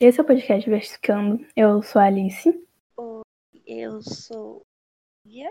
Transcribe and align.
Esse 0.00 0.20
é 0.20 0.22
o 0.22 0.26
podcast 0.26 0.70
Versificando. 0.70 1.44
Eu 1.56 1.82
sou 1.82 2.00
a 2.00 2.04
Alice. 2.04 2.48
Oi, 2.96 3.22
eu 3.66 4.00
sou 4.00 4.62
Ia. 5.26 5.50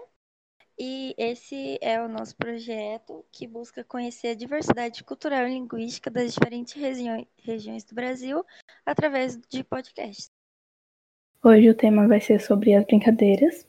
E 0.79 1.13
esse 1.17 1.77
é 1.81 2.01
o 2.01 2.07
nosso 2.07 2.33
projeto 2.37 3.25
que 3.29 3.45
busca 3.45 3.83
conhecer 3.83 4.29
a 4.29 4.35
diversidade 4.35 5.03
cultural 5.03 5.45
e 5.45 5.49
linguística 5.49 6.09
das 6.09 6.33
diferentes 6.33 6.71
regi 6.75 7.27
regiões 7.43 7.83
do 7.83 7.93
Brasil 7.93 8.45
através 8.85 9.37
de 9.49 9.65
podcasts. 9.65 10.31
Hoje 11.43 11.69
o 11.69 11.75
tema 11.75 12.07
vai 12.07 12.21
ser 12.21 12.39
sobre 12.39 12.73
as 12.73 12.85
brincadeiras, 12.85 13.67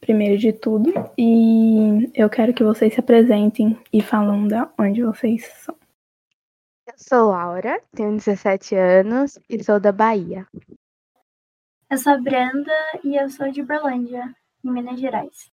primeiro 0.00 0.38
de 0.38 0.52
tudo, 0.52 0.92
e 1.18 2.08
eu 2.14 2.30
quero 2.30 2.54
que 2.54 2.62
vocês 2.62 2.94
se 2.94 3.00
apresentem 3.00 3.76
e 3.92 4.00
falem 4.00 4.46
da 4.46 4.72
onde 4.78 5.02
vocês 5.02 5.46
são. 5.46 5.79
Sou 7.02 7.30
Laura, 7.30 7.82
tenho 7.96 8.14
17 8.14 8.74
anos 8.76 9.38
e 9.48 9.64
sou 9.64 9.80
da 9.80 9.90
Bahia. 9.90 10.46
Eu 11.90 11.96
sou 11.96 12.12
a 12.12 12.18
Brenda 12.18 12.72
e 13.02 13.16
eu 13.16 13.28
sou 13.30 13.50
de 13.50 13.62
Berlândia, 13.62 14.36
em 14.62 14.70
Minas 14.70 15.00
Gerais. 15.00 15.50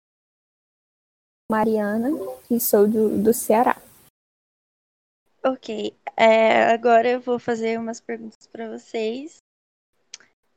Mariana 1.50 2.08
e 2.50 2.58
sou 2.58 2.88
do, 2.88 3.22
do 3.22 3.34
Ceará. 3.34 3.76
Ok, 5.44 5.94
é, 6.16 6.72
agora 6.72 7.10
eu 7.10 7.20
vou 7.20 7.38
fazer 7.38 7.78
umas 7.78 8.00
perguntas 8.00 8.46
para 8.46 8.70
vocês. 8.70 9.36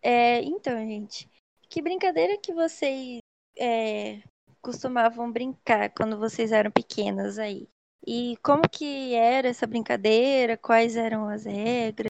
É, 0.01 0.41
então, 0.41 0.77
gente, 0.77 1.29
que 1.69 1.81
brincadeira 1.81 2.37
que 2.37 2.53
vocês 2.53 3.19
é, 3.59 4.23
costumavam 4.61 5.29
brincar 5.33 5.89
quando 5.89 6.17
vocês 6.17 6.53
eram 6.53 6.71
pequenas 6.71 7.37
aí? 7.37 7.67
E 8.05 8.37
como 8.43 8.63
que 8.69 9.13
era 9.13 9.47
essa 9.47 9.67
brincadeira? 9.67 10.57
Quais 10.57 10.95
eram 10.95 11.29
as 11.29 11.45
regras? 11.45 12.07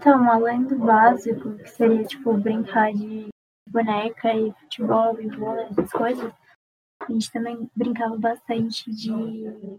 Então, 0.00 0.30
além 0.30 0.64
do 0.64 0.78
básico, 0.78 1.56
que 1.58 1.68
seria 1.68 2.04
tipo 2.04 2.32
brincar 2.38 2.92
de 2.92 3.28
boneca 3.68 4.34
e 4.34 4.52
futebol 4.54 5.20
e 5.20 5.28
vôlei, 5.28 5.66
essas 5.66 5.92
coisas, 5.92 6.32
a 7.00 7.12
gente 7.12 7.30
também 7.30 7.70
brincava 7.76 8.16
bastante 8.16 8.90
de 8.90 9.78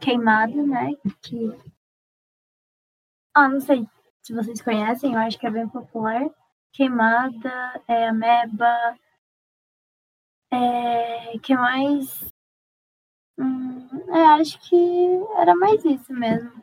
queimada, 0.00 0.62
né? 0.64 0.92
Que. 1.20 1.50
Ah, 3.34 3.48
não 3.48 3.60
sei 3.60 3.86
se 4.22 4.34
vocês 4.34 4.60
conhecem, 4.60 5.14
eu 5.14 5.18
acho 5.18 5.38
que 5.38 5.46
é 5.46 5.50
bem 5.50 5.68
popular. 5.68 6.30
Queimada, 6.72 7.82
é, 7.88 8.08
ameba. 8.08 8.96
É, 10.52 11.38
que 11.38 11.54
mais? 11.54 12.28
Hum, 13.38 13.88
acho 14.38 14.58
que 14.68 15.06
era 15.36 15.54
mais 15.54 15.84
isso 15.84 16.12
mesmo. 16.12 16.62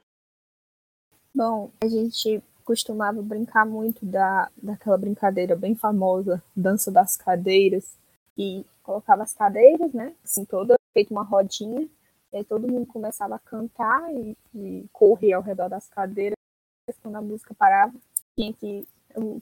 Bom, 1.34 1.72
a 1.82 1.88
gente 1.88 2.44
costumava 2.64 3.22
brincar 3.22 3.66
muito 3.66 4.06
da, 4.06 4.50
daquela 4.62 4.98
brincadeira 4.98 5.56
bem 5.56 5.76
famosa, 5.76 6.44
dança 6.56 6.92
das 6.92 7.16
cadeiras, 7.16 7.98
e 8.38 8.66
colocava 8.82 9.24
as 9.24 9.34
cadeiras, 9.34 9.94
né, 9.94 10.16
assim, 10.24 10.44
toda, 10.46 10.76
feito 10.94 11.12
uma 11.12 11.24
rodinha, 11.24 11.88
e 12.34 12.38
aí 12.38 12.44
todo 12.44 12.68
mundo 12.68 12.86
começava 12.88 13.36
a 13.36 13.40
cantar 13.40 14.14
e, 14.14 14.38
e 14.54 14.86
correr 14.92 15.34
ao 15.34 15.42
redor 15.42 15.70
das 15.70 15.88
cadeiras, 15.88 16.36
quando 17.02 17.16
a 17.16 17.22
música 17.22 17.54
parava, 17.54 17.94
quem, 18.36 18.52
que, 18.54 18.88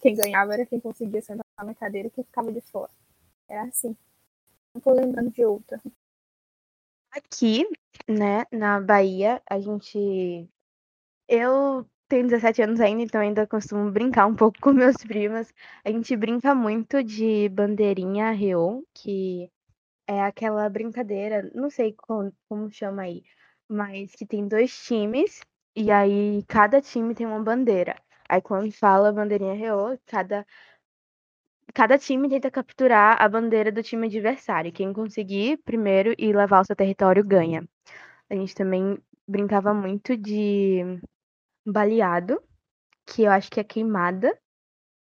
quem 0.01 0.15
ganhava 0.15 0.53
era 0.53 0.65
quem 0.65 0.79
conseguia 0.79 1.21
sentar 1.21 1.45
na 1.63 1.73
cadeira 1.73 2.07
e 2.07 2.11
quem 2.11 2.23
ficava 2.23 2.51
de 2.51 2.61
fora. 2.61 2.91
Era 3.47 3.63
assim. 3.63 3.95
Não 4.73 4.81
tô 4.81 4.91
lembrando 4.91 5.31
de 5.31 5.45
outra. 5.45 5.81
Aqui, 7.15 7.65
né, 8.09 8.45
na 8.51 8.79
Bahia, 8.81 9.41
a 9.49 9.59
gente. 9.59 10.47
Eu 11.27 11.85
tenho 12.09 12.25
17 12.25 12.61
anos 12.61 12.79
ainda, 12.81 13.03
então 13.03 13.21
ainda 13.21 13.47
costumo 13.47 13.91
brincar 13.91 14.27
um 14.27 14.35
pouco 14.35 14.59
com 14.61 14.73
meus 14.73 14.97
primos. 14.97 15.53
A 15.85 15.91
gente 15.91 16.15
brinca 16.17 16.55
muito 16.55 17.03
de 17.03 17.49
bandeirinha 17.49 18.31
reô, 18.31 18.85
que 18.93 19.49
é 20.07 20.21
aquela 20.23 20.69
brincadeira, 20.69 21.51
não 21.55 21.69
sei 21.69 21.93
como, 21.93 22.33
como 22.49 22.71
chama 22.71 23.03
aí, 23.03 23.23
mas 23.69 24.13
que 24.15 24.25
tem 24.25 24.47
dois 24.47 24.75
times, 24.85 25.41
e 25.75 25.91
aí 25.91 26.43
cada 26.47 26.81
time 26.81 27.15
tem 27.15 27.27
uma 27.27 27.43
bandeira. 27.43 27.95
Aí 28.29 28.41
quando 28.41 28.71
fala 28.71 29.13
bandeirinha 29.13 29.53
reô, 29.55 29.97
cada 30.07 30.45
cada 31.73 31.97
time 31.97 32.29
tenta 32.29 32.49
capturar 32.49 33.21
a 33.21 33.29
bandeira 33.29 33.71
do 33.71 33.83
time 33.83 34.07
adversário. 34.07 34.71
Quem 34.71 34.93
conseguir 34.93 35.57
primeiro 35.57 36.13
e 36.17 36.33
levar 36.33 36.61
o 36.61 36.65
seu 36.65 36.75
território 36.75 37.23
ganha. 37.23 37.67
A 38.29 38.35
gente 38.35 38.55
também 38.55 38.97
brincava 39.27 39.73
muito 39.73 40.17
de 40.17 40.99
baleado, 41.65 42.41
que 43.05 43.23
eu 43.23 43.31
acho 43.31 43.51
que 43.51 43.59
é 43.59 43.63
queimada, 43.63 44.37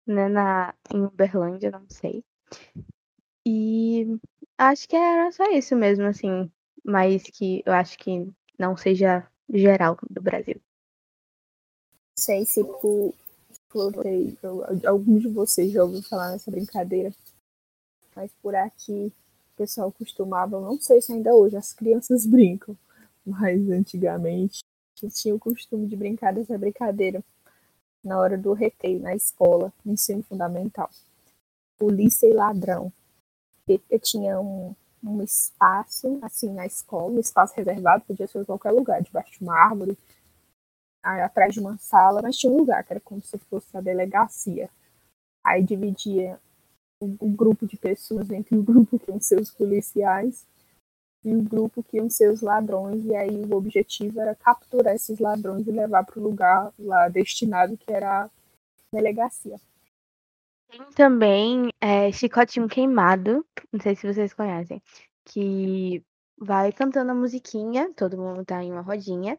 né, 0.06 0.28
na, 0.28 0.75
em 0.93 1.05
Uberlândia, 1.05 1.71
não 1.71 1.87
sei. 1.89 2.25
E 3.47 4.19
acho 4.59 4.88
que 4.88 4.97
era 4.97 5.31
só 5.33 5.44
isso 5.50 5.77
mesmo, 5.77 6.06
assim, 6.06 6.50
mas 6.84 7.23
que 7.25 7.62
eu 7.67 7.73
acho 7.73 7.99
que 7.99 8.28
não 8.59 8.77
seja 8.77 9.27
geral 9.49 9.97
do 10.09 10.23
Brasil. 10.23 10.61
Sei 12.19 12.47
se 12.47 12.65
por 12.65 13.15
alguns 14.87 15.22
de 15.22 15.28
vocês 15.28 15.72
já 15.72 15.82
ouviram 15.82 16.03
falar 16.03 16.32
nessa 16.32 16.50
brincadeira, 16.50 17.12
mas 18.15 18.31
por 18.43 18.54
aqui 18.54 19.12
o 19.54 19.56
pessoal 19.56 19.93
costumava, 19.93 20.60
não 20.60 20.81
sei 20.81 21.00
se 21.00 21.12
ainda 21.12 21.34
hoje 21.34 21.56
as 21.56 21.72
crianças 21.72 22.25
brincam, 22.26 22.76
mas 23.25 23.69
antigamente 23.71 24.62
tinha 25.12 25.34
o 25.34 25.38
costume 25.38 25.87
de 25.87 25.97
brincar 25.97 26.32
dessa 26.32 26.56
brincadeira 26.56 27.22
na 28.03 28.19
hora 28.19 28.38
do 28.38 28.53
recreio 28.53 29.00
na 29.00 29.15
escola, 29.15 29.72
no 29.84 29.93
ensino 29.93 30.22
fundamental. 30.22 30.88
Polícia 31.76 32.26
e 32.26 32.32
ladrão. 32.32 32.93
Eu 33.69 33.99
tinha 33.99 34.41
um, 34.41 34.75
um 35.03 35.22
espaço 35.22 36.19
assim 36.22 36.53
na 36.53 36.65
escola, 36.65 37.12
um 37.12 37.21
espaço 37.21 37.55
reservado, 37.56 38.05
podia 38.05 38.26
ser 38.26 38.41
em 38.41 38.44
qualquer 38.44 38.71
lugar, 38.71 39.03
debaixo 39.03 39.32
de 39.32 39.43
uma 39.43 39.59
árvore, 39.59 39.99
atrás 41.06 41.55
de 41.55 41.61
uma 41.61 41.77
sala, 41.78 42.21
mas 42.22 42.37
tinha 42.37 42.53
um 42.53 42.59
lugar 42.59 42.83
que 42.84 42.93
era 42.93 43.00
como 43.00 43.22
se 43.22 43.39
fosse 43.39 43.77
a 43.77 43.81
delegacia. 43.81 44.69
Aí 45.44 45.62
dividia 45.62 46.39
o, 47.00 47.28
grupo 47.28 47.67
de 47.67 47.77
pessoas 47.77 48.31
entre 48.31 48.56
o 48.56 48.62
grupo 48.62 48.99
que 48.99 49.11
iam 49.11 49.21
ser 49.21 49.41
os 49.41 49.50
policiais 49.50 50.47
e 51.25 51.34
o 51.34 51.43
grupo 51.43 51.83
que 51.83 51.97
iam 51.97 52.09
ser 52.09 52.31
os 52.31 52.41
ladrões, 52.41 53.05
e 53.05 53.15
aí 53.15 53.44
o 53.44 53.56
objetivo 53.56 54.21
era 54.21 54.34
capturar 54.34 54.94
esses 54.94 55.19
ladrões 55.19 55.67
e 55.67 55.72
levar 55.72 56.05
para 56.05 56.19
o 56.19 56.22
lugar 56.22 56.72
lá 56.78 57.09
destinado, 57.09 57.77
que 57.77 57.93
era 57.93 58.25
a 58.25 58.31
delegacia. 58.93 59.56
Tem 60.69 60.84
também 60.94 61.71
é, 61.81 62.11
Chicotinho 62.12 62.69
Queimado, 62.69 63.44
não 63.73 63.81
sei 63.81 63.94
se 63.94 64.12
vocês 64.12 64.33
conhecem, 64.33 64.81
que 65.25 66.05
vai 66.38 66.73
cantando 66.73 67.12
a 67.12 67.15
musiquinha, 67.15 67.93
todo 67.94 68.19
mundo 68.19 68.44
tá 68.44 68.62
em 68.62 68.71
uma 68.71 68.83
rodinha, 68.83 69.38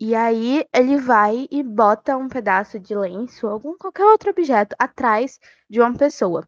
e 0.00 0.14
aí 0.14 0.66
ele 0.72 0.96
vai 0.98 1.46
e 1.50 1.62
bota 1.62 2.16
um 2.16 2.28
pedaço 2.28 2.78
de 2.80 2.94
lenço 2.94 3.46
ou 3.46 3.52
algum 3.52 3.76
qualquer 3.78 4.04
outro 4.04 4.30
objeto 4.30 4.74
atrás 4.78 5.38
de 5.68 5.80
uma 5.80 5.96
pessoa. 5.96 6.46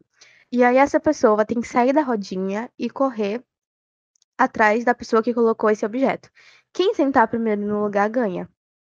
E 0.51 0.63
aí 0.63 0.77
essa 0.77 0.99
pessoa 0.99 1.45
tem 1.45 1.61
que 1.61 1.67
sair 1.67 1.93
da 1.93 2.01
rodinha 2.01 2.71
e 2.77 2.89
correr 2.89 3.43
atrás 4.37 4.85
da 4.85 4.93
pessoa 4.93 5.23
que 5.23 5.33
colocou 5.33 5.69
esse 5.69 5.85
objeto. 5.85 6.29
Quem 6.73 6.93
sentar 6.93 7.27
primeiro 7.27 7.61
no 7.61 7.83
lugar 7.83 8.09
ganha. 8.09 8.49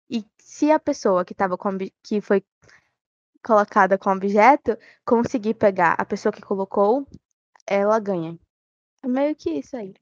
E 0.09 0.25
se 0.39 0.71
a 0.71 0.79
pessoa 0.79 1.25
que 1.25 1.35
tava 1.35 1.57
com 1.57 1.79
que 2.03 2.21
foi 2.21 2.45
colocada 3.43 3.97
com 3.97 4.11
o 4.11 4.15
objeto 4.15 4.77
conseguir 5.05 5.55
pegar 5.55 5.95
a 5.99 6.05
pessoa 6.05 6.33
que 6.33 6.43
colocou, 6.43 7.07
ela 7.67 7.99
ganha. 7.99 8.39
É 9.03 9.09
meio 9.09 9.35
que 9.35 9.51
isso 9.51 9.77
aí. 9.77 9.95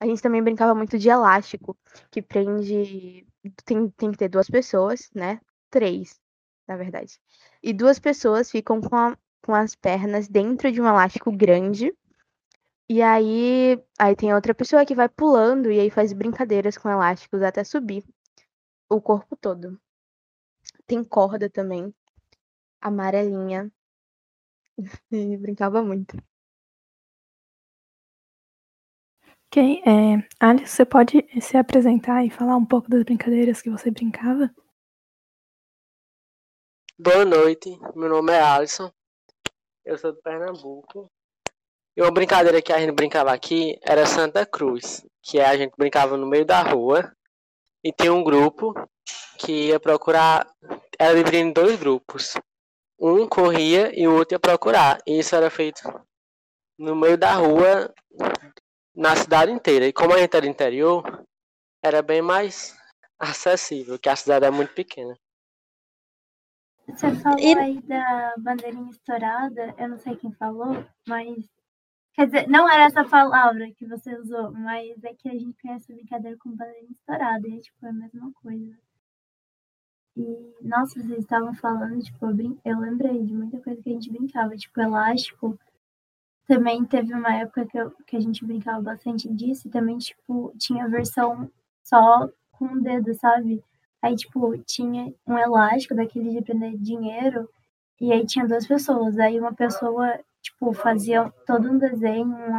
A 0.00 0.06
gente 0.06 0.22
também 0.22 0.42
brincava 0.42 0.74
muito 0.74 0.98
de 0.98 1.08
elástico, 1.08 1.76
que 2.10 2.22
prende. 2.22 3.26
Tem, 3.64 3.90
tem 3.90 4.12
que 4.12 4.18
ter 4.18 4.28
duas 4.28 4.48
pessoas, 4.48 5.10
né? 5.14 5.40
Três, 5.70 6.20
na 6.68 6.76
verdade. 6.76 7.20
E 7.62 7.72
duas 7.72 7.98
pessoas 7.98 8.50
ficam 8.50 8.80
com, 8.80 8.96
a, 8.96 9.16
com 9.42 9.54
as 9.54 9.74
pernas 9.74 10.28
dentro 10.28 10.70
de 10.70 10.80
um 10.80 10.86
elástico 10.86 11.32
grande. 11.32 11.94
E 12.88 13.00
aí, 13.02 13.82
aí 13.98 14.16
tem 14.16 14.34
outra 14.34 14.54
pessoa 14.54 14.84
que 14.84 14.94
vai 14.94 15.08
pulando 15.08 15.70
e 15.70 15.80
aí 15.80 15.90
faz 15.90 16.12
brincadeiras 16.12 16.76
com 16.76 16.88
elásticos 16.90 17.42
até 17.42 17.64
subir 17.64 18.04
o 18.90 19.00
corpo 19.00 19.36
todo. 19.36 19.80
Tem 20.86 21.02
corda 21.02 21.48
também, 21.48 21.94
amarelinha. 22.80 23.72
E 25.10 25.36
brincava 25.36 25.82
muito. 25.82 26.16
Ok, 29.52 29.82
é, 29.84 30.28
Alice, 30.38 30.68
você 30.68 30.84
pode 30.84 31.26
se 31.40 31.56
apresentar 31.56 32.24
e 32.24 32.30
falar 32.30 32.54
um 32.54 32.64
pouco 32.64 32.88
das 32.88 33.02
brincadeiras 33.02 33.60
que 33.60 33.68
você 33.68 33.90
brincava? 33.90 34.48
Boa 36.96 37.24
noite, 37.24 37.76
meu 37.96 38.08
nome 38.08 38.32
é 38.32 38.40
Alisson, 38.40 38.92
eu 39.84 39.98
sou 39.98 40.12
de 40.12 40.22
Pernambuco. 40.22 41.10
E 41.96 42.00
uma 42.00 42.12
brincadeira 42.12 42.62
que 42.62 42.72
a 42.72 42.78
gente 42.78 42.92
brincava 42.92 43.32
aqui 43.32 43.76
era 43.82 44.06
Santa 44.06 44.46
Cruz, 44.46 45.04
que 45.20 45.40
a 45.40 45.56
gente 45.56 45.74
brincava 45.76 46.16
no 46.16 46.28
meio 46.28 46.46
da 46.46 46.62
rua 46.62 47.12
e 47.82 47.92
tinha 47.92 48.14
um 48.14 48.22
grupo 48.22 48.72
que 49.36 49.66
ia 49.70 49.80
procurar. 49.80 50.46
era 50.96 51.16
dividida 51.16 51.38
em 51.38 51.52
dois 51.52 51.76
grupos. 51.76 52.34
Um 52.96 53.28
corria 53.28 53.90
e 54.00 54.06
o 54.06 54.14
outro 54.14 54.36
ia 54.36 54.38
procurar. 54.38 55.00
E 55.04 55.18
isso 55.18 55.34
era 55.34 55.50
feito 55.50 55.82
no 56.78 56.94
meio 56.94 57.18
da 57.18 57.34
rua, 57.34 57.92
na 59.00 59.16
cidade 59.16 59.50
inteira. 59.50 59.86
E 59.86 59.92
como 59.92 60.12
a 60.14 60.18
gente 60.18 60.36
era 60.36 60.46
interior, 60.46 61.24
era 61.82 62.02
bem 62.02 62.20
mais 62.20 62.76
acessível, 63.18 63.98
que 63.98 64.08
a 64.10 64.16
cidade 64.16 64.44
é 64.44 64.50
muito 64.50 64.74
pequena. 64.74 65.16
Você 66.86 67.14
falou 67.16 67.38
E- 67.40 67.58
aí 67.58 67.80
da 67.82 68.34
bandeirinha 68.38 68.90
estourada, 68.90 69.74
eu 69.78 69.88
não 69.88 69.98
sei 69.98 70.16
quem 70.16 70.32
falou, 70.32 70.84
mas. 71.08 71.48
Quer 72.14 72.26
dizer, 72.26 72.48
não 72.48 72.68
era 72.68 72.84
essa 72.84 73.04
palavra 73.04 73.70
que 73.72 73.86
você 73.86 74.14
usou, 74.16 74.50
mas 74.52 75.02
é 75.04 75.14
que 75.14 75.28
a 75.28 75.32
gente 75.32 75.56
conhece 75.62 75.90
a 75.90 75.94
brincadeira 75.96 76.36
com 76.38 76.50
bandeirinha 76.50 76.90
estourada, 76.92 77.48
e 77.48 77.56
é 77.56 77.60
tipo 77.60 77.86
a 77.86 77.92
mesma 77.92 78.32
coisa. 78.42 78.76
E, 80.16 80.54
nossa, 80.60 81.00
vocês 81.00 81.20
estavam 81.20 81.54
falando, 81.54 82.02
tipo, 82.02 82.26
eu, 82.26 82.34
brin... 82.34 82.58
eu 82.64 82.78
lembrei 82.78 83.22
de 83.24 83.32
muita 83.32 83.60
coisa 83.60 83.80
que 83.80 83.88
a 83.88 83.92
gente 83.92 84.10
brincava, 84.10 84.56
tipo, 84.56 84.80
elástico. 84.80 85.58
Também 86.50 86.84
teve 86.84 87.14
uma 87.14 87.32
época 87.36 87.64
que, 87.64 87.78
eu- 87.78 87.92
que 88.08 88.16
a 88.16 88.20
gente 88.20 88.44
brincava 88.44 88.82
bastante 88.82 89.32
disso, 89.32 89.68
e 89.68 89.70
também, 89.70 89.96
tipo, 89.98 90.52
tinha 90.58 90.88
versão 90.88 91.48
só 91.84 92.28
com 92.50 92.64
o 92.64 92.82
dedo, 92.82 93.14
sabe? 93.14 93.62
Aí, 94.02 94.16
tipo, 94.16 94.58
tinha 94.64 95.14
um 95.28 95.38
elástico 95.38 95.94
daquele 95.94 96.30
de 96.32 96.42
prender 96.42 96.76
dinheiro, 96.76 97.48
e 98.00 98.12
aí 98.12 98.26
tinha 98.26 98.48
duas 98.48 98.66
pessoas. 98.66 99.16
Aí 99.20 99.38
uma 99.38 99.54
pessoa, 99.54 100.18
tipo, 100.42 100.72
fazia 100.72 101.30
todo 101.46 101.70
um 101.70 101.78
desenho, 101.78 102.26
um 102.26 102.56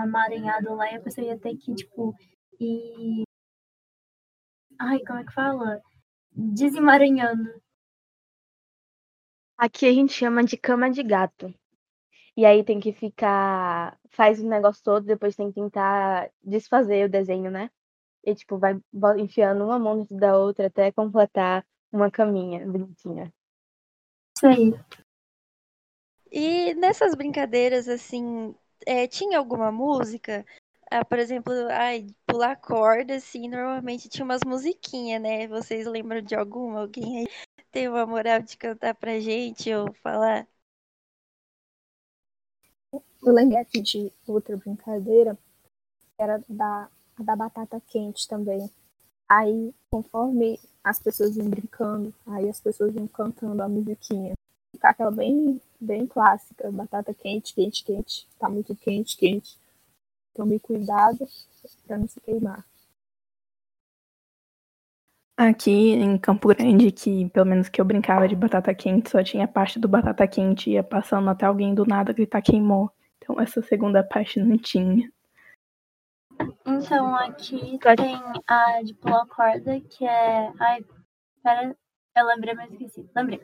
lá, 0.75 0.89
e 0.89 0.95
a 0.95 1.01
pessoa 1.01 1.27
ia 1.27 1.37
ter 1.37 1.57
que, 1.57 1.75
tipo, 1.75 2.15
ir. 2.61 3.23
Ai, 4.79 4.99
como 5.07 5.19
é 5.19 5.23
que 5.25 5.33
fala? 5.33 5.81
Desemaranhando. 6.33 7.49
Aqui 9.57 9.85
a 9.85 9.93
gente 9.93 10.11
chama 10.11 10.43
de 10.43 10.57
cama 10.57 10.91
de 10.91 11.01
gato. 11.03 11.53
E 12.35 12.45
aí 12.45 12.63
tem 12.63 12.79
que 12.79 12.93
ficar. 12.93 13.97
Faz 14.09 14.41
o 14.41 14.47
negócio 14.47 14.83
todo, 14.83 15.05
depois 15.05 15.35
tem 15.35 15.49
que 15.49 15.55
tentar 15.55 16.29
desfazer 16.43 17.05
o 17.05 17.09
desenho, 17.09 17.51
né? 17.51 17.69
E 18.23 18.35
tipo, 18.35 18.57
vai 18.57 18.79
enfiando 19.17 19.65
uma 19.65 19.79
mão 19.79 19.97
dentro 19.97 20.17
da 20.17 20.37
outra 20.37 20.67
até 20.67 20.91
completar 20.91 21.65
uma 21.91 22.09
caminha 22.09 22.65
bonitinha. 22.65 23.33
Isso 24.35 24.47
aí. 24.47 24.73
E 26.31 26.73
nessas 26.75 27.13
brincadeiras, 27.13 27.87
assim, 27.87 28.55
é, 28.85 29.05
tinha 29.07 29.37
alguma 29.37 29.71
música? 29.71 30.45
Ah, 30.89 31.03
por 31.05 31.19
exemplo, 31.19 31.53
ai, 31.69 32.07
pular 32.25 32.55
corda, 32.55 33.15
assim, 33.15 33.49
normalmente 33.49 34.09
tinha 34.09 34.25
umas 34.25 34.41
musiquinhas, 34.45 35.21
né? 35.21 35.47
Vocês 35.47 35.85
lembram 35.85 36.21
de 36.21 36.35
alguma? 36.35 36.81
Alguém 36.81 37.19
aí 37.19 37.27
tem 37.71 37.87
uma 37.87 38.05
moral 38.05 38.41
de 38.41 38.57
cantar 38.57 38.95
pra 38.95 39.19
gente 39.19 39.73
ou 39.73 39.93
falar? 39.95 40.47
Eu 43.23 43.33
lembrei 43.33 43.59
aqui 43.59 43.81
de 43.81 44.11
outra 44.25 44.57
brincadeira, 44.57 45.37
era 46.17 46.43
da, 46.49 46.89
da 47.19 47.35
batata 47.35 47.79
quente 47.87 48.27
também. 48.27 48.67
Aí, 49.29 49.73
conforme 49.91 50.59
as 50.83 50.99
pessoas 50.99 51.37
iam 51.37 51.47
brincando, 51.47 52.13
aí 52.25 52.49
as 52.49 52.59
pessoas 52.59 52.95
iam 52.95 53.07
cantando 53.07 53.61
a 53.61 53.69
musiquinha. 53.69 54.33
Fica 54.71 54.89
aquela 54.89 55.11
bem, 55.11 55.61
bem 55.79 56.07
clássica, 56.07 56.71
batata 56.71 57.13
quente, 57.13 57.53
quente, 57.53 57.83
quente, 57.83 58.27
tá 58.39 58.49
muito 58.49 58.75
quente, 58.75 59.15
quente. 59.15 59.57
Tome 60.33 60.59
cuidado 60.59 61.27
pra 61.85 61.97
não 61.97 62.07
se 62.07 62.19
queimar. 62.21 62.65
Aqui 65.37 65.91
em 65.93 66.17
Campo 66.17 66.47
Grande, 66.47 66.91
que 66.91 67.29
pelo 67.29 67.45
menos 67.45 67.69
que 67.69 67.79
eu 67.79 67.85
brincava 67.85 68.27
de 68.27 68.35
batata 68.35 68.73
quente, 68.73 69.09
só 69.09 69.23
tinha 69.23 69.45
a 69.45 69.47
parte 69.47 69.79
do 69.79 69.87
batata 69.87 70.27
quente 70.27 70.71
ia 70.71 70.83
passando 70.83 71.29
até 71.29 71.45
alguém 71.45 71.73
do 71.73 71.85
nada 71.85 72.13
gritar 72.13 72.41
queimou. 72.41 72.91
Então 73.31 73.41
essa 73.41 73.61
segunda 73.61 74.03
parte 74.03 74.39
não 74.41 74.57
tinha. 74.57 75.09
Então, 76.65 77.15
aqui 77.15 77.79
Pode- 77.79 78.03
tem 78.03 78.15
a 78.47 78.81
de 78.83 78.93
pular 78.95 79.25
corda, 79.27 79.79
que 79.79 80.05
é. 80.05 80.51
Ai, 80.59 80.83
pera, 81.43 81.75
eu 82.17 82.25
lembrei, 82.25 82.53
mas 82.55 82.71
esqueci. 82.71 83.09
Lembrei. 83.15 83.41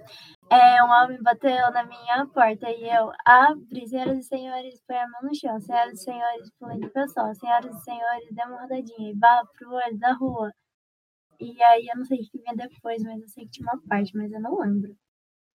É, 0.50 0.84
um 0.84 0.90
homem 0.90 1.22
bateu 1.22 1.72
na 1.72 1.86
minha 1.86 2.26
porta 2.34 2.70
e 2.70 2.90
eu 2.90 3.12
abri, 3.26 3.88
senhoras 3.88 4.18
e 4.18 4.24
senhores, 4.24 4.82
põe 4.88 4.98
a 4.98 5.08
mão 5.08 5.22
no 5.24 5.36
chão. 5.36 5.60
Senhoras 5.62 5.94
e 6.00 6.04
senhores, 6.04 6.52
pulei 6.60 6.80
de 6.80 6.90
pessoal. 6.90 7.34
Senhoras 7.36 7.74
e 7.76 7.84
senhores, 7.84 8.28
dê 8.32 8.44
uma 8.44 8.62
rodadinha 8.62 9.12
e 9.12 9.18
vá 9.18 9.44
pro 9.58 9.72
olho 9.74 9.98
da 10.00 10.14
rua. 10.14 10.52
E 11.40 11.62
aí, 11.64 11.88
eu 11.88 11.98
não 11.98 12.06
sei 12.06 12.20
o 12.20 12.22
que 12.30 12.40
vinha 12.40 12.56
depois, 12.56 13.02
mas 13.04 13.22
eu 13.22 13.28
sei 13.30 13.46
que 13.46 13.52
tinha 13.52 13.72
uma 13.72 13.82
parte, 13.88 14.16
mas 14.18 14.32
eu 14.32 14.42
não 14.42 14.60
lembro. 14.60 14.96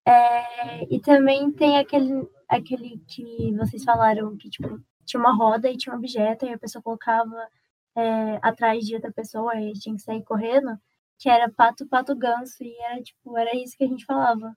É, 0.05 0.83
e 0.93 0.99
também 0.99 1.51
tem 1.51 1.77
aquele, 1.77 2.27
aquele 2.47 2.99
que 3.07 3.53
vocês 3.55 3.83
falaram 3.83 4.35
que, 4.37 4.49
tipo, 4.49 4.79
tinha 5.05 5.19
uma 5.19 5.35
roda 5.35 5.69
e 5.69 5.77
tinha 5.77 5.95
um 5.95 5.97
objeto, 5.97 6.45
e 6.45 6.53
a 6.53 6.57
pessoa 6.59 6.81
colocava 6.83 7.47
é, 7.95 8.39
atrás 8.41 8.85
de 8.85 8.95
outra 8.95 9.11
pessoa 9.11 9.55
e 9.59 9.73
tinha 9.73 9.95
que 9.95 10.01
sair 10.01 10.23
correndo, 10.23 10.77
que 11.19 11.29
era 11.29 11.49
pato, 11.51 11.87
pato, 11.87 12.15
ganso, 12.15 12.63
e 12.63 12.75
era 12.81 13.01
tipo, 13.01 13.37
era 13.37 13.55
isso 13.55 13.77
que 13.77 13.83
a 13.85 13.87
gente 13.87 14.05
falava. 14.05 14.55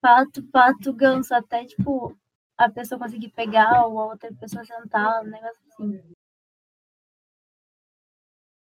Pato, 0.00 0.42
pato, 0.50 0.92
ganso, 0.92 1.34
até 1.34 1.64
tipo 1.64 2.16
a 2.56 2.68
pessoa 2.70 2.98
conseguir 2.98 3.30
pegar 3.30 3.86
ou 3.86 3.98
a 4.00 4.06
outra 4.06 4.32
pessoa 4.34 4.64
sentar, 4.64 5.22
um 5.22 5.28
negócio 5.28 5.60
assim. 5.68 6.02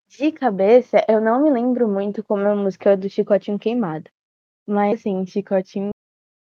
De 0.08 0.32
cabeça, 0.32 1.06
eu 1.08 1.22
não 1.22 1.42
me 1.42 1.50
lembro 1.52 1.88
muito 1.88 2.24
como 2.24 2.44
é 2.44 2.52
a 2.52 2.56
música 2.56 2.96
do 2.98 3.10
Chicotinho 3.10 3.60
Queimado. 3.60 4.10
Mas 4.66 5.00
assim, 5.02 5.26
Chicotinho 5.26 5.92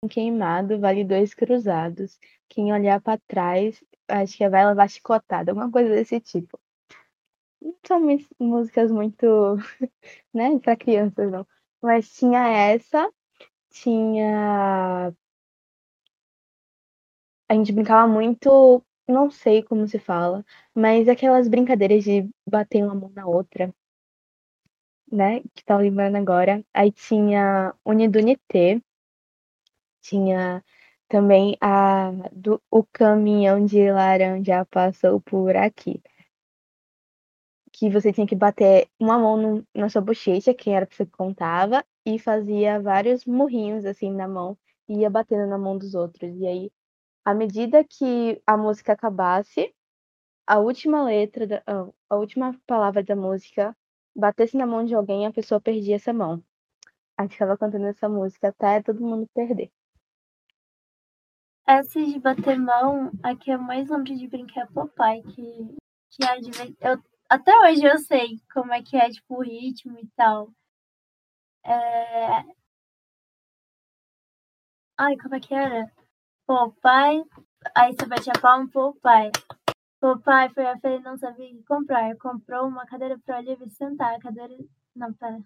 Queimado 0.08 0.80
vale 0.80 1.04
dois 1.04 1.34
cruzados. 1.34 2.20
Quem 2.50 2.74
olhar 2.74 3.02
pra 3.02 3.18
trás, 3.28 3.84
acho 4.08 4.38
que 4.38 4.50
vai 4.50 4.66
levar 4.68 4.90
chicotada, 4.90 5.52
alguma 5.52 5.72
coisa 5.72 5.90
desse 5.96 6.20
tipo. 6.20 6.60
Não 7.62 7.76
são 7.86 8.00
músicas 8.40 8.92
muito, 8.92 9.26
né, 10.34 10.58
pra 10.60 10.76
crianças, 10.78 11.32
não. 11.32 11.48
Mas 11.82 12.10
tinha 12.16 12.48
essa, 12.48 13.12
tinha. 13.72 15.14
A 17.50 17.56
gente 17.56 17.72
brincava 17.72 18.08
muito, 18.08 18.84
não 19.08 19.32
sei 19.32 19.64
como 19.64 19.88
se 19.88 19.98
fala, 19.98 20.46
mas 20.76 21.08
aquelas 21.08 21.48
brincadeiras 21.48 22.04
de 22.04 22.30
bater 22.48 22.84
uma 22.84 22.94
mão 22.96 23.10
na 23.16 23.26
outra, 23.26 23.74
né? 25.12 25.42
Que 25.54 25.64
tá 25.64 25.78
lembrando 25.78 26.16
agora. 26.18 26.64
Aí 26.74 26.92
tinha 26.92 27.74
Unidunité, 27.86 28.82
tinha 30.10 30.64
também 31.10 31.58
a 31.62 32.12
do 32.34 32.62
o 32.72 32.84
caminhão 32.84 33.66
de 33.66 33.92
laranja 33.92 34.66
passou 34.66 35.20
por 35.22 35.56
aqui. 35.56 36.02
Que 37.72 37.90
você 37.90 38.12
tinha 38.14 38.26
que 38.28 38.36
bater 38.36 38.88
uma 39.00 39.20
mão 39.20 39.38
no- 39.38 39.68
na 39.76 39.90
sua 39.90 40.02
bochecha, 40.02 40.54
quem 40.54 40.76
era 40.76 40.86
a 40.86 40.88
pessoa 40.88 41.06
que 41.06 41.12
contava, 41.18 41.86
e 42.06 42.18
fazia 42.20 42.82
vários 42.82 43.26
murrinhos 43.26 43.86
assim 43.86 44.12
na 44.12 44.28
mão 44.28 44.58
e 44.88 45.00
ia 45.00 45.10
batendo 45.10 45.46
na 45.48 45.58
mão 45.58 45.78
dos 45.78 45.94
outros. 45.96 46.32
E 46.40 46.48
aí, 46.48 46.72
à 47.26 47.34
medida 47.34 47.84
que 47.84 48.42
a 48.48 48.58
música 48.58 48.94
acabasse, 48.94 49.74
a 50.48 50.60
última 50.60 51.04
letra, 51.06 51.48
da, 51.48 51.64
ah, 51.68 51.88
a 52.10 52.18
última 52.18 52.60
palavra 52.68 53.04
da 53.04 53.16
música 53.16 53.76
batesse 54.16 54.58
na 54.58 54.66
mão 54.68 54.86
de 54.86 54.96
alguém, 54.96 55.26
a 55.28 55.34
pessoa 55.34 55.62
perdia 55.62 55.96
essa 55.98 56.14
mão. 56.14 56.44
A 57.18 57.24
gente 57.24 57.34
ficava 57.34 57.58
cantando 57.58 57.88
essa 57.88 58.10
música 58.10 58.50
até 58.50 58.82
todo 58.84 59.02
mundo 59.02 59.28
perder. 59.34 59.72
Essa 61.68 62.00
de 62.00 62.20
bater 62.20 62.60
mão, 62.60 63.12
a 63.24 63.36
que 63.36 63.50
eu 63.52 63.60
mais 63.60 63.90
lembro 63.90 64.16
de 64.16 64.28
brincar 64.28 64.62
é 64.62 64.66
Popeye, 64.68 65.24
que, 65.24 65.78
que 66.12 66.24
é 66.24 66.40
de 66.40 66.52
eu 66.80 67.04
Até 67.30 67.52
hoje 67.60 67.84
eu 67.86 67.98
sei 68.00 68.40
como 68.54 68.72
é 68.74 68.84
que 68.84 68.96
é, 68.96 69.10
tipo, 69.10 69.36
o 69.38 69.42
ritmo 69.42 69.98
e 70.00 70.08
tal. 70.16 70.52
É... 71.64 72.44
Ai, 74.98 75.18
como 75.18 75.36
é 75.36 75.40
que 75.40 75.54
era? 75.54 75.92
Popeye, 76.48 77.24
aí 77.76 77.94
você 77.94 78.06
bate 78.06 78.30
a 78.30 78.40
palma, 78.40 78.70
Popeye. 78.70 79.32
Popeye 80.00 80.54
foi 80.54 80.66
a 80.68 80.78
feira 80.80 80.98
e 80.98 81.04
não 81.04 81.18
sabia 81.18 81.48
o 81.48 81.58
que 81.58 81.64
comprar. 81.66 82.16
Comprou 82.18 82.68
uma 82.68 82.86
cadeira 82.86 83.18
pra 83.20 83.40
Olivia 83.40 83.70
sentar. 83.70 84.16
A 84.16 84.20
cadeira... 84.20 84.56
Não, 84.96 85.14
pera. 85.14 85.42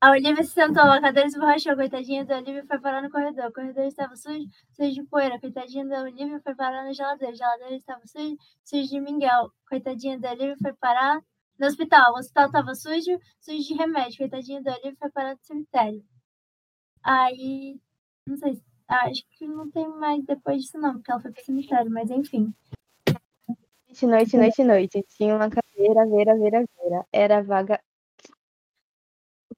A 0.00 0.10
Olivia 0.12 0.42
se 0.42 0.52
sentou, 0.52 0.82
a 0.90 1.00
cadeira 1.00 1.28
esborrachou, 1.28 1.76
coitadinha 1.76 2.24
da 2.24 2.38
Olivia 2.38 2.64
foi 2.66 2.78
parar 2.80 3.02
no 3.02 3.10
corredor. 3.10 3.46
O 3.48 3.52
corredor 3.52 3.84
estava 3.84 4.16
sujo, 4.16 4.46
sujo 4.72 4.92
de 4.94 5.02
poeira. 5.04 5.38
Coitadinha 5.38 5.86
da 5.86 6.02
Olivia 6.02 6.40
foi 6.40 6.54
parar 6.54 6.84
na 6.84 6.92
geladeira. 6.92 7.32
A 7.32 7.36
geladeira 7.36 7.74
estava 7.76 8.06
suja, 8.06 8.34
sujo 8.64 8.88
de 8.88 9.00
Miguel. 9.00 9.52
Coitadinha 9.68 10.18
da 10.18 10.30
Olivia 10.30 10.56
foi 10.62 10.72
parar 10.74 11.20
no 11.58 11.66
hospital. 11.66 12.14
O 12.14 12.18
hospital 12.18 12.46
estava 12.46 12.74
sujo, 12.74 13.18
sujo 13.40 13.62
de 13.62 13.74
remédio. 13.74 14.16
Coitadinha 14.18 14.62
da 14.62 14.72
Olivia 14.72 14.96
foi 14.98 15.10
parar 15.10 15.32
no 15.34 15.40
cemitério. 15.42 16.02
Aí, 17.02 17.78
não 18.26 18.36
sei, 18.38 18.54
se- 18.54 18.64
acho 18.88 19.22
que 19.32 19.46
não 19.46 19.70
tem 19.70 19.86
mais 19.88 20.24
depois 20.24 20.62
disso 20.62 20.78
não, 20.78 20.94
porque 20.94 21.10
ela 21.10 21.20
foi 21.20 21.30
pro 21.32 21.44
cemitério, 21.44 21.90
mas 21.90 22.10
enfim. 22.10 22.54
Noite, 23.88 24.06
noite, 24.06 24.36
noite, 24.38 24.64
noite. 24.64 25.04
Tinha 25.16 25.36
uma 25.36 25.50
cadeira, 25.50 26.06
veira, 26.06 26.34
veira, 26.38 26.64
veira. 26.80 27.06
Era 27.12 27.42
vaga. 27.42 27.78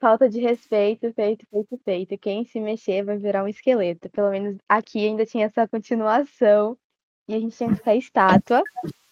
Falta 0.02 0.28
de 0.28 0.40
respeito, 0.40 1.12
feito, 1.14 1.47
feito, 1.49 1.78
feito. 1.85 2.18
Quem 2.18 2.44
se 2.44 2.59
mexer 2.59 3.04
vai 3.04 3.16
virar 3.16 3.44
um 3.44 3.49
esqueleto. 3.49 4.11
Pelo 4.11 4.30
menos 4.30 4.59
aqui 4.68 5.06
ainda 5.06 5.25
tinha 5.25 5.47
essa 5.47 5.68
continuação. 5.68 6.76
E 7.28 7.35
a 7.37 7.38
gente 7.38 7.56
tinha 7.56 7.71
que 7.71 7.76
ficar 7.76 7.94
estátua. 7.94 8.62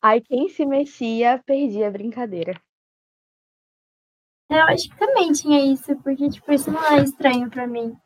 Aí 0.02 0.20
quem 0.20 0.49
se 0.49 0.66
mexia 0.66 1.40
perdia 1.47 1.87
a 1.87 1.90
brincadeira. 1.92 2.61
Eu 4.50 4.64
acho 4.64 4.90
que 4.90 4.99
também 4.99 5.30
tinha 5.30 5.64
isso, 5.73 5.94
porque, 6.02 6.28
tipo, 6.28 6.52
isso 6.52 6.73
não 6.73 6.85
é 6.85 7.04
estranho 7.04 7.49
pra 7.49 7.68
mim. 7.68 7.97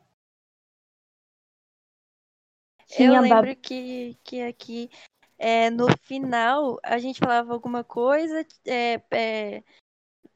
Tinha 2.86 3.16
eu 3.16 3.22
lembro 3.22 3.56
que, 3.56 4.18
que 4.22 4.42
aqui 4.42 4.90
é, 5.38 5.70
no 5.70 5.86
final 6.02 6.78
a 6.82 6.98
gente 6.98 7.18
falava 7.18 7.54
alguma 7.54 7.82
coisa, 7.82 8.46
é, 8.66 9.02
é, 9.10 9.62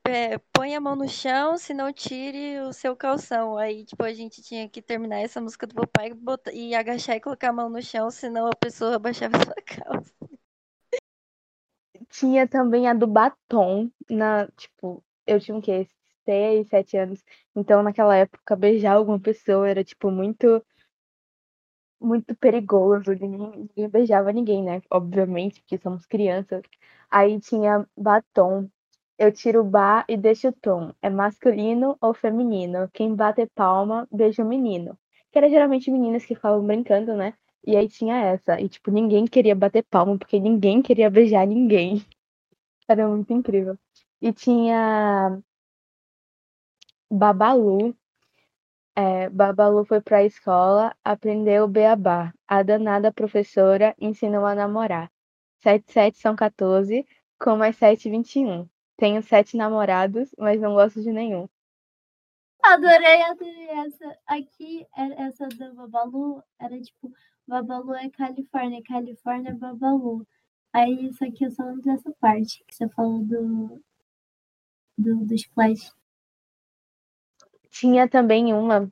é, 0.08 0.38
põe 0.52 0.74
a 0.74 0.80
mão 0.80 0.96
no 0.96 1.08
chão, 1.08 1.56
se 1.58 1.72
não 1.74 1.92
tire 1.92 2.60
o 2.60 2.72
seu 2.72 2.96
calção. 2.96 3.56
Aí, 3.56 3.84
tipo, 3.84 4.02
a 4.04 4.12
gente 4.12 4.42
tinha 4.42 4.68
que 4.68 4.82
terminar 4.82 5.20
essa 5.20 5.40
música 5.40 5.66
do 5.66 5.74
papai 5.74 6.12
botar- 6.14 6.52
e 6.52 6.74
agachar 6.74 7.16
e 7.16 7.20
colocar 7.20 7.50
a 7.50 7.52
mão 7.52 7.68
no 7.70 7.82
chão, 7.82 8.10
senão 8.10 8.46
a 8.48 8.56
pessoa 8.56 8.96
abaixava 8.96 9.36
sua 9.44 9.54
calça. 9.66 10.12
Tinha 12.10 12.46
também 12.48 12.88
a 12.88 12.94
do 12.94 13.06
batom. 13.06 13.90
Na, 14.10 14.46
tipo, 14.56 15.02
eu 15.26 15.40
tinha 15.40 15.56
o 15.56 15.62
quê? 15.62 15.86
Seis, 16.24 16.68
sete 16.68 16.96
anos. 16.96 17.24
Então, 17.56 17.82
naquela 17.82 18.16
época, 18.16 18.56
beijar 18.56 18.94
alguma 18.96 19.20
pessoa 19.20 19.68
era, 19.68 19.84
tipo, 19.84 20.10
muito. 20.10 20.64
Muito 22.00 22.34
perigoso. 22.36 23.12
Ninguém 23.12 23.88
beijava 23.88 24.32
ninguém, 24.32 24.62
né? 24.62 24.80
Obviamente, 24.90 25.60
porque 25.60 25.78
somos 25.78 26.06
crianças. 26.06 26.62
Aí 27.10 27.40
tinha 27.40 27.86
batom. 27.96 28.68
Eu 29.18 29.32
tiro 29.32 29.60
o 29.60 29.64
bar 29.64 30.04
e 30.08 30.16
deixo 30.16 30.48
o 30.48 30.52
tom. 30.52 30.94
É 31.02 31.10
masculino 31.10 31.96
ou 32.00 32.14
feminino? 32.14 32.88
Quem 32.92 33.14
bate 33.14 33.46
palma, 33.46 34.06
beija 34.12 34.44
o 34.44 34.48
menino. 34.48 34.96
Que 35.32 35.38
era 35.38 35.48
geralmente 35.50 35.90
meninas 35.90 36.24
que 36.24 36.34
ficavam 36.34 36.64
brincando, 36.64 37.14
né? 37.16 37.34
E 37.66 37.76
aí 37.76 37.88
tinha 37.88 38.16
essa. 38.16 38.60
E, 38.60 38.68
tipo, 38.68 38.90
ninguém 38.90 39.26
queria 39.26 39.54
bater 39.56 39.84
palma, 39.84 40.16
porque 40.16 40.38
ninguém 40.38 40.80
queria 40.80 41.10
beijar 41.10 41.46
ninguém. 41.46 42.04
Era 42.88 43.08
muito 43.08 43.32
incrível. 43.32 43.76
E 44.22 44.32
tinha 44.32 45.42
Babalu. 47.10 47.94
É, 48.96 49.28
Babalu 49.30 49.84
foi 49.84 50.00
pra 50.00 50.24
escola, 50.24 50.94
aprendeu 51.04 51.64
o 51.64 51.68
beabá. 51.68 52.32
A 52.46 52.62
danada 52.62 53.12
professora 53.12 53.94
ensinou 54.00 54.44
a 54.46 54.54
namorar. 54.54 55.10
Sete, 55.62 55.92
sete 55.92 56.18
são 56.18 56.36
14, 56.36 57.06
com 57.38 57.56
mais 57.56 57.76
sete, 57.76 58.10
21. 58.10 58.68
Tenho 58.98 59.22
sete 59.22 59.56
namorados, 59.56 60.34
mas 60.36 60.60
não 60.60 60.74
gosto 60.74 61.00
de 61.00 61.12
nenhum. 61.12 61.48
Adorei, 62.62 63.22
adorei 63.22 63.68
essa. 63.70 64.18
Aqui, 64.26 64.84
é- 64.96 65.22
essa 65.22 65.46
do 65.48 65.74
Babalu, 65.74 66.42
era 66.58 66.80
tipo, 66.80 67.12
Babalu 67.46 67.94
é 67.94 68.10
Califórnia, 68.10 68.82
Califórnia 68.82 69.50
é 69.50 69.54
Babalu. 69.54 70.26
Aí, 70.72 71.06
isso 71.06 71.24
aqui 71.24 71.44
eu 71.44 71.50
só 71.52 71.62
lembro 71.64 71.82
dessa 71.82 72.12
parte 72.20 72.64
que 72.66 72.74
você 72.74 72.88
falou 72.88 73.24
do, 73.24 73.80
do, 74.98 75.24
do 75.24 75.34
Splash. 75.34 75.94
Tinha 77.70 78.08
também 78.08 78.52
uma 78.52 78.90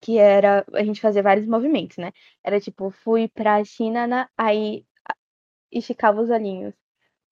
que 0.00 0.18
era 0.18 0.64
a 0.74 0.84
gente 0.84 1.00
fazia 1.00 1.22
vários 1.22 1.46
movimentos, 1.46 1.96
né? 1.96 2.12
Era 2.42 2.60
tipo, 2.60 2.90
fui 2.90 3.28
pra 3.28 3.64
China, 3.64 4.06
na, 4.06 4.28
aí 4.36 4.84
esticava 5.72 6.20
os 6.22 6.30
olhinhos. 6.30 6.74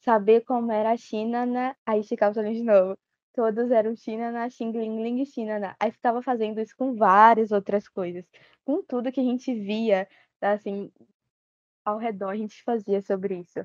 Saber 0.05 0.43
como 0.45 0.73
era 0.73 0.93
a 0.93 0.97
China, 0.97 1.47
na, 1.47 1.77
aí 1.87 2.01
esticava 2.01 2.39
olhinhos 2.41 2.59
de 2.59 2.65
novo. 2.65 2.99
Todos 3.35 3.71
eram 3.71 3.95
China 3.97 4.31
na 4.33 4.49
Xing 4.51 4.73
Ling 4.73 5.03
Ling 5.03 5.25
China 5.27 5.59
na. 5.59 5.77
Aí 5.81 5.93
ficava 5.93 6.23
fazendo 6.23 6.61
isso 6.61 6.75
com 6.77 6.95
várias 6.97 7.53
outras 7.53 7.89
coisas. 7.89 8.25
Com 8.65 8.83
tudo 8.83 9.13
que 9.13 9.21
a 9.21 9.25
gente 9.25 9.55
via, 9.55 10.09
assim, 10.41 10.91
ao 11.85 11.99
redor, 11.99 12.31
a 12.31 12.37
gente 12.37 12.63
fazia 12.65 13.03
sobre 13.03 13.41
isso. 13.41 13.61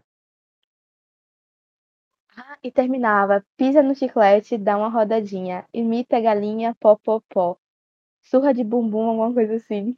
Ah, 2.38 2.58
e 2.64 2.72
terminava, 2.72 3.46
pisa 3.58 3.82
no 3.84 3.94
chiclete, 3.96 4.58
dá 4.58 4.78
uma 4.78 4.90
rodadinha, 4.90 5.66
imita 5.74 6.18
a 6.18 6.22
galinha, 6.22 6.76
pó, 6.80 6.96
pó, 6.98 7.22
pó. 7.30 7.58
Surra 8.24 8.54
de 8.54 8.64
bumbum, 8.64 9.10
alguma 9.10 9.34
coisa 9.34 9.56
assim. 9.56 9.96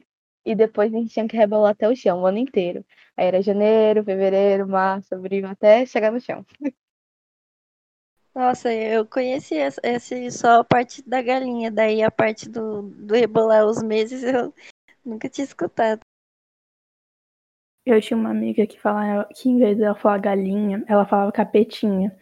E 0.48 0.54
depois 0.54 0.92
a 0.94 0.96
gente 0.98 1.12
tinha 1.12 1.28
que 1.28 1.36
rebolar 1.36 1.72
até 1.72 1.88
o 1.88 1.94
chão, 1.94 2.22
o 2.22 2.26
ano 2.26 2.38
inteiro. 2.38 2.84
Aí 3.16 3.26
era 3.26 3.42
janeiro, 3.42 4.02
fevereiro, 4.02 4.66
março, 4.66 5.14
abril, 5.14 5.46
até 5.46 5.84
chegar 5.84 6.10
no 6.10 6.20
chão. 6.20 6.44
Nossa, 8.34 8.72
eu 8.72 9.04
conheci 9.04 9.56
essa- 9.56 9.80
esse 9.84 10.30
só 10.30 10.60
a 10.60 10.64
parte 10.64 11.02
da 11.06 11.20
galinha, 11.20 11.70
daí 11.70 12.02
a 12.02 12.10
parte 12.10 12.48
do, 12.48 12.82
do 12.82 13.14
rebolar 13.14 13.66
os 13.66 13.82
meses 13.82 14.22
eu 14.22 14.54
nunca 15.04 15.28
tinha 15.28 15.44
escutado. 15.44 16.00
Eu 17.84 18.00
tinha 18.00 18.16
uma 18.16 18.30
amiga 18.30 18.66
que 18.66 18.80
falava 18.80 19.28
que 19.34 19.48
em 19.48 19.58
vez 19.58 19.78
dela 19.78 19.94
falar 19.94 20.18
galinha, 20.18 20.84
ela 20.86 21.06
falava 21.06 21.32
capetinha. 21.32 22.16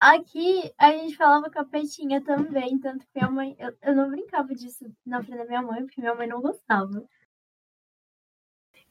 Aqui, 0.00 0.72
a 0.78 0.92
gente 0.92 1.16
falava 1.16 1.48
capetinha 1.48 2.20
também, 2.22 2.78
tanto 2.78 3.06
que 3.06 3.10
minha 3.14 3.30
mãe... 3.30 3.56
Eu, 3.58 3.72
eu 3.82 3.96
não 3.96 4.10
brincava 4.10 4.54
disso 4.54 4.84
na 5.06 5.22
frente 5.22 5.38
da 5.38 5.46
minha 5.46 5.62
mãe, 5.62 5.82
porque 5.84 6.00
minha 6.00 6.14
mãe 6.14 6.26
não 6.26 6.42
gostava. 6.42 7.04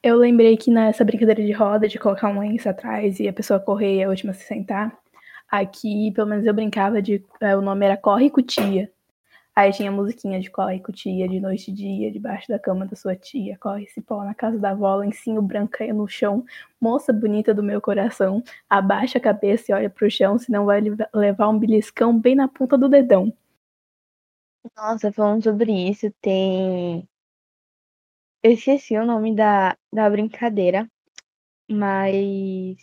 Eu 0.01 0.17
lembrei 0.17 0.57
que 0.57 0.69
nessa 0.69 1.05
brincadeira 1.05 1.41
de 1.41 1.51
roda, 1.53 1.87
de 1.87 1.97
colocar 1.97 2.27
um 2.29 2.39
lenço 2.39 2.67
atrás 2.67 3.19
e 3.19 3.27
a 3.27 3.33
pessoa 3.33 3.59
correr 3.59 3.99
e 3.99 4.03
a 4.03 4.09
última 4.09 4.33
se 4.33 4.43
sentar, 4.43 4.97
aqui, 5.47 6.11
pelo 6.11 6.27
menos 6.27 6.45
eu 6.45 6.53
brincava 6.53 7.01
de. 7.01 7.23
é, 7.39 7.55
o 7.55 7.61
nome 7.61 7.85
era 7.85 7.95
Corre 7.95 8.29
Cutia. 8.29 8.91
Aí 9.55 9.71
tinha 9.71 9.91
musiquinha 9.91 10.39
de 10.39 10.49
corre 10.49 10.79
cutia, 10.79 11.27
de 11.27 11.39
noite 11.39 11.69
e 11.71 11.73
dia, 11.73 12.11
debaixo 12.11 12.47
da 12.47 12.57
cama 12.59 12.85
da 12.87 12.95
sua 12.95 13.15
tia, 13.15 13.57
corre 13.59 13.87
cipó 13.87 14.23
na 14.23 14.33
casa 14.33 14.57
da 14.59 14.71
avó, 14.71 14.95
lencinho 14.95 15.41
branco 15.41 15.73
caiu 15.77 15.93
no 15.95 16.07
chão, 16.07 16.43
moça 16.81 17.13
bonita 17.13 17.53
do 17.53 17.61
meu 17.63 17.79
coração, 17.81 18.43
abaixa 18.69 19.17
a 19.19 19.21
cabeça 19.21 19.71
e 19.71 19.75
olha 19.75 19.89
pro 19.89 20.09
chão, 20.09 20.37
senão 20.39 20.65
vai 20.65 20.81
le- 20.81 20.95
levar 21.13 21.49
um 21.49 21.59
beliscão 21.59 22.17
bem 22.19 22.35
na 22.35 22.47
ponta 22.47 22.77
do 22.77 22.89
dedão. 22.89 23.31
Nossa, 24.77 25.11
falando 25.11 25.41
sobre 25.43 25.71
isso, 25.89 26.11
tem. 26.21 27.07
Eu 28.43 28.51
esqueci 28.53 28.95
o 28.97 29.05
nome 29.05 29.35
da, 29.35 29.77
da 29.91 30.09
brincadeira, 30.09 30.89
mas 31.69 32.77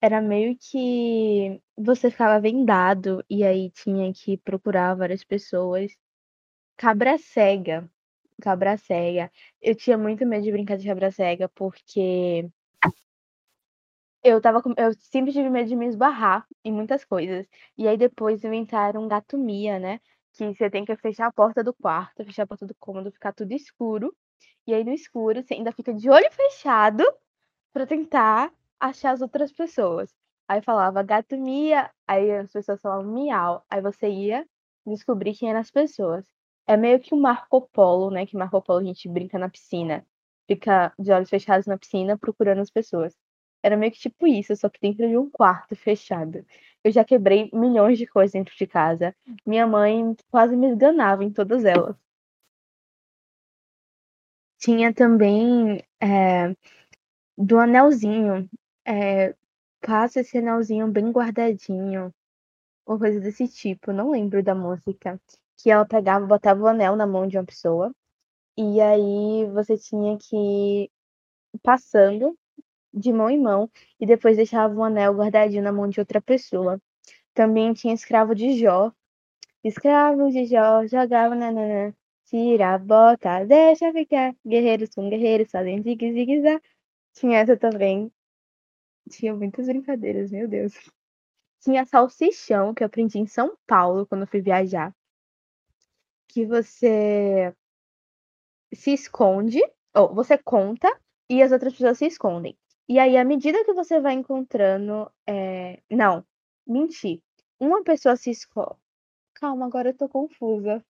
era 0.00 0.20
meio 0.20 0.56
que 0.58 1.60
você 1.82 2.10
ficava 2.10 2.40
vendado 2.40 3.24
e 3.28 3.44
aí 3.44 3.70
tinha 3.70 4.12
que 4.12 4.36
procurar 4.38 4.94
várias 4.94 5.24
pessoas. 5.24 5.92
Cabra 6.76 7.18
cega. 7.18 7.90
Cabra 8.42 8.76
cega. 8.76 9.30
Eu 9.60 9.74
tinha 9.74 9.98
muito 9.98 10.26
medo 10.26 10.44
de 10.44 10.52
brincar 10.52 10.78
de 10.78 10.86
cabra 10.86 11.10
cega 11.10 11.48
porque 11.48 12.50
eu 14.22 14.40
tava 14.40 14.62
com... 14.62 14.72
eu 14.76 14.92
sempre 14.94 15.32
tive 15.32 15.50
medo 15.50 15.68
de 15.68 15.76
me 15.76 15.86
esbarrar 15.86 16.46
em 16.64 16.72
muitas 16.72 17.04
coisas. 17.04 17.46
E 17.76 17.88
aí 17.88 17.96
depois 17.96 18.44
inventaram 18.44 19.08
gato 19.08 19.36
mia, 19.38 19.78
né? 19.78 20.00
Que 20.32 20.54
você 20.54 20.70
tem 20.70 20.84
que 20.84 20.96
fechar 20.96 21.26
a 21.26 21.32
porta 21.32 21.62
do 21.64 21.74
quarto, 21.74 22.24
fechar 22.24 22.44
a 22.44 22.46
porta 22.46 22.66
do 22.66 22.74
cômodo, 22.76 23.10
ficar 23.12 23.32
tudo 23.32 23.52
escuro. 23.52 24.14
E 24.66 24.74
aí 24.74 24.84
no 24.84 24.92
escuro 24.92 25.42
você 25.42 25.54
ainda 25.54 25.72
fica 25.72 25.92
de 25.94 26.08
olho 26.08 26.30
fechado 26.32 27.04
pra 27.72 27.86
tentar 27.86 28.52
achar 28.80 29.12
as 29.12 29.22
outras 29.22 29.52
pessoas. 29.52 30.14
Aí 30.52 30.60
falava 30.60 31.02
gato 31.02 31.34
mia, 31.38 31.90
aí 32.06 32.30
as 32.30 32.52
pessoas 32.52 32.78
falavam 32.82 33.10
miau. 33.10 33.64
Aí 33.70 33.80
você 33.80 34.06
ia 34.10 34.46
descobrir 34.86 35.34
quem 35.34 35.48
eram 35.48 35.60
as 35.60 35.70
pessoas. 35.70 36.26
É 36.66 36.76
meio 36.76 37.00
que 37.00 37.14
um 37.14 37.20
Marco 37.20 37.62
Polo, 37.72 38.10
né? 38.10 38.26
Que 38.26 38.36
Marco 38.36 38.60
Polo 38.60 38.80
a 38.80 38.84
gente 38.84 39.08
brinca 39.08 39.38
na 39.38 39.48
piscina. 39.48 40.06
Fica 40.46 40.92
de 40.98 41.10
olhos 41.10 41.30
fechados 41.30 41.66
na 41.66 41.78
piscina 41.78 42.18
procurando 42.18 42.60
as 42.60 42.68
pessoas. 42.70 43.16
Era 43.62 43.78
meio 43.78 43.92
que 43.92 43.98
tipo 43.98 44.26
isso, 44.26 44.54
só 44.54 44.68
que 44.68 44.78
dentro 44.78 45.08
de 45.08 45.16
um 45.16 45.30
quarto 45.30 45.74
fechado. 45.74 46.44
Eu 46.84 46.92
já 46.92 47.02
quebrei 47.02 47.48
milhões 47.54 47.96
de 47.96 48.06
coisas 48.06 48.32
dentro 48.32 48.54
de 48.54 48.66
casa. 48.66 49.16
Minha 49.46 49.66
mãe 49.66 50.14
quase 50.30 50.54
me 50.54 50.66
esganava 50.68 51.24
em 51.24 51.32
todas 51.32 51.64
elas. 51.64 51.96
Tinha 54.58 54.92
também 54.92 55.82
é, 55.98 56.54
do 57.38 57.58
anelzinho. 57.58 58.50
É, 58.86 59.34
passa 59.82 60.20
esse 60.20 60.38
anelzinho 60.38 60.88
bem 60.90 61.10
guardadinho. 61.10 62.14
Ou 62.86 62.98
coisa 62.98 63.20
desse 63.20 63.48
tipo. 63.48 63.92
Não 63.92 64.10
lembro 64.10 64.42
da 64.42 64.54
música. 64.54 65.20
Que 65.58 65.70
ela 65.70 65.86
pegava, 65.86 66.26
botava 66.26 66.62
o 66.62 66.66
anel 66.68 66.96
na 66.96 67.06
mão 67.06 67.26
de 67.28 67.38
uma 67.38 67.44
pessoa. 67.44 67.94
E 68.56 68.80
aí 68.80 69.46
você 69.52 69.76
tinha 69.78 70.18
que 70.18 70.36
ir 70.36 70.90
passando 71.62 72.36
de 72.94 73.12
mão 73.12 73.30
em 73.30 73.40
mão. 73.40 73.70
E 74.00 74.06
depois 74.06 74.36
deixava 74.36 74.74
o 74.74 74.84
anel 74.84 75.14
guardadinho 75.14 75.62
na 75.62 75.72
mão 75.72 75.88
de 75.88 76.00
outra 76.00 76.20
pessoa. 76.22 76.80
Também 77.34 77.72
tinha 77.74 77.94
escravo 77.94 78.34
de 78.34 78.58
Jó. 78.58 78.92
Escravo 79.64 80.30
de 80.30 80.46
Jó, 80.46 80.86
jogava 80.86 81.34
nananã. 81.34 81.94
Tira 82.26 82.74
a 82.74 82.78
bota, 82.78 83.44
deixa 83.44 83.92
ficar. 83.92 84.34
Guerreiros 84.46 84.90
com 84.94 85.08
guerreiros, 85.10 85.50
fazem 85.50 85.82
zigue 85.82 86.12
zigue 86.12 86.42
zá. 86.42 86.60
Tinha 87.14 87.38
essa 87.40 87.56
também. 87.56 88.10
Tinha 89.10 89.34
muitas 89.34 89.66
brincadeiras, 89.66 90.30
meu 90.32 90.48
Deus. 90.48 90.72
Tinha 91.60 91.84
salsichão, 91.86 92.74
que 92.74 92.82
eu 92.82 92.86
aprendi 92.86 93.18
em 93.18 93.26
São 93.26 93.56
Paulo 93.66 94.06
quando 94.06 94.26
fui 94.26 94.40
viajar. 94.42 94.94
que 96.28 96.44
você 96.46 97.54
se 98.74 98.92
esconde, 98.92 99.60
ou 99.94 100.14
você 100.14 100.38
conta 100.38 100.88
e 101.28 101.42
as 101.42 101.52
outras 101.52 101.72
pessoas 101.74 101.98
se 101.98 102.06
escondem. 102.06 102.56
E 102.88 102.98
aí, 102.98 103.16
à 103.16 103.24
medida 103.24 103.64
que 103.64 103.72
você 103.72 104.00
vai 104.00 104.14
encontrando. 104.14 105.10
É... 105.26 105.82
Não, 105.90 106.24
mentir. 106.66 107.22
Uma 107.60 107.82
pessoa 107.84 108.16
se 108.16 108.30
esconde. 108.30 108.76
Calma, 109.34 109.66
agora 109.66 109.90
eu 109.90 109.96
tô 109.96 110.08
confusa. 110.08 110.84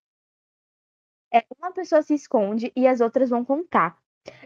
É, 1.32 1.44
uma 1.58 1.72
pessoa 1.72 2.02
se 2.02 2.14
esconde 2.14 2.72
e 2.76 2.86
as 2.86 3.00
outras 3.00 3.30
vão 3.30 3.44
contar. 3.44 3.98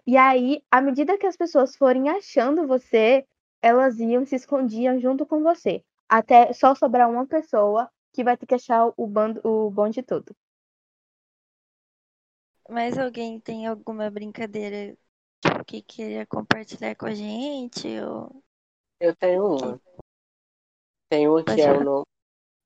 E 0.07 0.17
aí, 0.17 0.63
à 0.71 0.81
medida 0.81 1.19
que 1.19 1.27
as 1.27 1.37
pessoas 1.37 1.77
forem 1.77 2.09
achando 2.09 2.67
você, 2.67 3.27
elas 3.63 3.99
iam 3.99 4.25
se 4.25 4.37
escondiam 4.37 4.99
junto 5.01 5.27
com 5.27 5.43
você. 5.43 5.85
Até 6.09 6.53
só 6.53 6.75
sobrar 6.75 7.11
uma 7.11 7.27
pessoa 7.27 7.91
que 8.13 8.23
vai 8.25 8.37
ter 8.37 8.47
que 8.47 8.55
achar 8.55 8.93
o, 8.97 9.07
bando, 9.07 9.41
o 9.45 9.71
bonde 9.71 10.03
todo. 10.03 10.35
Mas 12.69 12.99
alguém 12.99 13.39
tem 13.41 13.67
alguma 13.67 14.11
brincadeira 14.11 14.97
tipo, 15.41 15.65
que 15.65 15.83
queria 15.83 16.27
compartilhar 16.27 16.95
com 16.97 17.07
a 17.07 17.15
gente? 17.15 17.87
Ou... 18.01 18.43
Eu 19.01 19.15
tenho 19.15 19.47
uma. 19.47 19.81
Tem 21.09 21.29
uma 21.29 21.45
que 21.45 21.61
é 21.61 21.73
o 21.73 21.85
nome, 21.85 22.07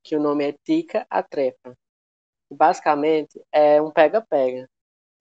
que 0.02 0.16
o 0.16 0.20
nome 0.20 0.48
é 0.48 0.52
Tica 0.64 1.06
a 1.10 1.22
Trepa. 1.22 1.76
Basicamente 2.50 3.40
é 3.52 3.80
um 3.80 3.90
pega-pega. 3.90 4.68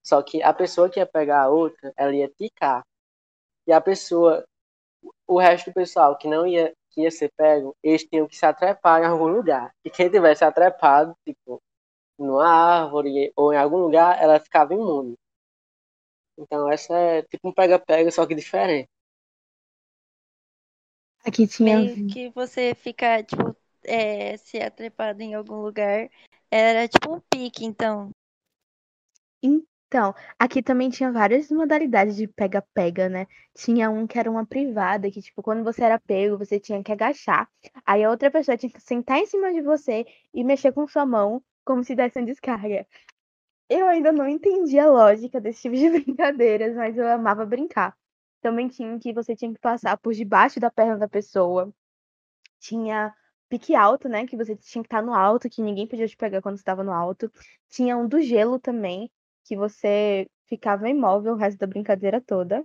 Só 0.01 0.23
que 0.23 0.41
a 0.41 0.53
pessoa 0.53 0.89
que 0.89 0.99
ia 0.99 1.05
pegar 1.05 1.43
a 1.43 1.49
outra, 1.49 1.93
ela 1.97 2.15
ia 2.15 2.29
ticar. 2.29 2.83
E 3.67 3.71
a 3.73 3.81
pessoa, 3.81 4.45
o 5.27 5.39
resto 5.39 5.69
do 5.69 5.73
pessoal 5.73 6.17
que 6.17 6.27
não 6.27 6.45
ia, 6.45 6.73
que 6.91 7.01
ia 7.01 7.11
ser 7.11 7.31
pego, 7.37 7.75
eles 7.83 8.03
tinham 8.03 8.27
que 8.27 8.35
se 8.35 8.45
atrepar 8.45 9.01
em 9.01 9.05
algum 9.05 9.27
lugar. 9.27 9.73
E 9.83 9.89
quem 9.89 10.09
tivesse 10.09 10.43
atrepado, 10.43 11.15
tipo, 11.25 11.61
numa 12.17 12.47
árvore 12.47 13.31
ou 13.35 13.53
em 13.53 13.57
algum 13.57 13.77
lugar, 13.77 14.21
ela 14.21 14.39
ficava 14.39 14.73
imune. 14.73 15.15
Então 16.37 16.71
essa 16.71 16.93
é 16.95 17.21
tipo 17.23 17.49
um 17.49 17.53
pega-pega, 17.53 18.09
só 18.11 18.25
que 18.25 18.33
diferente. 18.33 18.89
Aqui 21.25 21.47
tinha. 21.47 21.79
Meio 21.79 22.07
que 22.07 22.29
você 22.29 22.73
fica, 22.73 23.21
tipo, 23.23 23.55
é, 23.83 24.37
se 24.37 24.57
atrepado 24.57 25.21
em 25.21 25.33
algum 25.33 25.61
lugar. 25.61 26.09
Era 26.49 26.87
tipo 26.87 27.13
um 27.13 27.19
pique, 27.19 27.65
então. 27.65 28.11
Então, 29.89 30.13
aqui 30.37 30.61
também 30.61 30.87
tinha 30.91 31.11
várias 31.11 31.49
modalidades 31.49 32.15
de 32.15 32.27
pega-pega, 32.27 33.09
né? 33.09 33.25
Tinha 33.55 33.89
um 33.89 34.05
que 34.05 34.19
era 34.19 34.29
uma 34.29 34.45
privada, 34.45 35.09
que, 35.09 35.19
tipo, 35.19 35.41
quando 35.41 35.63
você 35.63 35.83
era 35.83 35.99
pego, 35.99 36.37
você 36.37 36.59
tinha 36.59 36.83
que 36.83 36.91
agachar. 36.91 37.49
Aí 37.83 38.03
a 38.03 38.09
outra 38.11 38.29
pessoa 38.29 38.55
tinha 38.55 38.71
que 38.71 38.79
sentar 38.79 39.17
em 39.17 39.25
cima 39.25 39.51
de 39.51 39.61
você 39.63 40.05
e 40.31 40.43
mexer 40.43 40.71
com 40.73 40.87
sua 40.87 41.07
mão 41.07 41.43
como 41.65 41.83
se 41.83 41.95
desse 41.95 42.19
uma 42.19 42.25
descarga. 42.27 42.85
Eu 43.69 43.87
ainda 43.87 44.11
não 44.11 44.27
entendi 44.27 44.79
a 44.79 44.87
lógica 44.89 45.41
desse 45.41 45.63
tipo 45.63 45.75
de 45.75 45.89
brincadeiras, 46.03 46.75
mas 46.75 46.97
eu 46.97 47.07
amava 47.07 47.45
brincar. 47.45 47.95
Também 48.41 48.67
tinha 48.67 48.99
que 48.99 49.13
você 49.13 49.35
tinha 49.35 49.53
que 49.53 49.59
passar 49.59 49.97
por 49.97 50.13
debaixo 50.13 50.59
da 50.59 50.71
perna 50.71 50.97
da 50.97 51.07
pessoa. 51.07 51.73
Tinha 52.59 53.13
pique 53.49 53.75
alto, 53.75 54.09
né? 54.09 54.25
Que 54.27 54.37
você 54.37 54.55
tinha 54.55 54.83
que 54.83 54.87
estar 54.87 55.01
no 55.01 55.13
alto, 55.13 55.49
que 55.49 55.61
ninguém 55.61 55.87
podia 55.87 56.07
te 56.07 56.17
pegar 56.17 56.41
quando 56.41 56.57
estava 56.57 56.83
no 56.83 56.93
alto. 56.93 57.31
Tinha 57.69 57.97
um 57.97 58.07
do 58.07 58.21
gelo 58.21 58.59
também, 58.59 59.11
que 59.49 59.57
você 59.57 60.27
ficava 60.47 60.87
imóvel 60.87 61.33
o 61.33 61.35
resto 61.35 61.57
da 61.57 61.65
brincadeira 61.65 62.21
toda. 62.21 62.63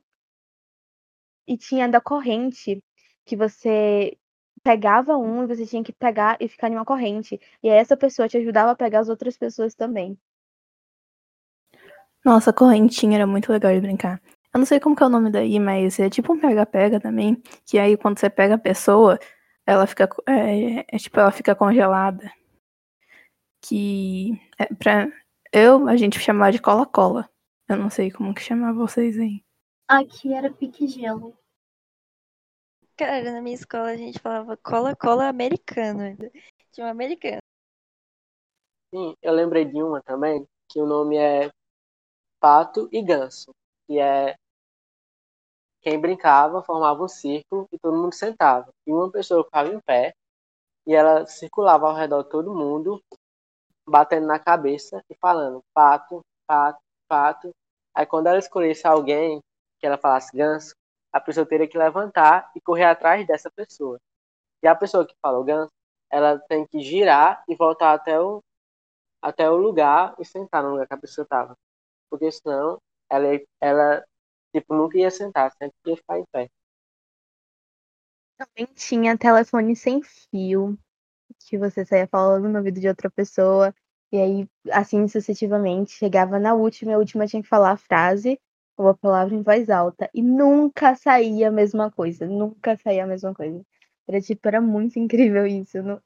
E 1.48 1.56
tinha 1.56 1.88
da 1.88 1.98
corrente, 1.98 2.78
que 3.24 3.34
você 3.34 4.14
pegava 4.62 5.16
um 5.16 5.44
e 5.44 5.46
você 5.46 5.66
tinha 5.66 5.82
que 5.82 5.94
pegar 5.94 6.36
e 6.38 6.46
ficar 6.46 6.68
em 6.70 6.74
uma 6.74 6.84
corrente. 6.84 7.40
E 7.62 7.70
aí 7.70 7.78
essa 7.78 7.96
pessoa 7.96 8.28
te 8.28 8.36
ajudava 8.36 8.72
a 8.72 8.76
pegar 8.76 9.00
as 9.00 9.08
outras 9.08 9.38
pessoas 9.38 9.74
também. 9.74 10.18
Nossa, 12.22 12.52
correntinha 12.52 13.16
era 13.16 13.26
muito 13.26 13.50
legal 13.50 13.72
de 13.72 13.80
brincar. 13.80 14.20
Eu 14.52 14.58
não 14.58 14.66
sei 14.66 14.78
como 14.78 14.94
que 14.94 15.02
é 15.02 15.06
o 15.06 15.08
nome 15.08 15.30
daí, 15.30 15.58
mas 15.58 15.98
é 15.98 16.10
tipo 16.10 16.34
um 16.34 16.38
pega-pega 16.38 17.00
também. 17.00 17.42
Que 17.64 17.78
aí 17.78 17.96
quando 17.96 18.18
você 18.18 18.28
pega 18.28 18.56
a 18.56 18.58
pessoa, 18.58 19.18
ela 19.66 19.86
fica. 19.86 20.06
É, 20.28 20.96
é 20.96 20.98
tipo, 20.98 21.18
ela 21.18 21.32
fica 21.32 21.54
congelada. 21.54 22.30
Que. 23.62 24.38
É 24.58 24.66
pra, 24.74 25.08
eu, 25.54 25.88
a 25.88 25.96
gente 25.96 26.18
chamava 26.18 26.50
de 26.50 26.60
cola-cola. 26.60 27.30
Eu 27.68 27.76
não 27.76 27.88
sei 27.88 28.10
como 28.10 28.34
que 28.34 28.42
chamava 28.42 28.76
vocês 28.76 29.16
aí. 29.18 29.44
Aqui 29.88 30.34
era 30.34 30.52
pique 30.52 30.88
gelo. 30.88 31.38
Cara, 32.96 33.32
na 33.32 33.40
minha 33.40 33.54
escola 33.54 33.90
a 33.90 33.96
gente 33.96 34.18
falava 34.18 34.56
cola-cola 34.56 35.28
americano. 35.28 36.16
Tinha 36.72 36.88
um 36.88 36.90
americano. 36.90 37.38
Sim, 38.92 39.14
eu 39.22 39.32
lembrei 39.32 39.64
de 39.64 39.80
uma 39.80 40.02
também, 40.02 40.44
que 40.68 40.80
o 40.80 40.86
nome 40.86 41.16
é 41.16 41.50
Pato 42.40 42.88
e 42.90 43.00
Ganso. 43.00 43.52
Que 43.86 44.00
é 44.00 44.34
quem 45.82 46.00
brincava 46.00 46.62
formava 46.62 47.04
um 47.04 47.08
círculo 47.08 47.68
e 47.70 47.78
todo 47.78 47.96
mundo 47.96 48.12
sentava. 48.12 48.72
E 48.84 48.92
uma 48.92 49.10
pessoa 49.10 49.44
ficava 49.44 49.68
em 49.68 49.80
pé 49.80 50.14
e 50.86 50.94
ela 50.94 51.26
circulava 51.26 51.86
ao 51.86 51.94
redor 51.94 52.24
de 52.24 52.30
todo 52.30 52.54
mundo, 52.54 53.00
batendo 53.86 54.26
na 54.26 54.38
cabeça 54.38 55.02
e 55.10 55.14
falando 55.14 55.62
pato, 55.74 56.20
pato, 56.46 56.80
pato. 57.08 57.50
Aí 57.94 58.06
quando 58.06 58.26
ela 58.26 58.38
escolhesse 58.38 58.86
alguém 58.86 59.40
que 59.78 59.86
ela 59.86 59.98
falasse 59.98 60.36
ganso, 60.36 60.74
a 61.12 61.20
pessoa 61.20 61.46
teria 61.46 61.68
que 61.68 61.78
levantar 61.78 62.50
e 62.56 62.60
correr 62.60 62.84
atrás 62.84 63.26
dessa 63.26 63.50
pessoa. 63.50 63.98
E 64.62 64.66
a 64.66 64.74
pessoa 64.74 65.06
que 65.06 65.14
falou 65.22 65.44
ganso, 65.44 65.70
ela 66.10 66.38
tem 66.48 66.66
que 66.66 66.80
girar 66.80 67.44
e 67.48 67.54
voltar 67.54 67.92
até 67.92 68.20
o, 68.20 68.42
até 69.22 69.48
o 69.50 69.56
lugar 69.56 70.14
e 70.18 70.24
sentar 70.24 70.62
no 70.62 70.70
lugar 70.70 70.86
que 70.86 70.94
a 70.94 70.98
pessoa 70.98 71.24
estava. 71.24 71.54
Porque 72.10 72.30
senão 72.32 72.78
ela, 73.10 73.28
ela 73.60 74.04
tipo, 74.52 74.74
nunca 74.74 74.98
ia 74.98 75.10
sentar, 75.10 75.52
sempre 75.52 75.76
ia 75.86 75.96
ficar 75.96 76.18
em 76.18 76.24
pé. 76.32 76.48
Também 78.36 78.66
tinha 78.74 79.16
telefone 79.16 79.76
sem 79.76 80.02
fio, 80.02 80.76
que 81.48 81.58
você 81.58 81.84
saía 81.84 82.06
falando 82.06 82.48
no 82.48 82.58
ouvido 82.58 82.80
de 82.80 82.88
outra 82.88 83.10
pessoa, 83.10 83.74
e 84.12 84.18
aí, 84.18 84.48
assim 84.70 85.06
sucessivamente, 85.08 85.92
chegava 85.92 86.38
na 86.38 86.54
última, 86.54 86.92
e 86.92 86.94
a 86.94 86.98
última 86.98 87.26
tinha 87.26 87.42
que 87.42 87.48
falar 87.48 87.72
a 87.72 87.76
frase 87.76 88.38
ou 88.76 88.88
a 88.88 88.94
palavra 88.94 89.34
em 89.34 89.42
voz 89.42 89.70
alta, 89.70 90.10
e 90.14 90.22
nunca 90.22 90.94
saía 90.96 91.48
a 91.48 91.52
mesma 91.52 91.90
coisa, 91.90 92.26
nunca 92.26 92.76
saía 92.76 93.04
a 93.04 93.06
mesma 93.06 93.34
coisa. 93.34 93.64
Era 94.08 94.20
tipo, 94.20 94.46
era 94.48 94.60
muito 94.60 94.98
incrível 94.98 95.46
isso. 95.46 95.82
Não, 95.82 96.00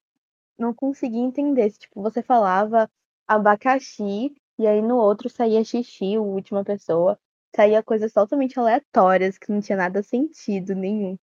não 0.58 0.74
conseguia 0.74 1.20
entender. 1.20 1.70
Tipo, 1.72 2.02
você 2.02 2.22
falava 2.22 2.90
abacaxi, 3.26 4.34
e 4.58 4.66
aí 4.66 4.82
no 4.82 4.96
outro 4.96 5.28
saía 5.28 5.64
xixi, 5.64 6.16
a 6.16 6.20
última 6.20 6.64
pessoa. 6.64 7.18
Saía 7.54 7.82
coisas 7.82 8.12
totalmente 8.12 8.58
aleatórias, 8.58 9.38
que 9.38 9.50
não 9.52 9.60
tinha 9.60 9.76
nada 9.78 10.02
sentido 10.02 10.74
nenhum. 10.74 11.18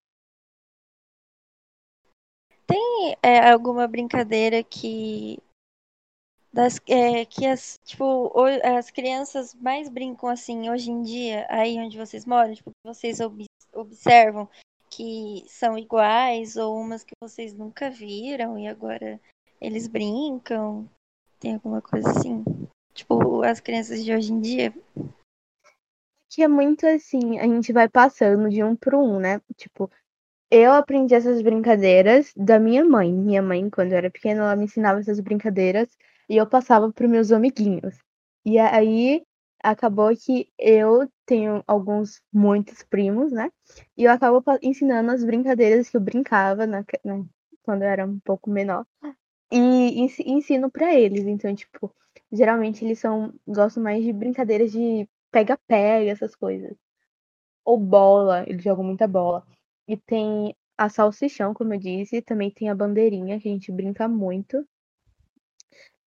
Tem 2.68 3.16
é, 3.22 3.52
alguma 3.52 3.88
brincadeira 3.88 4.64
que. 4.64 5.40
Das, 6.52 6.80
é, 6.88 7.26
que 7.26 7.46
as, 7.46 7.78
tipo, 7.84 8.32
as 8.64 8.90
crianças 8.90 9.54
mais 9.54 9.90
brincam 9.90 10.30
assim 10.30 10.70
hoje 10.70 10.90
em 10.90 11.02
dia, 11.02 11.46
aí 11.50 11.78
onde 11.78 11.98
vocês 11.98 12.26
moram, 12.26 12.54
tipo, 12.54 12.72
vocês 12.86 13.20
ob- 13.20 13.46
observam 13.74 14.48
que 14.90 15.44
são 15.50 15.78
iguais, 15.78 16.56
ou 16.56 16.80
umas 16.80 17.04
que 17.04 17.14
vocês 17.22 17.54
nunca 17.54 17.90
viram 17.90 18.58
e 18.58 18.68
agora 18.68 19.20
eles 19.60 19.88
brincam? 19.88 20.90
Tem 21.42 21.56
alguma 21.56 21.82
coisa 21.82 22.10
assim? 22.10 22.44
Tipo, 22.94 23.44
as 23.44 23.60
crianças 23.60 24.04
de 24.04 24.14
hoje 24.14 24.32
em 24.32 24.40
dia? 24.40 24.74
Que 26.30 26.42
é 26.42 26.48
muito 26.48 26.88
assim, 26.88 27.38
a 27.38 27.44
gente 27.44 27.74
vai 27.74 27.90
passando 27.90 28.50
de 28.50 28.64
um 28.64 28.76
pro 28.76 29.00
um, 29.00 29.20
né? 29.20 29.42
Tipo, 29.58 29.92
eu 30.52 30.74
aprendi 30.74 31.14
essas 31.16 31.42
brincadeiras 31.42 32.32
da 32.36 32.60
minha 32.60 32.84
mãe. 32.86 33.12
Minha 33.14 33.42
mãe, 33.42 33.70
quando 33.70 33.92
eu 33.92 33.98
era 33.98 34.12
pequena, 34.12 34.42
ela 34.44 34.56
me 34.56 34.66
ensinava 34.66 35.00
essas 35.00 35.20
brincadeiras 35.20 35.90
e 36.30 36.38
eu 36.38 36.48
passava 36.48 36.92
para 36.92 37.08
meus 37.08 37.32
amiguinhos. 37.32 37.98
E 38.46 38.58
aí 38.60 39.24
acabou 39.64 40.16
que 40.16 40.50
eu 40.60 41.10
tenho 41.26 41.64
alguns, 41.68 42.22
muitos 42.32 42.84
primos, 42.84 43.32
né? 43.32 43.52
E 43.98 44.04
eu 44.04 44.12
acabo 44.12 44.44
ensinando 44.62 45.12
as 45.12 45.24
brincadeiras 45.24 45.90
que 45.90 45.98
eu 45.98 46.02
brincava 46.02 46.68
na, 46.68 46.84
quando 47.64 47.82
eu 47.84 47.90
era 47.90 48.06
um 48.06 48.20
pouco 48.20 48.50
menor. 48.50 48.86
E 49.52 50.02
ensi- 50.04 50.24
ensino 50.28 50.72
para 50.72 50.94
eles. 50.96 51.26
Então, 51.26 51.54
tipo, 51.56 51.94
geralmente 52.32 52.86
eles 52.86 53.00
são 53.00 53.34
gostam 53.48 53.84
mais 53.84 54.04
de 54.04 54.14
brincadeiras 54.14 54.72
de 54.72 55.08
pega-pega, 55.32 56.12
essas 56.12 56.36
coisas. 56.36 56.76
Ou 57.64 57.78
bola, 57.80 58.44
eles 58.48 58.64
jogam 58.64 58.84
muita 58.86 59.08
bola. 59.08 59.46
E 59.88 59.98
tem 59.98 60.56
a 60.78 60.90
salsichão, 60.90 61.54
como 61.54 61.74
eu 61.74 61.80
disse, 61.80 62.22
também 62.22 62.52
tem 62.52 62.70
a 62.70 62.76
bandeirinha, 62.76 63.40
que 63.40 63.48
a 63.48 63.52
gente 63.52 63.72
brinca 63.72 64.08
muito. 64.08 64.68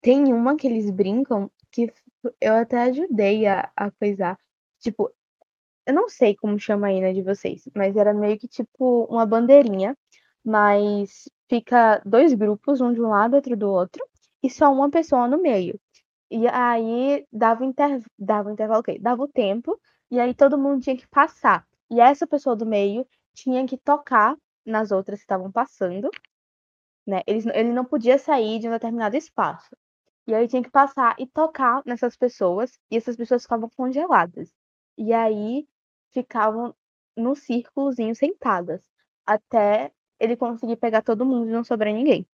Tem 0.00 0.32
uma 0.32 0.56
que 0.56 0.66
eles 0.66 0.90
brincam 0.90 1.50
que 1.70 1.92
eu 2.40 2.54
até 2.54 2.82
ajudei 2.82 3.46
a, 3.46 3.70
a 3.76 3.90
coisar. 3.90 4.38
Tipo, 4.80 5.12
eu 5.86 5.94
não 5.94 6.08
sei 6.08 6.36
como 6.36 6.58
chama 6.58 6.88
aí, 6.88 7.00
né, 7.00 7.12
de 7.12 7.22
vocês, 7.22 7.68
mas 7.74 7.96
era 7.96 8.12
meio 8.12 8.38
que 8.38 8.46
tipo 8.46 9.04
uma 9.06 9.24
bandeirinha, 9.26 9.96
mas 10.44 11.28
fica 11.48 12.00
dois 12.04 12.34
grupos, 12.34 12.80
um 12.80 12.92
de 12.92 13.00
um 13.00 13.08
lado, 13.08 13.34
outro 13.34 13.56
do 13.56 13.70
outro, 13.70 14.04
e 14.42 14.50
só 14.50 14.72
uma 14.72 14.90
pessoa 14.90 15.26
no 15.28 15.40
meio. 15.40 15.80
E 16.30 16.46
aí 16.48 17.26
dava, 17.32 17.64
inter... 17.64 18.02
dava 18.18 18.52
intervalo? 18.52 18.82
Dava 19.00 19.22
o 19.22 19.28
tempo, 19.28 19.80
e 20.10 20.20
aí 20.20 20.34
todo 20.34 20.58
mundo 20.58 20.82
tinha 20.82 20.96
que 20.96 21.06
passar. 21.08 21.66
E 21.90 22.00
essa 22.00 22.26
pessoa 22.26 22.54
do 22.54 22.66
meio 22.66 23.06
tinha 23.42 23.66
que 23.66 23.78
tocar 23.78 24.36
nas 24.64 24.90
outras 24.90 25.20
que 25.20 25.24
estavam 25.24 25.50
passando, 25.50 26.10
né? 27.06 27.22
Ele, 27.26 27.50
ele 27.54 27.72
não 27.72 27.84
podia 27.84 28.18
sair 28.18 28.58
de 28.58 28.68
um 28.68 28.72
determinado 28.72 29.16
espaço. 29.16 29.76
E 30.26 30.34
aí 30.34 30.46
tinha 30.48 30.62
que 30.62 30.70
passar 30.70 31.16
e 31.18 31.26
tocar 31.26 31.82
nessas 31.86 32.16
pessoas, 32.16 32.78
e 32.90 32.96
essas 32.96 33.16
pessoas 33.16 33.42
ficavam 33.42 33.70
congeladas. 33.76 34.52
E 34.96 35.12
aí 35.12 35.66
ficavam 36.12 36.74
num 37.16 37.34
círculozinho 37.34 38.14
sentadas, 38.14 38.84
até 39.26 39.92
ele 40.20 40.36
conseguir 40.36 40.76
pegar 40.76 41.02
todo 41.02 41.24
mundo 41.24 41.48
e 41.48 41.52
não 41.52 41.64
sobrar 41.64 41.92
ninguém. 41.94 42.26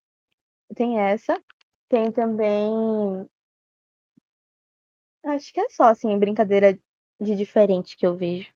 Tem 0.75 0.99
essa. 0.99 1.41
Tem 1.89 2.11
também. 2.13 3.29
Acho 5.25 5.53
que 5.53 5.61
é 5.61 5.69
só, 5.71 5.85
assim, 5.85 6.19
brincadeira 6.19 6.79
de 7.21 7.35
diferente 7.37 7.97
que 7.97 8.07
eu 8.07 8.17
vejo. 8.17 8.54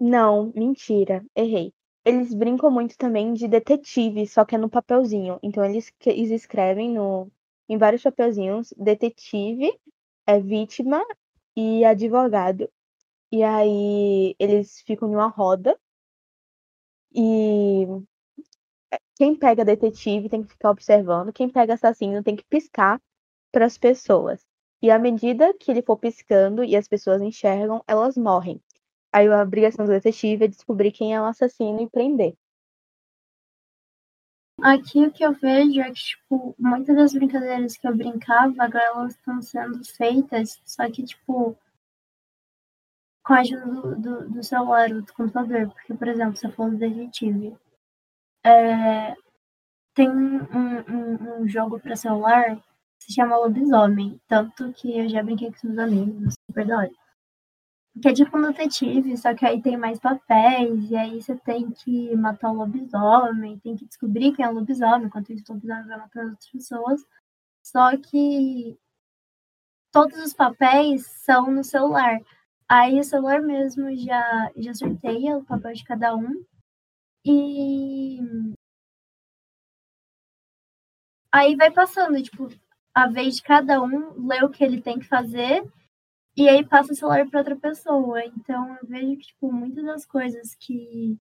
Não, 0.00 0.52
mentira, 0.56 1.24
errei. 1.36 1.72
Eles 2.04 2.34
brincam 2.34 2.70
muito 2.70 2.96
também 2.96 3.32
de 3.34 3.46
detetive, 3.46 4.26
só 4.26 4.44
que 4.44 4.54
é 4.54 4.58
no 4.58 4.68
papelzinho. 4.70 5.38
Então 5.42 5.64
eles, 5.64 5.92
eles 6.06 6.30
escrevem 6.30 6.90
no, 6.92 7.30
em 7.68 7.76
vários 7.78 8.02
papelzinhos 8.02 8.72
detetive, 8.76 9.72
é 10.26 10.40
vítima 10.40 11.04
e 11.56 11.84
advogado. 11.84 12.70
E 13.32 13.42
aí 13.44 14.34
eles 14.38 14.82
ficam 14.82 15.08
numa 15.08 15.28
roda 15.28 15.78
e 17.12 17.86
quem 19.14 19.36
pega 19.36 19.64
detetive 19.64 20.28
tem 20.28 20.42
que 20.42 20.48
ficar 20.48 20.70
observando, 20.70 21.32
quem 21.32 21.48
pega 21.48 21.74
assassino 21.74 22.24
tem 22.24 22.34
que 22.34 22.42
piscar 22.44 23.00
para 23.52 23.66
as 23.66 23.78
pessoas. 23.78 24.44
E 24.82 24.90
à 24.90 24.98
medida 24.98 25.54
que 25.54 25.70
ele 25.70 25.82
for 25.82 25.98
piscando 25.98 26.64
e 26.64 26.76
as 26.76 26.88
pessoas 26.88 27.22
enxergam, 27.22 27.84
elas 27.86 28.16
morrem. 28.16 28.60
Aí 29.12 29.26
a 29.28 29.42
obrigação 29.42 29.84
do 29.84 29.90
detetive 29.90 30.44
é 30.44 30.48
descobrir 30.48 30.92
quem 30.92 31.14
é 31.14 31.20
o 31.20 31.24
assassino 31.24 31.80
e 31.80 31.90
prender. 31.90 32.34
Aqui 34.62 35.06
o 35.06 35.10
que 35.10 35.24
eu 35.24 35.32
vejo 35.32 35.80
é 35.80 35.90
que, 35.90 35.94
tipo, 35.94 36.54
muitas 36.58 36.94
das 36.94 37.12
brincadeiras 37.14 37.78
que 37.78 37.88
eu 37.88 37.96
brincava, 37.96 38.54
agora 38.62 38.84
elas 38.84 39.14
estão 39.14 39.40
sendo 39.40 39.82
feitas, 39.84 40.60
só 40.66 40.88
que, 40.90 41.02
tipo, 41.02 41.56
com 43.24 43.34
a 43.34 43.40
ajuda 43.40 43.66
do, 43.66 43.96
do, 43.96 44.30
do 44.30 44.42
celular 44.42 44.92
ou 44.92 45.02
do 45.02 45.12
computador. 45.14 45.70
Porque, 45.70 45.94
por 45.94 46.08
exemplo, 46.08 46.36
você 46.36 46.50
falou 46.50 46.72
do 46.72 46.78
detetive. 46.78 47.56
É, 48.44 49.14
tem 49.94 50.10
um, 50.10 50.40
um, 50.54 51.42
um 51.42 51.48
jogo 51.48 51.80
para 51.80 51.96
celular 51.96 52.56
que 52.56 53.06
se 53.06 53.14
chama 53.14 53.38
Lobisomem. 53.38 54.20
Tanto 54.28 54.72
que 54.74 54.98
eu 54.98 55.08
já 55.08 55.22
brinquei 55.22 55.52
com 55.52 55.68
os 55.68 55.78
amigos, 55.78 56.34
super 56.46 56.66
da 56.66 56.78
hora. 56.78 56.90
Que 58.00 58.08
é 58.08 58.12
tipo 58.12 58.38
um 58.38 58.42
detetive, 58.42 59.16
só 59.16 59.34
que 59.34 59.44
aí 59.44 59.60
tem 59.60 59.76
mais 59.76 59.98
papéis, 59.98 60.90
e 60.90 60.96
aí 60.96 61.20
você 61.20 61.36
tem 61.36 61.70
que 61.70 62.14
matar 62.16 62.50
o 62.50 62.54
lobisomem, 62.54 63.58
tem 63.58 63.76
que 63.76 63.84
descobrir 63.86 64.32
quem 64.32 64.44
é 64.44 64.48
o 64.48 64.54
lobisomem, 64.54 65.06
enquanto 65.06 65.32
isso 65.32 65.44
o 65.48 65.54
lobisomem 65.54 65.86
vai 65.86 65.98
matando 65.98 66.30
outras 66.30 66.50
pessoas. 66.50 67.04
Só 67.62 67.96
que 67.96 68.78
todos 69.92 70.18
os 70.20 70.32
papéis 70.32 71.06
são 71.06 71.50
no 71.50 71.64
celular. 71.64 72.18
Aí 72.68 73.00
o 73.00 73.04
celular 73.04 73.42
mesmo 73.42 73.94
já, 73.96 74.50
já 74.56 74.74
sorteia 74.74 75.36
o 75.36 75.44
papel 75.44 75.72
de 75.72 75.84
cada 75.84 76.14
um. 76.16 76.44
E 77.24 78.20
aí 81.32 81.56
vai 81.56 81.70
passando, 81.70 82.22
tipo, 82.22 82.48
a 82.94 83.08
vez 83.08 83.36
de 83.36 83.42
cada 83.42 83.82
um 83.82 84.26
lê 84.26 84.42
o 84.44 84.50
que 84.50 84.64
ele 84.64 84.80
tem 84.80 84.98
que 84.98 85.06
fazer 85.06 85.64
e 86.40 86.48
aí 86.48 86.64
passa 86.66 86.92
o 86.92 86.96
celular 86.96 87.28
para 87.28 87.40
outra 87.40 87.54
pessoa. 87.56 88.24
Então 88.24 88.76
eu 88.80 88.86
vejo 88.88 89.16
que, 89.18 89.26
tipo, 89.26 89.52
muitas 89.52 89.84
das 89.84 90.06
coisas 90.06 90.54
que. 90.54 91.18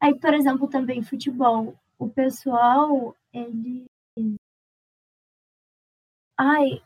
Aí, 0.00 0.14
por 0.18 0.34
exemplo, 0.34 0.68
também 0.68 1.02
futebol. 1.02 1.74
O 1.98 2.08
pessoal, 2.10 3.16
ele. 3.32 3.86
Ai, 6.36 6.82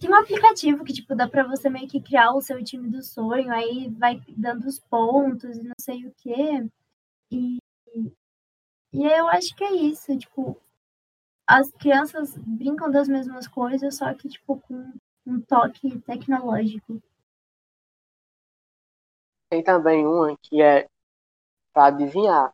tem 0.00 0.10
um 0.10 0.14
aplicativo 0.14 0.84
que, 0.84 0.92
tipo, 0.94 1.14
dá 1.16 1.28
pra 1.28 1.44
você 1.46 1.70
meio 1.70 1.88
que 1.88 2.00
criar 2.00 2.32
o 2.32 2.40
seu 2.42 2.62
time 2.64 2.88
do 2.88 3.02
sonho, 3.02 3.52
aí 3.52 3.88
vai 3.90 4.20
dando 4.36 4.66
os 4.66 4.78
pontos 4.80 5.58
e 5.58 5.62
não 5.62 5.74
sei 5.80 6.06
o 6.06 6.14
quê. 6.18 6.66
E, 7.32 7.58
e 8.92 9.04
eu 9.04 9.28
acho 9.28 9.54
que 9.56 9.64
é 9.64 9.72
isso, 9.74 10.16
tipo, 10.18 10.56
as 11.46 11.70
crianças 11.72 12.36
brincam 12.38 12.90
das 12.90 13.08
mesmas 13.08 13.48
coisas, 13.48 13.96
só 13.96 14.12
que, 14.14 14.28
tipo, 14.28 14.60
com 14.60 14.92
um 15.26 15.40
toque 15.40 15.98
tecnológico. 16.00 17.02
Tem 19.50 19.64
também 19.64 20.06
uma 20.06 20.36
que 20.40 20.62
é 20.62 20.86
para 21.72 21.86
adivinhar. 21.86 22.52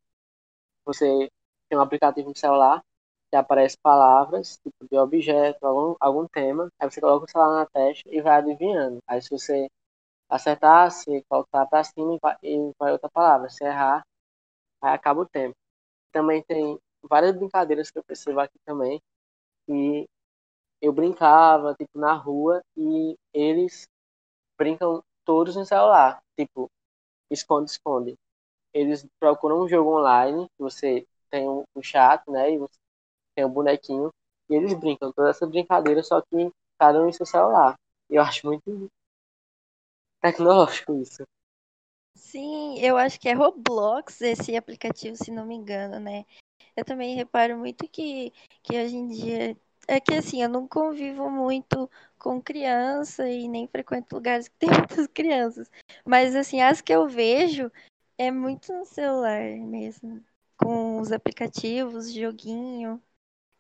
Você 0.87 1.31
tem 1.69 1.79
um 1.79 1.83
aplicativo 1.83 2.31
no 2.31 2.37
celular 2.37 2.83
que 3.31 3.37
aparece 3.37 3.77
palavras, 3.83 4.59
tipo 4.59 4.89
de 4.91 4.97
objeto, 4.99 5.67
algum, 5.67 5.97
algum 6.01 6.29
tema, 6.29 6.69
aí 6.79 6.91
você 6.91 7.01
coloca 7.01 7.27
o 7.27 7.31
celular 7.31 7.61
na 7.61 7.67
testa 7.67 8.09
e 8.11 8.23
vai 8.23 8.37
adivinhando. 8.39 8.99
Aí 9.07 9.21
se 9.23 9.31
você 9.31 9.69
acertar, 10.29 10.91
você 10.91 11.23
colocar 11.29 11.67
para 11.67 11.85
cima 11.85 12.15
e 12.15 12.19
vai, 12.23 12.37
e 12.43 12.73
vai 12.79 12.93
outra 12.93 13.11
palavra. 13.11 13.51
Se 13.51 13.65
errar, 13.65 14.03
aí 14.83 14.95
acaba 14.95 15.23
o 15.23 15.29
tempo. 15.29 15.55
Também 16.13 16.43
tem 16.45 16.79
várias 17.03 17.37
brincadeiras 17.37 17.91
que 17.91 17.99
eu 17.99 18.05
percebo 18.05 18.41
aqui 18.41 18.59
também, 18.67 19.01
e 19.69 20.07
eu 20.83 20.93
brincava, 20.93 21.75
tipo, 21.75 21.99
na 21.99 22.15
rua 22.15 22.63
e 22.77 23.17
eles 23.35 23.87
brincam 24.59 25.03
todos 25.25 25.57
no 25.57 25.67
celular, 25.67 26.21
tipo, 26.39 26.71
esconde-esconde. 27.31 28.15
Eles 28.75 29.07
procuram 29.21 29.63
um 29.63 29.69
jogo 29.69 29.99
online, 29.99 30.49
você 30.59 31.07
tem 31.31 31.49
um, 31.49 31.65
um 31.77 31.83
chat, 31.83 32.23
né, 32.31 32.53
e 32.53 32.59
você 32.59 32.75
tem 33.37 33.45
um 33.45 33.51
bonequinho, 33.51 34.11
e 34.51 34.55
eles 34.55 34.75
brincam 34.75 35.13
toda 35.13 35.31
essa 35.31 35.47
brincadeira, 35.47 36.03
só 36.03 36.21
que 36.23 36.51
cada 36.79 37.03
um 37.03 37.09
em 37.09 37.13
seu 37.13 37.27
celular. 37.27 37.77
Eu 38.11 38.23
acho 38.23 38.47
muito 38.47 38.91
tecnológico 40.21 40.95
isso. 41.01 41.25
Sim, 42.15 42.79
eu 42.81 42.97
acho 42.97 43.21
que 43.21 43.29
é 43.29 43.33
Roblox 43.35 44.21
esse 44.23 44.57
aplicativo, 44.57 45.17
se 45.17 45.31
não 45.31 45.47
me 45.47 45.55
engano, 45.55 46.01
né? 46.01 46.25
Eu 46.77 46.85
também 46.85 47.15
reparo 47.17 47.59
muito 47.59 47.89
que, 47.89 48.33
que 48.63 48.79
hoje 48.79 48.97
em 48.97 49.09
dia 49.09 49.57
é 49.89 50.01
que 50.01 50.15
assim, 50.15 50.43
eu 50.43 50.49
não 50.49 50.67
convivo 50.69 51.31
muito 51.31 51.91
com 52.27 52.43
criança 52.43 53.31
e 53.31 53.47
nem 53.47 53.69
frequento 53.69 54.17
lugares 54.17 54.49
que 54.49 54.57
tem 54.57 54.69
muitas 54.99 55.07
crianças. 55.07 55.71
Mas 56.05 56.35
assim, 56.35 56.61
as 56.61 56.81
que 56.81 56.93
eu 56.93 57.07
vejo 57.09 57.71
é 58.19 58.33
muito 58.33 58.73
no 58.73 58.85
celular 58.85 59.45
mesmo. 59.59 60.21
Com 60.59 61.01
os 61.01 61.13
aplicativos, 61.13 62.13
joguinho. 62.13 63.01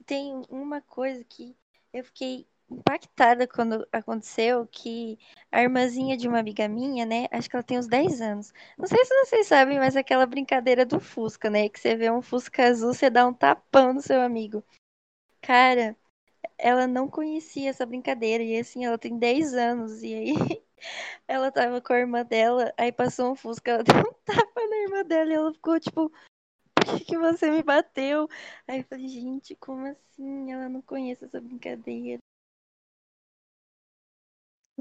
Tem 0.04 0.42
uma 0.50 0.80
coisa 0.80 1.22
que 1.22 1.56
eu 1.92 2.02
fiquei 2.02 2.44
impactada 2.68 3.46
quando 3.46 3.86
aconteceu 3.92 4.66
que 4.66 5.16
a 5.52 5.62
irmãzinha 5.62 6.16
de 6.16 6.26
uma 6.26 6.40
amiga 6.40 6.66
minha, 6.66 7.06
né? 7.06 7.28
Acho 7.30 7.48
que 7.48 7.54
ela 7.54 7.62
tem 7.62 7.78
uns 7.78 7.86
10 7.86 8.20
anos. 8.20 8.52
Não 8.76 8.88
sei 8.88 9.04
se 9.04 9.14
vocês 9.26 9.46
sabem, 9.46 9.78
mas 9.78 9.94
é 9.94 10.00
aquela 10.00 10.26
brincadeira 10.26 10.84
do 10.84 10.98
Fusca, 10.98 11.48
né? 11.48 11.68
Que 11.68 11.78
você 11.78 11.94
vê 11.94 12.10
um 12.10 12.20
Fusca 12.20 12.66
azul, 12.66 12.92
você 12.92 13.08
dá 13.08 13.28
um 13.28 13.32
tapão 13.32 13.92
no 13.92 14.02
seu 14.02 14.20
amigo. 14.20 14.64
Cara, 15.40 15.96
ela 16.58 16.86
não 16.86 17.08
conhecia 17.08 17.70
essa 17.70 17.86
brincadeira. 17.86 18.42
E 18.44 18.58
assim, 18.58 18.84
ela 18.84 18.98
tem 18.98 19.18
10 19.18 19.54
anos. 19.54 20.02
E 20.02 20.14
aí 20.14 20.34
ela 21.28 21.50
tava 21.52 21.80
com 21.80 21.92
a 21.92 21.98
irmã 21.98 22.24
dela, 22.24 22.72
aí 22.78 22.92
passou 22.92 23.32
um 23.32 23.36
Fusca, 23.36 23.72
ela 23.72 23.84
deu 23.84 23.96
um 23.96 24.14
tapa 24.24 24.68
na 24.68 24.76
irmã 24.78 25.04
dela 25.04 25.30
e 25.30 25.34
ela 25.34 25.52
ficou 25.52 25.80
tipo. 25.80 26.12
Por 26.74 26.98
que, 26.98 27.04
que 27.04 27.18
você 27.18 27.50
me 27.50 27.62
bateu? 27.62 28.28
Aí 28.68 28.80
eu 28.80 28.84
falei, 28.84 29.08
gente, 29.08 29.56
como 29.56 29.86
assim? 29.86 30.52
Ela 30.52 30.68
não 30.68 30.82
conhece 30.82 31.24
essa 31.24 31.40
brincadeira. 31.40 32.20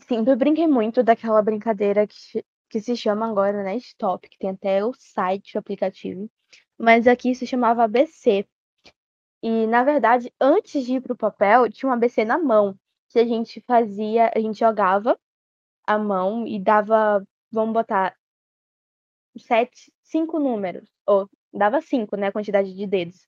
Sim, 0.08 0.24
eu 0.28 0.36
brinquei 0.38 0.68
muito 0.68 1.04
daquela 1.04 1.42
brincadeira 1.42 2.06
que, 2.08 2.44
que 2.70 2.82
se 2.82 2.96
chama 2.98 3.30
agora, 3.30 3.64
né, 3.64 3.78
Stop, 3.78 4.28
que 4.30 4.38
tem 4.38 4.50
até 4.52 4.84
o 4.86 4.94
site, 4.94 5.56
o 5.56 5.60
aplicativo. 5.60 6.30
Mas 6.78 7.08
aqui 7.08 7.34
se 7.34 7.48
chamava 7.48 7.84
ABC. 7.84 8.46
E, 9.48 9.68
na 9.68 9.84
verdade, 9.84 10.34
antes 10.42 10.84
de 10.84 10.96
ir 10.96 11.02
para 11.02 11.14
o 11.14 11.16
papel, 11.16 11.72
tinha 11.72 11.88
um 11.88 11.94
ABC 11.94 12.26
na 12.26 12.36
mão, 12.40 12.76
que 13.10 13.20
a 13.20 13.26
gente 13.26 13.62
fazia, 13.62 14.32
a 14.36 14.40
gente 14.40 14.58
jogava 14.58 15.20
a 15.86 16.00
mão 16.00 16.48
e 16.48 16.60
dava, 16.60 17.24
vamos 17.52 17.74
botar, 17.76 18.18
sete, 19.38 19.94
cinco 20.02 20.40
números, 20.40 20.90
ou 21.06 21.30
dava 21.54 21.80
cinco, 21.80 22.16
né, 22.18 22.28
a 22.28 22.32
quantidade 22.32 22.74
de 22.74 22.88
dedos. 22.88 23.28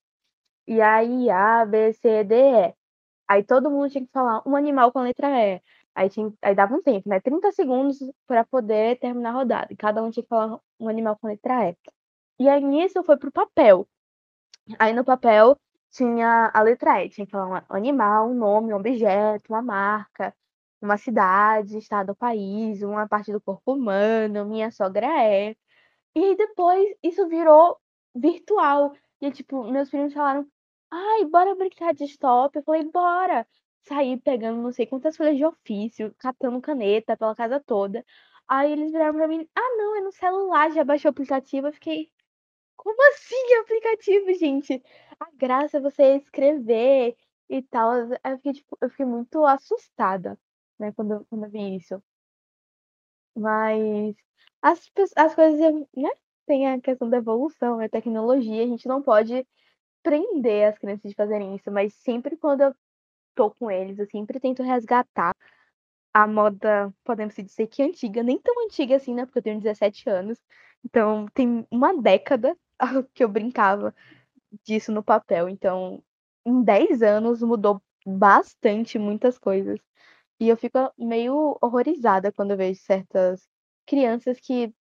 E 0.67 0.81
aí, 0.81 1.29
A, 1.29 1.65
B, 1.65 1.93
C, 1.93 2.23
D, 2.23 2.35
E. 2.35 2.75
Aí 3.27 3.43
todo 3.43 3.69
mundo 3.71 3.91
tinha 3.91 4.05
que 4.05 4.11
falar 4.11 4.41
um 4.47 4.55
animal 4.55 4.91
com 4.91 4.99
a 4.99 5.03
letra 5.03 5.29
E. 5.29 5.61
Aí, 5.95 6.09
tinha, 6.09 6.33
aí 6.41 6.55
dava 6.55 6.75
um 6.75 6.81
tempo, 6.81 7.09
né? 7.09 7.19
30 7.19 7.51
segundos 7.51 7.99
para 8.27 8.45
poder 8.45 8.99
terminar 8.99 9.31
a 9.31 9.33
rodada. 9.33 9.67
E 9.71 9.77
cada 9.77 10.03
um 10.03 10.11
tinha 10.11 10.23
que 10.23 10.29
falar 10.29 10.59
um 10.79 10.89
animal 10.89 11.17
com 11.19 11.27
a 11.27 11.31
letra 11.31 11.69
E. 11.71 11.77
E 12.39 12.49
aí 12.49 12.63
nisso 12.63 13.03
foi 13.03 13.17
pro 13.17 13.31
papel. 13.31 13.87
Aí 14.79 14.93
no 14.93 15.05
papel 15.05 15.57
tinha 15.97 16.51
a 16.53 16.61
letra 16.63 17.03
E, 17.03 17.09
tinha 17.09 17.25
que 17.25 17.31
falar 17.31 17.65
um 17.71 17.75
animal, 17.75 18.29
um 18.29 18.33
nome, 18.35 18.73
um 18.73 18.77
objeto, 18.77 19.45
uma 19.53 19.61
marca, 19.61 20.33
uma 20.81 20.97
cidade, 20.97 21.77
estado, 21.77 22.15
país, 22.15 22.81
uma 22.83 23.07
parte 23.07 23.31
do 23.31 23.41
corpo 23.41 23.73
humano, 23.73 24.45
minha 24.45 24.71
sogra 24.71 25.07
é. 25.23 25.55
E 26.15 26.35
depois 26.35 26.85
isso 27.03 27.27
virou 27.27 27.77
virtual. 28.15 28.93
E 29.21 29.31
tipo, 29.31 29.63
meus 29.65 29.89
primos 29.89 30.13
falaram: 30.13 30.47
"Ai, 30.91 31.25
bora 31.25 31.55
brincar 31.55 31.93
de 31.93 32.05
stop". 32.05 32.57
Eu 32.57 32.63
falei: 32.63 32.83
"Bora". 32.91 33.47
Saí 33.87 34.17
pegando 34.19 34.61
não 34.61 34.71
sei 34.73 34.85
quantas 34.87 35.15
folhas 35.17 35.37
de 35.37 35.45
ofício, 35.45 36.13
catando 36.19 36.61
caneta 36.61 37.15
pela 37.17 37.35
casa 37.35 37.59
toda. 37.65 38.03
Aí 38.47 38.71
eles 38.71 38.91
viraram 38.91 39.15
pra 39.15 39.27
mim: 39.27 39.47
"Ah, 39.55 39.75
não, 39.77 39.97
é 39.97 40.01
no 40.01 40.11
celular, 40.11 40.71
já 40.71 40.83
baixou 40.83 41.09
o 41.09 41.11
aplicativo". 41.13 41.67
Eu 41.67 41.73
fiquei: 41.73 42.11
"Como 42.77 42.95
assim 43.11 43.55
aplicativo, 43.61 44.33
gente? 44.35 44.81
A 45.19 45.27
graça 45.35 45.77
é 45.77 45.81
você 45.81 46.15
escrever 46.17 47.15
e 47.49 47.61
tal". 47.63 47.93
Eu 48.23 48.37
fiquei 48.37 48.53
tipo, 48.53 48.77
eu 48.81 48.89
fiquei 48.89 49.05
muito 49.05 49.43
assustada, 49.45 50.39
né, 50.79 50.91
quando 50.93 51.25
quando 51.29 51.45
eu 51.45 51.49
vi 51.51 51.75
isso. 51.77 52.01
Mas 53.35 54.15
as 54.61 54.89
as 55.15 55.35
coisas, 55.35 55.59
né, 55.95 56.09
tem 56.45 56.67
a 56.67 56.79
questão 56.81 57.09
da 57.09 57.17
evolução, 57.17 57.79
a 57.79 57.89
tecnologia, 57.89 58.63
a 58.63 58.67
gente 58.67 58.87
não 58.87 59.01
pode 59.01 59.45
prender 60.03 60.69
as 60.69 60.77
crianças 60.79 61.09
de 61.11 61.15
fazerem 61.15 61.55
isso, 61.55 61.71
mas 61.71 61.93
sempre 61.95 62.37
quando 62.37 62.61
eu 62.63 62.75
tô 63.35 63.51
com 63.51 63.71
eles, 63.71 63.99
eu 63.99 64.07
sempre 64.07 64.39
tento 64.39 64.63
resgatar 64.63 65.35
a 66.13 66.27
moda, 66.27 66.93
podemos 67.05 67.35
dizer 67.35 67.67
que 67.67 67.83
antiga, 67.83 68.23
nem 68.23 68.39
tão 68.39 68.65
antiga 68.65 68.95
assim, 68.97 69.13
né, 69.15 69.25
porque 69.25 69.39
eu 69.39 69.43
tenho 69.43 69.59
17 69.61 70.09
anos, 70.09 70.39
então 70.85 71.27
tem 71.33 71.67
uma 71.71 71.95
década 72.01 72.57
que 73.13 73.23
eu 73.23 73.29
brincava 73.29 73.93
disso 74.65 74.91
no 74.91 75.03
papel, 75.03 75.49
então 75.49 76.03
em 76.45 76.63
10 76.63 77.01
anos 77.03 77.41
mudou 77.43 77.81
bastante 78.05 78.99
muitas 78.99 79.37
coisas. 79.39 79.79
E 80.39 80.49
eu 80.49 80.57
fico 80.57 80.79
meio 80.97 81.57
horrorizada 81.61 82.31
quando 82.33 82.51
eu 82.51 82.57
vejo 82.57 82.81
certas 82.81 83.47
crianças 83.87 84.39
que 84.41 84.73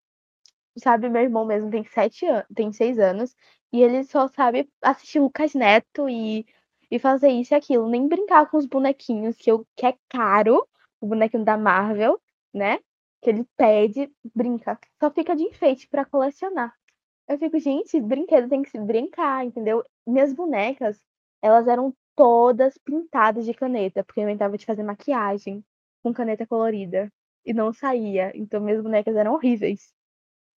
sabe, 0.78 1.09
meu 1.11 1.22
irmão 1.22 1.44
mesmo 1.46 1.70
tem 1.70 1.85
7 1.85 2.26
anos, 2.26 2.46
tem 2.54 2.72
6 2.72 2.98
anos, 2.98 3.35
e 3.72 3.82
ele 3.82 4.04
só 4.04 4.28
sabe 4.28 4.68
assistir 4.82 5.20
Lucas 5.20 5.54
Neto 5.54 6.09
e 6.09 6.46
e 6.90 6.98
fazer 7.00 7.30
isso 7.30 7.54
e 7.54 7.56
aquilo, 7.56 7.88
nem 7.88 8.09
brincar 8.09 8.48
com 8.50 8.56
os 8.59 8.66
bonequinhos 8.66 9.37
que 9.37 9.50
eu 9.50 9.66
que 9.76 9.87
é 9.87 9.94
caro, 10.11 10.66
o 11.00 11.06
bonequinho 11.09 11.44
da 11.44 11.56
Marvel, 11.59 12.20
né, 12.54 12.78
que 13.22 13.30
ele 13.30 13.44
pede, 13.56 14.11
brinca, 14.35 14.78
só 15.02 15.11
fica 15.11 15.37
de 15.37 15.44
enfeite 15.44 15.88
pra 15.88 16.04
colecionar. 16.04 16.74
Eu 17.28 17.38
fico: 17.38 17.58
"Gente, 17.58 18.00
brinquedo 18.00 18.48
tem 18.48 18.62
que 18.62 18.70
se 18.70 18.78
brincar", 18.80 19.44
entendeu. 19.44 19.84
Minhas 20.06 20.32
bonecas, 20.32 21.00
elas 21.42 21.66
eram 21.68 21.94
todas 22.16 22.78
pintadas 22.78 23.44
de 23.44 23.54
caneta, 23.54 24.02
porque 24.04 24.20
eu 24.20 24.24
inventava 24.24 24.56
de 24.56 24.64
fazer 24.66 24.82
maquiagem 24.82 25.64
com 26.02 26.12
caneta 26.12 26.46
colorida 26.46 27.12
e 27.44 27.52
não 27.52 27.72
saía, 27.72 28.32
então 28.34 28.60
minhas 28.60 28.82
bonecas 28.82 29.14
eram 29.16 29.34
horríveis. 29.34 29.92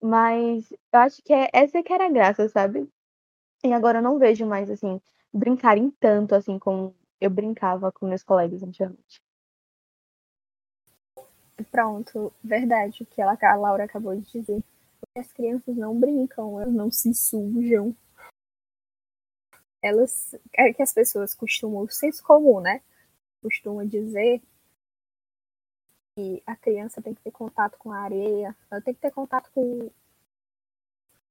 Mas 0.01 0.71
eu 0.71 0.99
acho 1.01 1.21
que 1.23 1.33
é 1.33 1.49
essa 1.53 1.83
que 1.83 1.93
era 1.93 2.07
a 2.07 2.11
graça, 2.11 2.49
sabe. 2.49 2.87
E 3.63 3.73
agora 3.73 3.99
eu 3.99 4.03
não 4.03 4.19
vejo 4.19 4.45
mais, 4.45 4.69
assim, 4.69 5.01
brincarem 5.33 5.91
tanto, 5.99 6.35
assim, 6.35 6.59
como 6.59 6.95
eu 7.21 7.29
brincava 7.29 7.91
com 7.91 8.07
meus 8.07 8.23
colegas 8.23 8.63
antigamente. 8.63 9.21
Pronto, 11.71 12.33
verdade, 12.43 13.03
o 13.03 13.05
que 13.05 13.21
ela 13.21 13.37
a 13.41 13.55
Laura 13.55 13.83
acabou 13.83 14.15
de 14.15 14.29
dizer. 14.31 14.63
As 15.17 15.31
crianças 15.33 15.75
não 15.75 15.99
brincam, 15.99 16.59
elas 16.59 16.73
não 16.73 16.91
se 16.91 17.13
sujam. 17.13 17.95
Elas. 19.81 20.35
É 20.53 20.73
que 20.73 20.81
as 20.81 20.93
pessoas 20.93 21.33
costumam, 21.33 21.83
o 21.83 21.89
senso 21.89 22.23
comum, 22.23 22.59
né? 22.59 22.81
Costuma 23.41 23.85
dizer 23.85 24.41
que 26.15 26.43
a 26.45 26.55
criança 26.55 27.01
tem 27.01 27.13
que 27.13 27.21
ter 27.21 27.31
contato 27.31 27.77
com 27.77 27.91
a 27.91 27.99
areia, 27.99 28.55
ela 28.69 28.81
tem 28.81 28.93
que 28.93 28.99
ter 28.99 29.11
contato 29.11 29.49
com 29.51 29.89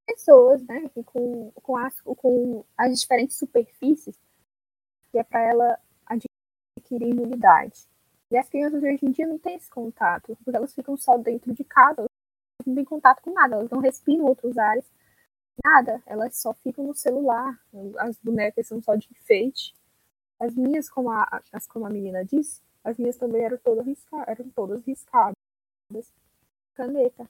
pessoas, 0.07 0.63
né? 0.67 0.91
E 0.97 1.05
com, 1.05 1.51
com, 1.53 1.77
as, 1.77 2.01
com 2.01 2.65
as 2.77 3.01
diferentes 3.01 3.37
superfícies, 3.37 4.19
que 5.11 5.19
é 5.19 5.23
para 5.23 5.43
ela 5.43 5.79
adquirir 6.07 7.11
imunidade. 7.11 7.87
E 8.31 8.37
as 8.37 8.49
crianças 8.49 8.83
hoje 8.83 8.99
em 9.03 9.11
dia 9.11 9.27
não 9.27 9.39
têm 9.39 9.57
esse 9.57 9.71
contato, 9.71 10.37
porque 10.45 10.57
elas 10.57 10.75
ficam 10.75 10.97
só 10.97 11.17
dentro 11.19 11.53
de 11.53 11.65
casa, 11.65 12.08
não 12.69 12.75
têm 12.77 12.85
contato 12.85 13.23
com 13.23 13.33
nada, 13.33 13.57
elas 13.57 13.71
não 13.71 13.81
respiram 13.81 14.25
outros 14.25 14.57
ares, 14.59 14.85
nada, 15.65 16.03
elas 16.07 16.37
só 16.37 16.53
ficam 16.55 16.87
no 16.87 16.95
celular, 16.95 17.59
as 17.99 18.19
bonecas 18.19 18.67
são 18.67 18.81
só 18.83 18.95
de 18.95 19.09
enfeite. 19.11 19.75
As 20.41 20.55
minhas, 20.55 20.89
como 20.89 21.11
a, 21.11 21.43
as, 21.53 21.67
como 21.67 21.87
a 21.87 21.91
menina 21.91 22.25
disse, 22.25 22.63
as 22.85 22.97
minhas 22.97 23.17
também 23.17 23.43
eram 23.43 23.59
todas, 23.59 23.85
risca, 23.85 24.25
eram 24.27 24.49
todas 24.51 24.85
riscadas. 24.85 25.35
Caneta. 26.75 27.29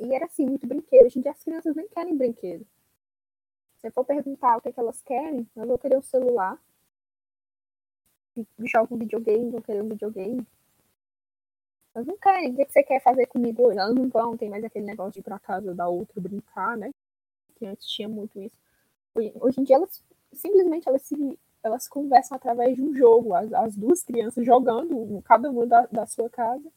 E 0.00 0.12
era 0.12 0.24
assim, 0.24 0.46
muito 0.46 0.66
brinquedo. 0.66 1.06
Hoje 1.06 1.18
em 1.18 1.22
dia 1.22 1.30
as 1.30 1.44
crianças 1.44 1.76
nem 1.76 1.86
querem 1.88 2.16
brinquedo. 2.16 2.66
Se 3.76 3.82
você 3.82 3.90
for 3.92 4.04
perguntar 4.04 4.56
o 4.56 4.60
que, 4.60 4.68
é 4.68 4.72
que 4.72 4.80
elas 4.80 5.00
querem, 5.02 5.48
elas 5.54 5.68
vão 5.68 5.78
querer 5.78 5.96
um 5.96 6.02
celular. 6.02 6.60
Jogam 8.58 8.96
um 8.96 8.98
videogame, 8.98 9.50
vão 9.50 9.60
querer 9.60 9.82
um 9.82 9.88
videogame. 9.88 10.46
Elas 11.94 12.06
não 12.06 12.16
querem. 12.16 12.52
O 12.52 12.56
que, 12.56 12.72
você 12.72 12.82
quer 12.82 13.02
fazer 13.02 13.26
comigo 13.26 13.66
hoje? 13.66 13.78
Elas 13.78 13.94
não 13.94 14.08
vão, 14.08 14.36
tem 14.36 14.48
mais 14.48 14.64
aquele 14.64 14.86
negócio 14.86 15.12
de 15.12 15.20
ir 15.20 15.22
pra 15.22 15.38
casa 15.38 15.74
da 15.74 15.88
outra 15.88 16.20
brincar, 16.20 16.76
né? 16.76 16.90
Que 17.56 17.66
antes 17.66 17.86
tinha 17.88 18.08
muito 18.08 18.40
isso. 18.40 18.56
Hoje 19.14 19.60
em 19.60 19.64
dia 19.64 19.76
elas 19.76 20.02
simplesmente 20.32 20.88
elas 20.88 21.02
se 21.02 21.38
elas 21.62 21.88
conversam 21.88 22.36
através 22.36 22.76
de 22.76 22.82
um 22.82 22.94
jogo, 22.94 23.34
as, 23.34 23.52
as 23.52 23.76
duas 23.76 24.02
crianças 24.02 24.46
jogando, 24.46 25.20
cada 25.22 25.50
uma 25.50 25.66
da, 25.66 25.86
da 25.86 26.06
sua 26.06 26.30
casa, 26.30 26.70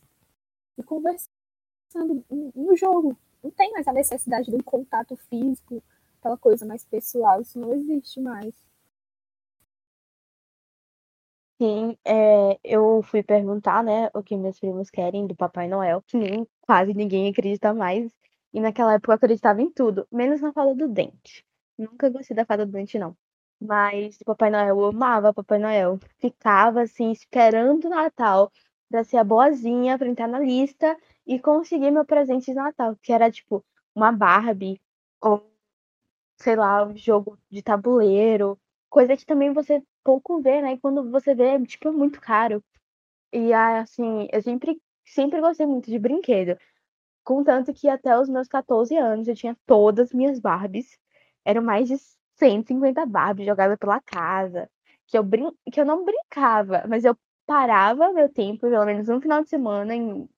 e 0.78 0.84
conversando 0.84 2.23
no 2.30 2.76
jogo. 2.76 3.17
Não 3.41 3.52
tem 3.52 3.71
mais 3.71 3.88
a 3.88 3.93
necessidade 3.93 4.49
de 4.49 4.56
um 4.56 4.62
contato 4.62 5.15
físico, 5.15 5.82
aquela 6.19 6.38
coisa 6.38 6.65
mais 6.65 6.86
pessoal, 6.86 7.41
isso 7.41 7.60
não 7.60 7.73
existe 7.73 8.19
mais. 8.19 8.54
Sim, 11.62 11.96
é, 12.04 12.60
eu 12.63 13.02
fui 13.04 13.22
perguntar, 13.24 13.84
né, 13.84 14.10
o 14.13 14.24
que 14.24 14.36
meus 14.36 14.60
primos 14.60 14.89
querem 14.89 15.28
do 15.28 15.36
Papai 15.36 15.68
Noel, 15.68 16.02
que 16.02 16.18
nem 16.18 16.48
quase 16.62 16.94
ninguém 16.94 17.30
acredita 17.30 17.74
mais. 17.74 18.12
E 18.52 18.60
naquela 18.60 18.94
época 18.94 19.12
eu 19.12 19.16
acreditava 19.16 19.62
em 19.62 19.72
tudo, 19.72 20.08
menos 20.12 20.42
na 20.42 20.52
fada 20.52 20.74
do 20.76 20.88
dente. 20.88 21.46
Nunca 21.78 22.10
gostei 22.10 22.36
da 22.36 22.46
fada 22.46 22.66
do 22.66 22.72
dente, 22.72 22.98
não. 23.00 23.16
Mas 23.62 24.18
Papai 24.26 24.50
Noel, 24.50 24.68
eu 24.80 24.86
amava 24.88 25.34
Papai 25.34 25.58
Noel. 25.60 26.00
Ficava 26.20 26.82
assim, 26.82 27.12
esperando 27.12 27.86
o 27.86 27.89
Natal 27.89 28.52
pra 28.89 29.04
ser 29.04 29.18
a 29.18 29.24
boazinha, 29.24 29.98
pra 29.98 30.08
entrar 30.08 30.28
na 30.28 30.39
lista 30.39 30.98
e 31.26 31.39
conseguir 31.39 31.92
meu 31.92 32.06
presente 32.06 32.46
de 32.46 32.54
Natal, 32.54 32.96
que 33.02 33.13
era 33.13 33.32
tipo 33.32 33.63
uma 33.96 34.12
Barbie 34.12 34.80
ou 35.22 35.50
sei 36.38 36.56
lá, 36.56 36.86
um 36.86 36.96
jogo 36.98 37.38
de 37.52 37.62
tabuleiro, 37.63 38.60
coisa 38.93 39.17
que 39.17 39.25
também 39.25 39.51
você 39.53 39.84
pouco 40.03 40.39
vê, 40.41 40.62
né? 40.62 40.73
E 40.73 40.79
quando 40.79 41.10
você 41.12 41.34
vê, 41.36 41.56
é 41.56 41.65
tipo 41.65 41.91
muito 41.91 42.21
caro. 42.21 42.63
E 43.34 43.53
assim, 43.53 44.27
eu 44.32 44.41
sempre 44.43 44.82
sempre 45.06 45.41
gostei 45.41 45.65
muito 45.65 45.89
de 45.91 45.99
brinquedo. 45.99 46.58
Contanto 47.23 47.73
que 47.73 47.89
até 47.89 48.19
os 48.19 48.29
meus 48.29 48.47
14 48.47 48.95
anos 48.97 49.27
eu 49.27 49.36
tinha 49.36 49.58
todas 49.65 50.10
as 50.10 50.13
minhas 50.13 50.39
Barbies. 50.39 50.97
Eram 51.45 51.63
mais 51.63 51.88
de 51.89 51.97
150 52.38 53.06
Barbies 53.06 53.47
jogadas 53.47 53.77
pela 53.79 53.99
casa. 54.01 54.69
Que 55.08 55.17
eu, 55.17 55.23
brin... 55.23 55.51
que 55.71 55.82
eu 55.82 55.86
não 55.86 56.06
brincava, 56.06 56.86
mas 56.88 57.06
eu 57.06 57.17
parava 57.47 58.13
meu 58.13 58.29
tempo, 58.29 58.62
pelo 58.62 58.86
menos 58.86 59.10
um 59.10 59.21
final 59.21 59.43
de 59.43 59.49
semana, 59.49 59.95
em, 59.95 60.29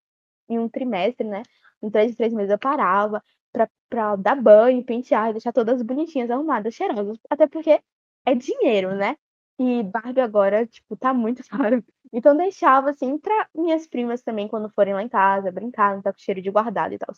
em 0.50 0.60
um 0.60 0.70
trimestre, 0.70 1.28
né? 1.28 1.44
Em 1.82 1.90
três, 1.92 2.16
três 2.16 2.34
meses 2.34 2.52
eu 2.52 2.60
parava 2.60 3.24
pra, 3.54 3.70
pra 3.90 4.16
dar 4.16 4.42
banho, 4.42 4.84
pentear, 4.86 5.34
deixar 5.34 5.54
todas 5.54 5.82
bonitinhas, 5.82 6.32
arrumadas, 6.32 6.74
cheirosas. 6.76 7.18
Até 7.30 7.48
porque 7.48 7.82
é 8.26 8.36
dinheiro, 8.36 8.96
né? 8.96 9.18
E 9.60 9.84
Barbie 9.84 10.22
agora, 10.22 10.66
tipo, 10.68 10.96
tá 10.98 11.14
muito 11.14 11.44
caro. 11.50 11.84
Então 12.14 12.36
deixava, 12.36 12.92
assim, 12.92 13.18
pra 13.18 13.50
minhas 13.56 13.88
primas 13.88 14.22
também, 14.24 14.48
quando 14.48 14.70
forem 14.70 14.94
lá 14.94 15.04
em 15.04 15.10
casa, 15.10 15.52
brincar, 15.52 15.96
não 15.96 16.02
tá 16.02 16.12
com 16.14 16.20
cheiro 16.20 16.42
de 16.42 16.52
guardado 16.52 16.94
e 16.94 16.98
tal. 16.98 17.14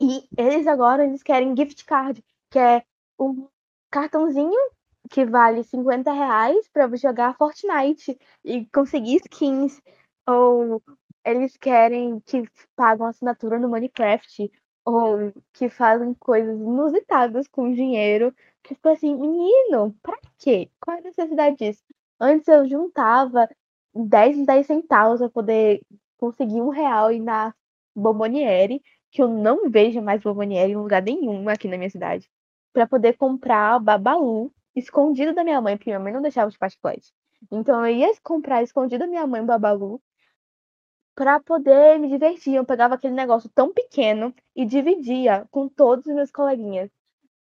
E 0.00 0.28
eles 0.36 0.66
agora, 0.66 1.04
eles 1.04 1.22
querem 1.22 1.56
gift 1.56 1.84
card, 1.84 2.24
que 2.50 2.58
é 2.58 2.84
um 3.18 3.48
cartãozinho 3.90 4.52
que 5.10 5.24
vale 5.24 5.64
50 5.64 6.12
reais 6.12 6.68
pra 6.68 6.88
jogar 6.96 7.36
Fortnite 7.36 8.16
e 8.44 8.66
conseguir 8.66 9.16
skins. 9.16 9.80
Ou 10.26 10.82
eles 11.24 11.56
querem 11.56 12.20
que 12.20 12.42
pagam 12.76 13.06
assinatura 13.06 13.58
no 13.58 13.68
Minecraft. 13.68 14.50
Ou 14.88 15.32
que 15.52 15.68
fazem 15.68 16.14
coisas 16.14 16.58
inusitadas 16.58 17.46
com 17.48 17.72
dinheiro. 17.72 18.34
Que 18.62 18.74
ficou 18.74 18.92
assim, 18.92 19.14
menino, 19.14 19.94
pra 20.02 20.18
quê? 20.38 20.70
Qual 20.80 20.96
é 20.96 21.00
a 21.00 21.02
necessidade 21.02 21.56
disso? 21.56 21.82
Antes 22.20 22.48
eu 22.48 22.66
juntava 22.66 23.48
10 23.94 24.38
em 24.38 24.44
10 24.44 24.66
centavos 24.66 25.18
pra 25.20 25.28
poder 25.28 25.82
conseguir 26.18 26.60
um 26.62 26.70
real 26.70 27.12
e 27.12 27.20
na 27.20 27.54
Bomboniere, 27.94 28.82
que 29.10 29.22
eu 29.22 29.28
não 29.28 29.70
vejo 29.70 30.00
mais 30.02 30.22
Bomboniere 30.22 30.72
em 30.72 30.76
lugar 30.76 31.02
nenhum 31.02 31.48
aqui 31.48 31.68
na 31.68 31.76
minha 31.76 31.90
cidade, 31.90 32.28
para 32.72 32.86
poder 32.86 33.16
comprar 33.16 33.78
Babalu 33.80 34.52
escondido 34.74 35.34
da 35.34 35.44
minha 35.44 35.60
mãe, 35.60 35.76
porque 35.76 35.90
minha 35.90 36.00
mãe 36.00 36.12
não 36.12 36.22
deixava 36.22 36.50
chupar 36.50 36.70
chiclete. 36.70 37.12
Então 37.50 37.86
eu 37.86 37.94
ia 37.94 38.12
comprar 38.22 38.62
escondido 38.62 39.00
da 39.00 39.06
minha 39.06 39.26
mãe 39.26 39.44
babalu 39.44 40.00
para 41.18 41.40
poder 41.40 41.98
me 41.98 42.08
divertir. 42.08 42.54
Eu 42.54 42.64
pegava 42.64 42.94
aquele 42.94 43.14
negócio 43.14 43.50
tão 43.52 43.72
pequeno 43.72 44.32
e 44.54 44.64
dividia 44.64 45.48
com 45.50 45.68
todos 45.68 46.06
os 46.06 46.14
meus 46.14 46.30
coleguinhas. 46.30 46.90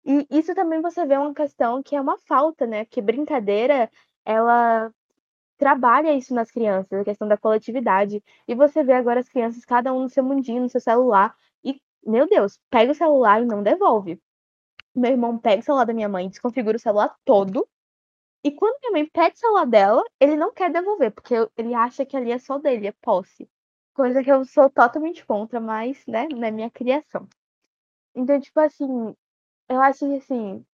E 0.03 0.25
isso 0.31 0.55
também 0.55 0.81
você 0.81 1.05
vê 1.05 1.15
uma 1.15 1.33
questão 1.33 1.83
que 1.83 1.95
é 1.95 2.01
uma 2.01 2.17
falta, 2.17 2.65
né? 2.65 2.85
Que 2.85 2.99
brincadeira, 3.01 3.91
ela 4.25 4.91
trabalha 5.57 6.13
isso 6.13 6.33
nas 6.33 6.49
crianças, 6.49 7.01
a 7.01 7.03
questão 7.03 7.27
da 7.27 7.37
coletividade. 7.37 8.23
E 8.47 8.55
você 8.55 8.83
vê 8.83 8.93
agora 8.93 9.19
as 9.19 9.29
crianças, 9.29 9.63
cada 9.63 9.93
um 9.93 10.03
no 10.03 10.09
seu 10.09 10.23
mundinho, 10.23 10.63
no 10.63 10.69
seu 10.69 10.81
celular. 10.81 11.35
E, 11.63 11.79
meu 12.03 12.27
Deus, 12.27 12.59
pega 12.71 12.91
o 12.93 12.95
celular 12.95 13.43
e 13.43 13.45
não 13.45 13.61
devolve. 13.61 14.19
Meu 14.95 15.11
irmão 15.11 15.37
pega 15.37 15.61
o 15.61 15.65
celular 15.65 15.85
da 15.85 15.93
minha 15.93 16.09
mãe, 16.09 16.29
desconfigura 16.29 16.77
o 16.77 16.79
celular 16.79 17.15
todo. 17.23 17.67
E 18.43 18.51
quando 18.51 18.79
minha 18.81 18.93
mãe 18.93 19.05
pede 19.05 19.35
o 19.35 19.39
celular 19.39 19.67
dela, 19.67 20.03
ele 20.19 20.35
não 20.35 20.51
quer 20.51 20.71
devolver, 20.71 21.11
porque 21.11 21.35
ele 21.55 21.75
acha 21.75 22.05
que 22.05 22.17
ali 22.17 22.31
é 22.31 22.39
só 22.39 22.57
dele, 22.57 22.87
é 22.87 22.93
posse. 23.01 23.47
Coisa 23.97 24.23
que 24.23 24.31
eu 24.31 24.45
sou 24.45 24.69
totalmente 24.69 25.25
contra, 25.25 25.59
mas, 25.59 26.05
né, 26.05 26.27
na 26.27 26.51
minha 26.51 26.69
criação. 26.69 27.27
Então, 28.15 28.39
tipo 28.39 28.59
assim, 28.59 29.15
eu 29.67 29.81
acho 29.81 30.07
que 30.07 30.17
assim. 30.17 30.65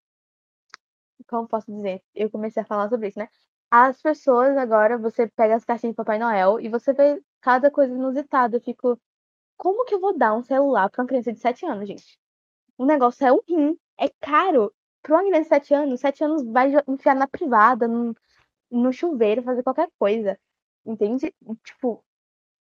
Como 1.27 1.47
posso 1.47 1.71
dizer? 1.71 2.03
Eu 2.13 2.29
comecei 2.29 2.61
a 2.61 2.65
falar 2.65 2.89
sobre 2.89 3.07
isso, 3.07 3.19
né? 3.19 3.29
As 3.71 4.01
pessoas 4.01 4.57
agora, 4.57 4.97
você 4.97 5.25
pega 5.29 5.55
as 5.55 5.63
caixinhas 5.63 5.93
de 5.93 5.97
Papai 5.97 6.19
Noel 6.19 6.59
e 6.59 6.67
você 6.67 6.91
vê 6.93 7.23
cada 7.41 7.71
coisa 7.71 7.93
inusitada. 7.93 8.57
Eu 8.57 8.61
fico. 8.61 8.99
Como 9.57 9.85
que 9.85 9.95
eu 9.95 10.01
vou 10.01 10.17
dar 10.17 10.33
um 10.35 10.43
celular 10.43 10.89
pra 10.89 11.03
uma 11.03 11.07
criança 11.07 11.31
de 11.33 11.39
7 11.39 11.65
anos, 11.65 11.87
gente? 11.87 12.19
O 12.77 12.85
negócio 12.85 13.25
é 13.25 13.31
um 13.31 13.39
rim, 13.47 13.79
é 13.99 14.09
caro. 14.21 14.73
Pra 15.01 15.15
uma 15.15 15.23
criança 15.23 15.43
de 15.43 15.67
7 15.67 15.73
anos, 15.75 16.01
7 16.01 16.23
anos 16.25 16.43
vai 16.43 16.73
enfiar 16.89 17.15
na 17.15 17.27
privada, 17.27 17.87
no, 17.87 18.15
no 18.71 18.91
chuveiro, 18.93 19.43
fazer 19.43 19.63
qualquer 19.63 19.89
coisa. 19.99 20.37
Entende? 20.85 21.33
Tipo, 21.63 22.03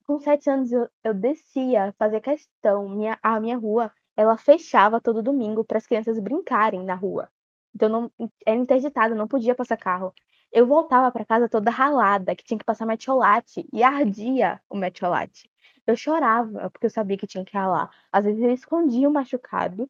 com 0.07 0.19
7 0.19 0.51
anos 0.51 0.73
eu, 0.73 0.89
eu 1.05 1.15
descia, 1.15 1.95
fazia 1.99 2.21
questão. 2.21 2.89
Minha, 2.89 3.19
a 3.23 3.41
minha 3.41 3.57
rua, 3.57 3.93
ela 4.17 4.37
fechava 4.37 5.01
todo 5.01 5.23
domingo 5.23 5.65
para 5.65 5.79
as 5.79 5.87
crianças 5.87 6.19
brincarem 6.19 6.85
na 6.85 6.95
rua. 6.95 7.29
Então 7.75 7.89
não 7.89 8.13
era 8.47 8.59
interditada, 8.59 9.15
não 9.15 9.29
podia 9.29 9.55
passar 9.55 9.77
carro. 9.77 10.13
Eu 10.53 10.67
voltava 10.67 11.11
para 11.11 11.25
casa 11.25 11.49
toda 11.49 11.71
ralada, 11.71 12.37
que 12.37 12.45
tinha 12.45 12.59
que 12.59 12.65
passar 12.65 12.87
metiolate 12.87 13.67
e 13.73 13.83
ardia 13.83 14.61
o 14.69 14.77
metiolate. 14.77 15.51
Eu 15.87 15.97
chorava 15.97 16.71
porque 16.71 16.87
eu 16.87 16.91
sabia 16.91 17.17
que 17.17 17.27
tinha 17.27 17.45
que 17.45 17.57
ralar. 17.57 17.91
Às 18.13 18.25
vezes 18.25 18.43
eu 18.43 18.51
escondia 18.53 19.09
o 19.09 19.13
machucado 19.13 19.89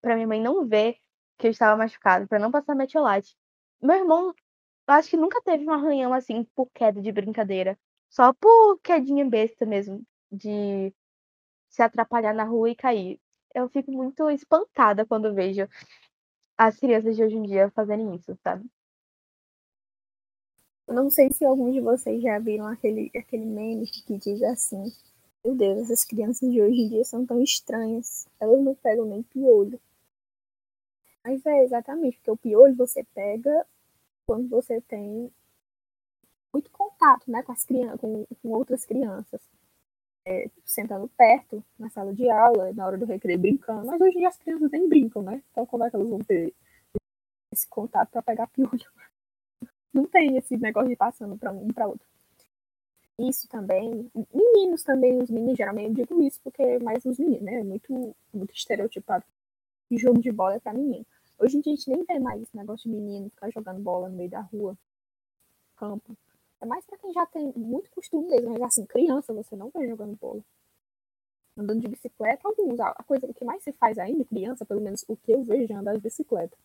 para 0.00 0.14
minha 0.14 0.26
mãe 0.26 0.40
não 0.40 0.66
ver 0.66 0.96
que 1.38 1.46
eu 1.46 1.50
estava 1.50 1.76
machucado, 1.76 2.26
para 2.28 2.38
não 2.38 2.50
passar 2.50 2.74
metiolate. 2.74 3.36
Meu 3.82 3.96
irmão, 3.96 4.28
eu 4.88 4.94
acho 4.94 5.10
que 5.10 5.16
nunca 5.16 5.40
teve 5.42 5.64
um 5.66 5.72
arranhão 5.72 6.14
assim 6.14 6.44
por 6.54 6.70
queda 6.72 7.00
de 7.02 7.12
brincadeira. 7.12 7.78
Só 8.08 8.32
por 8.32 8.78
quedinha 8.80 9.24
besta 9.24 9.66
mesmo, 9.66 10.02
de 10.30 10.92
se 11.68 11.82
atrapalhar 11.82 12.34
na 12.34 12.44
rua 12.44 12.70
e 12.70 12.76
cair. 12.76 13.20
Eu 13.54 13.68
fico 13.68 13.90
muito 13.92 14.28
espantada 14.30 15.06
quando 15.06 15.34
vejo 15.34 15.68
as 16.56 16.78
crianças 16.78 17.16
de 17.16 17.22
hoje 17.22 17.36
em 17.36 17.42
dia 17.42 17.70
fazerem 17.70 18.14
isso, 18.14 18.36
sabe? 18.42 18.68
Eu 20.86 20.94
não 20.94 21.10
sei 21.10 21.32
se 21.32 21.44
alguns 21.44 21.74
de 21.74 21.80
vocês 21.80 22.22
já 22.22 22.38
viram 22.38 22.66
aquele, 22.66 23.10
aquele 23.14 23.44
meme 23.44 23.86
que 23.86 24.16
diz 24.18 24.42
assim: 24.42 24.92
Meu 25.44 25.54
Deus, 25.54 25.78
essas 25.82 26.04
crianças 26.04 26.50
de 26.50 26.62
hoje 26.62 26.80
em 26.82 26.88
dia 26.88 27.04
são 27.04 27.26
tão 27.26 27.42
estranhas. 27.42 28.26
Elas 28.38 28.62
não 28.62 28.74
pegam 28.74 29.04
nem 29.04 29.22
piolho. 29.22 29.80
Mas 31.24 31.44
é 31.44 31.64
exatamente, 31.64 32.18
porque 32.18 32.30
o 32.30 32.36
piolho 32.36 32.76
você 32.76 33.02
pega 33.12 33.66
quando 34.24 34.48
você 34.48 34.80
tem 34.80 35.30
muito 36.56 36.70
contato 36.70 37.30
né, 37.30 37.42
com, 37.42 37.52
as 37.52 37.64
crianças, 37.64 38.00
com, 38.00 38.26
com 38.42 38.48
outras 38.48 38.84
crianças. 38.84 39.40
É, 40.28 40.50
sentando 40.64 41.06
perto 41.16 41.64
na 41.78 41.88
sala 41.88 42.12
de 42.12 42.28
aula, 42.28 42.72
na 42.72 42.84
hora 42.84 42.98
do 42.98 43.04
recreio 43.04 43.38
brincando. 43.38 43.86
Mas 43.86 44.00
hoje 44.00 44.16
em 44.16 44.18
dia 44.20 44.28
as 44.28 44.36
crianças 44.36 44.70
nem 44.72 44.88
brincam, 44.88 45.22
né? 45.22 45.40
Então 45.52 45.64
como 45.66 45.84
é 45.84 45.90
que 45.90 45.94
elas 45.94 46.08
vão 46.08 46.18
ter 46.18 46.52
esse 47.52 47.68
contato 47.68 48.10
para 48.10 48.22
pegar 48.22 48.48
piolho? 48.48 48.72
Não 49.94 50.04
tem 50.04 50.36
esse 50.36 50.56
negócio 50.56 50.88
de 50.88 50.96
passando 50.96 51.38
para 51.38 51.52
um 51.52 51.68
para 51.68 51.86
outro. 51.86 52.06
Isso 53.18 53.48
também, 53.48 54.10
meninos 54.34 54.82
também, 54.82 55.22
os 55.22 55.30
meninos, 55.30 55.56
geralmente 55.56 56.00
eu 56.00 56.06
digo 56.06 56.22
isso 56.22 56.40
porque 56.42 56.60
é 56.60 56.78
mais 56.80 57.04
os 57.04 57.18
meninos, 57.18 57.44
né? 57.44 57.62
Muito, 57.62 58.16
muito 58.34 58.52
estereotipado. 58.52 59.24
E 59.90 59.96
jogo 59.96 60.20
de 60.20 60.32
bola 60.32 60.56
é 60.56 60.60
para 60.60 60.74
menino. 60.74 61.06
Hoje 61.38 61.56
em 61.56 61.60
dia 61.60 61.72
a 61.72 61.76
gente 61.76 61.88
nem 61.88 62.04
vê 62.04 62.18
mais 62.18 62.42
esse 62.42 62.56
negócio 62.56 62.90
de 62.90 62.96
menino 62.96 63.30
ficar 63.30 63.48
jogando 63.50 63.80
bola 63.80 64.08
no 64.08 64.16
meio 64.16 64.28
da 64.30 64.40
rua, 64.40 64.76
campo. 65.76 66.16
É 66.60 66.66
mais 66.66 66.84
para 66.86 66.98
quem 66.98 67.12
já 67.12 67.26
tem 67.26 67.52
muito 67.56 67.90
costume 67.90 68.28
mesmo, 68.28 68.50
mas 68.50 68.62
assim, 68.62 68.86
criança 68.86 69.32
você 69.32 69.54
não 69.54 69.70
vê 69.70 69.88
jogando 69.88 70.16
bola. 70.16 70.42
Andando 71.56 71.80
de 71.80 71.88
bicicleta, 71.88 72.46
alguns. 72.46 72.78
A 72.80 73.02
coisa 73.04 73.32
que 73.32 73.44
mais 73.44 73.62
se 73.62 73.72
faz 73.72 73.98
ainda, 73.98 74.24
criança, 74.24 74.64
pelo 74.64 74.80
menos 74.80 75.04
o 75.08 75.16
que 75.16 75.32
eu 75.32 75.42
vejo 75.42 75.72
é 75.72 75.76
andar 75.76 75.94
de 75.94 76.00
bicicleta. 76.00 76.56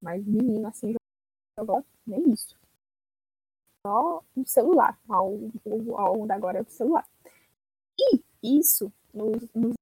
Mas 0.00 0.24
menino 0.24 0.66
assim 0.68 0.94
joga 1.58 1.84
nem 2.06 2.30
isso. 2.32 2.56
Só 3.86 4.22
um 4.36 4.44
celular. 4.44 4.98
A 5.08 5.22
onda 5.22 6.34
agora 6.34 6.58
é 6.58 6.62
o 6.62 6.70
celular. 6.70 7.06
E 7.98 8.22
isso 8.42 8.92
nos, 9.12 9.48
nos 9.54 9.74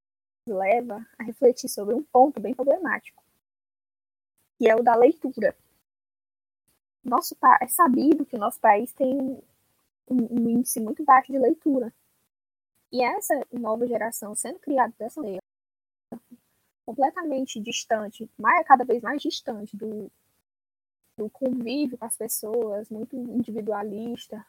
leva 0.46 1.06
a 1.18 1.22
refletir 1.24 1.68
sobre 1.68 1.94
um 1.94 2.02
ponto 2.02 2.40
bem 2.40 2.54
problemático 2.54 3.22
que 4.58 4.68
é 4.68 4.74
o 4.74 4.82
da 4.82 4.94
leitura. 4.96 5.56
Nosso, 7.04 7.36
é 7.60 7.68
sabido 7.68 8.26
que 8.26 8.36
o 8.36 8.38
nosso 8.38 8.60
país 8.60 8.92
tem 8.92 9.18
um, 9.18 9.42
um 10.08 10.48
índice 10.50 10.80
muito 10.80 11.04
baixo 11.04 11.32
de 11.32 11.38
leitura. 11.38 11.92
E 12.90 13.02
essa 13.02 13.34
nova 13.52 13.86
geração 13.86 14.34
sendo 14.34 14.58
criada 14.58 14.94
dessa 14.98 15.20
maneira, 15.20 15.42
completamente 16.84 17.60
distante, 17.60 18.28
mais, 18.38 18.66
cada 18.66 18.84
vez 18.84 19.02
mais 19.02 19.20
distante 19.20 19.76
do, 19.76 20.10
do 21.16 21.28
convívio 21.28 21.98
com 21.98 22.04
as 22.04 22.16
pessoas, 22.16 22.88
muito 22.88 23.14
individualista, 23.14 24.44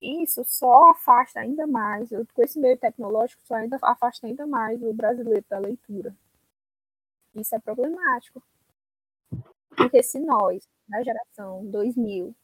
isso 0.00 0.44
só 0.44 0.90
afasta 0.90 1.40
ainda 1.40 1.66
mais, 1.66 2.10
com 2.10 2.42
esse 2.42 2.58
meio 2.58 2.76
tecnológico, 2.76 3.40
só 3.46 3.54
ainda 3.54 3.78
afasta 3.80 4.26
ainda 4.26 4.46
mais 4.46 4.82
o 4.82 4.92
brasileiro 4.92 5.44
da 5.48 5.58
leitura. 5.58 6.14
Isso 7.34 7.54
é 7.54 7.58
problemático. 7.58 8.42
Porque 9.70 10.02
se 10.02 10.20
nós, 10.20 10.68
na 10.88 11.02
geração 11.02 11.64
2000, 11.70 12.34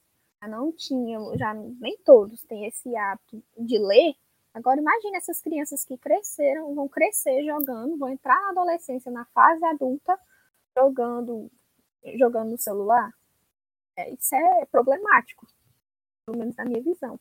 já 0.43 0.49
não 0.49 0.73
tínhamos, 0.73 1.39
já 1.39 1.53
nem 1.55 1.99
todos 2.05 2.43
têm 2.45 2.67
esse 2.67 2.95
hábito 2.97 3.43
de 3.59 3.79
ler, 3.79 4.15
agora 4.55 4.81
imagine 4.81 5.17
essas 5.17 5.41
crianças 5.41 5.85
que 5.85 5.99
cresceram, 5.99 6.75
vão 6.75 6.89
crescer 6.89 7.45
jogando, 7.45 7.99
vão 7.99 8.09
entrar 8.09 8.41
na 8.41 8.51
adolescência, 8.51 9.11
na 9.11 9.25
fase 9.27 9.65
adulta, 9.65 10.19
jogando, 10.77 11.51
jogando 12.17 12.51
no 12.51 12.59
celular. 12.59 13.11
É, 13.97 14.11
isso 14.13 14.35
é 14.35 14.67
problemático, 14.67 15.47
pelo 16.25 16.39
menos 16.39 16.57
na 16.57 16.65
minha 16.65 16.83
visão. 16.83 17.19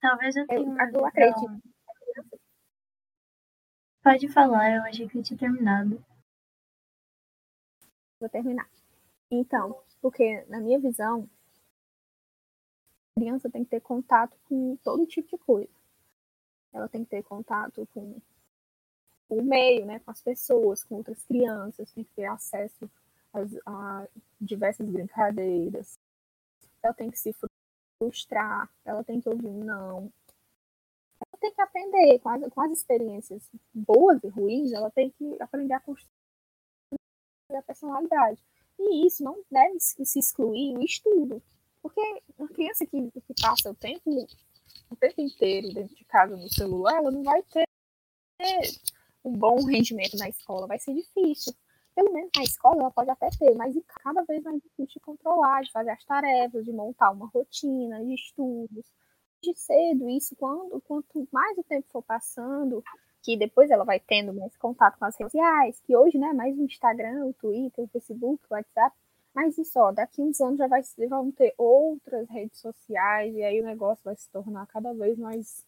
Talvez 0.00 0.36
eu 0.36 0.46
tenha. 0.46 0.60
Eu, 0.60 1.00
eu 1.00 1.06
acredito. 1.06 1.62
Pode 4.02 4.28
falar, 4.28 4.70
eu 4.70 4.82
achei 4.82 5.08
que 5.08 5.18
eu 5.18 5.22
tinha 5.22 5.38
terminado. 5.38 6.04
Vou 8.20 8.28
terminar. 8.28 8.68
Então, 9.34 9.82
porque 10.00 10.44
na 10.48 10.60
minha 10.60 10.78
visão, 10.78 11.28
a 13.16 13.20
criança 13.20 13.50
tem 13.50 13.64
que 13.64 13.70
ter 13.70 13.80
contato 13.80 14.36
com 14.48 14.76
todo 14.76 15.06
tipo 15.06 15.28
de 15.28 15.38
coisa. 15.38 15.70
Ela 16.72 16.88
tem 16.88 17.04
que 17.04 17.10
ter 17.10 17.22
contato 17.22 17.86
com 17.92 18.20
o 19.28 19.42
meio, 19.42 19.86
né, 19.86 19.98
com 20.00 20.10
as 20.10 20.22
pessoas, 20.22 20.84
com 20.84 20.96
outras 20.96 21.24
crianças, 21.24 21.90
tem 21.92 22.04
que 22.04 22.12
ter 22.14 22.26
acesso 22.26 22.88
às, 23.32 23.50
a 23.66 24.06
diversas 24.40 24.88
brincadeiras. 24.88 25.98
Ela 26.82 26.94
tem 26.94 27.10
que 27.10 27.18
se 27.18 27.34
frustrar, 27.98 28.70
ela 28.84 29.02
tem 29.02 29.20
que 29.20 29.28
ouvir 29.28 29.46
um 29.46 29.64
não. 29.64 30.12
Ela 31.20 31.40
tem 31.40 31.52
que 31.52 31.60
aprender 31.60 32.18
com 32.20 32.28
as, 32.28 32.48
com 32.48 32.60
as 32.60 32.72
experiências 32.72 33.50
boas 33.72 34.22
e 34.22 34.28
ruins, 34.28 34.72
ela 34.72 34.90
tem 34.90 35.10
que 35.10 35.42
aprender 35.42 35.74
a 35.74 35.80
construir 35.80 36.10
a 37.50 37.62
personalidade. 37.62 38.44
E 38.78 39.06
isso 39.06 39.22
não 39.22 39.42
deve 39.50 39.78
se 39.80 40.18
excluir 40.18 40.76
o 40.76 40.82
estudo. 40.82 41.42
Porque 41.82 42.00
uma 42.38 42.48
criança 42.48 42.86
que, 42.86 43.10
que 43.10 43.34
passa 43.40 43.70
o 43.70 43.74
tempo, 43.74 44.26
o 44.90 44.96
tempo 44.96 45.20
inteiro 45.20 45.72
dentro 45.72 45.94
de 45.94 46.04
casa 46.04 46.36
no 46.36 46.48
celular, 46.48 46.96
ela 46.96 47.10
não 47.10 47.22
vai 47.22 47.42
ter 47.42 47.64
um 49.24 49.32
bom 49.32 49.64
rendimento 49.64 50.16
na 50.16 50.28
escola, 50.28 50.66
vai 50.66 50.78
ser 50.78 50.94
difícil. 50.94 51.54
Pelo 51.94 52.12
menos 52.12 52.30
na 52.36 52.42
escola 52.42 52.80
ela 52.80 52.90
pode 52.90 53.10
até 53.10 53.28
ter, 53.30 53.54
mas 53.54 53.74
cada 54.02 54.22
vez 54.24 54.42
mais 54.42 54.60
difícil 54.60 54.94
de 54.94 55.00
controlar, 55.00 55.62
de 55.62 55.70
fazer 55.70 55.90
as 55.90 56.04
tarefas, 56.04 56.64
de 56.64 56.72
montar 56.72 57.10
uma 57.10 57.26
rotina 57.26 58.04
de 58.04 58.14
estudos. 58.14 58.90
De 59.42 59.54
cedo, 59.54 60.08
isso 60.08 60.34
quando 60.36 60.80
quanto 60.80 61.28
mais 61.30 61.56
o 61.58 61.62
tempo 61.62 61.86
for 61.90 62.02
passando, 62.02 62.82
que 63.24 63.38
depois 63.38 63.70
ela 63.70 63.84
vai 63.84 63.98
tendo 63.98 64.34
mais 64.34 64.54
contato 64.58 64.98
com 64.98 65.06
as 65.06 65.16
redes 65.16 65.32
sociais, 65.32 65.80
que 65.80 65.96
hoje, 65.96 66.18
né, 66.18 66.32
mais 66.34 66.56
o 66.58 66.62
Instagram, 66.62 67.24
o 67.24 67.32
Twitter, 67.32 67.84
o 67.84 67.88
Facebook, 67.88 68.44
o 68.50 68.54
WhatsApp, 68.54 68.94
Mas 69.34 69.58
isso, 69.58 69.80
ó, 69.80 69.90
daqui 69.90 70.22
uns 70.22 70.40
anos 70.40 70.58
já 70.58 70.68
vai, 70.68 70.82
vão 71.08 71.32
ter 71.32 71.54
outras 71.58 72.28
redes 72.28 72.60
sociais, 72.60 73.34
e 73.34 73.42
aí 73.42 73.60
o 73.60 73.64
negócio 73.64 74.04
vai 74.04 74.14
se 74.14 74.30
tornar 74.30 74.66
cada 74.68 74.92
vez 74.94 75.18
mais. 75.18 75.66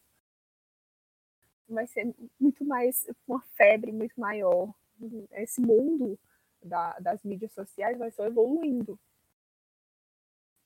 Vai 1.69 1.87
ser 1.89 2.15
muito 2.39 2.65
mais 2.65 3.09
uma 3.27 3.41
febre 3.57 3.91
muito 3.91 4.21
maior. 4.21 4.73
Esse 5.33 5.61
mundo 5.61 6.17
da, 6.63 6.97
das 7.01 7.25
mídias 7.25 7.53
sociais 7.53 7.99
vai 7.99 8.11
só 8.13 8.25
evoluindo. 8.27 8.99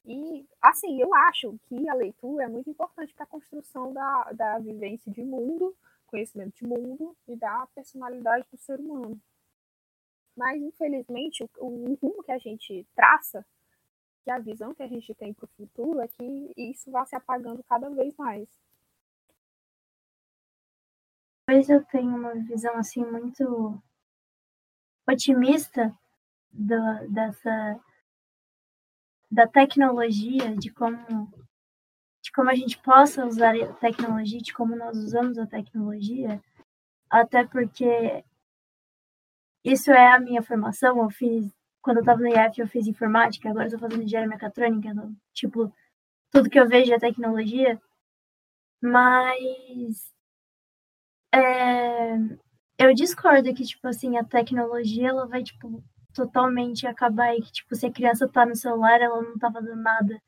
E, 0.05 0.47
assim, 0.61 1.01
eu 1.01 1.15
acho 1.15 1.59
que 1.69 1.89
a 1.89 1.95
leitura 1.95 2.45
é 2.45 2.49
muito 2.49 2.69
importante 2.69 3.15
para 3.15 3.25
a 3.25 3.29
construção 3.29 3.93
da, 3.93 4.33
da 4.33 4.59
vivência 4.59 5.11
de 5.11 5.23
mundo, 5.23 5.75
conhecimento 6.11 6.55
de 6.57 6.67
mundo 6.67 7.17
e 7.27 7.37
da 7.37 7.67
personalidade 7.75 8.47
do 8.51 8.59
ser 8.59 8.79
humano. 8.79 9.21
Mas, 10.37 10.61
infelizmente, 10.63 11.45
o, 11.45 11.49
o 11.59 11.95
rumo 11.95 12.23
que 12.23 12.33
a 12.33 12.39
gente 12.39 12.87
traça, 12.95 13.45
que 14.25 14.31
a 14.31 14.39
visão 14.39 14.75
que 14.75 14.83
a 14.83 14.89
gente 14.89 15.15
tem 15.15 15.33
para 15.33 15.45
o 15.45 15.49
futuro, 15.57 16.01
é 16.01 16.09
que 16.09 16.53
isso 16.57 16.91
vai 16.91 17.07
se 17.07 17.17
apagando 17.17 17.63
cada 17.65 17.89
vez 17.91 18.15
mais. 18.17 18.49
Talvez 21.47 21.69
eu 21.69 21.85
tenho 21.87 22.15
uma 22.15 22.35
visão 22.35 22.77
assim 22.77 23.05
muito 23.05 23.83
otimista 25.07 25.93
do, 26.53 26.77
dessa 27.09 27.81
da 29.31 29.47
tecnologia, 29.47 30.57
de 30.57 30.73
como 30.73 31.31
de 32.31 32.33
como 32.33 32.49
a 32.49 32.55
gente 32.55 32.79
possa 32.79 33.27
usar 33.27 33.55
a 33.57 33.73
tecnologia, 33.75 34.41
de 34.41 34.55
como 34.55 34.77
nós 34.77 34.97
usamos 34.97 35.37
a 35.37 35.47
tecnologia, 35.47 36.41
até 37.11 37.45
porque 37.45 38.25
isso 39.65 39.91
é 39.91 40.13
a 40.13 40.21
minha 40.21 40.41
formação, 40.43 41.03
eu 41.03 41.11
fiz 41.11 41.53
quando 41.83 41.99
eu 41.99 42.03
estava 42.03 42.21
no 42.21 42.29
IF 42.29 42.61
eu 42.61 42.69
fiz 42.69 42.87
informática, 42.87 43.49
agora 43.49 43.67
estou 43.67 43.81
fazendo 43.81 44.03
engenharia 44.03 44.29
mecatrônica, 44.29 44.89
então, 44.89 45.17
tipo, 45.33 45.73
tudo 46.31 46.51
que 46.51 46.61
eu 46.61 46.69
vejo 46.69 46.93
é 46.93 46.99
tecnologia, 46.99 47.81
mas 48.83 50.13
é, 51.33 52.17
eu 52.79 52.95
discordo 52.95 53.55
que, 53.55 53.65
tipo 53.65 53.89
assim, 53.89 54.17
a 54.19 54.25
tecnologia, 54.25 55.09
ela 55.09 55.27
vai, 55.27 55.43
tipo, 55.43 55.83
totalmente 56.15 56.87
acabar 56.87 57.35
e 57.37 57.43
que, 57.43 57.53
tipo, 57.53 57.75
se 57.75 57.87
a 57.87 57.93
criança 57.93 58.29
tá 58.29 58.47
no 58.47 58.55
celular, 58.55 59.01
ela 59.01 59.23
não 59.23 59.39
tá 59.39 59.51
fazendo 59.51 59.77
nada. 59.77 60.21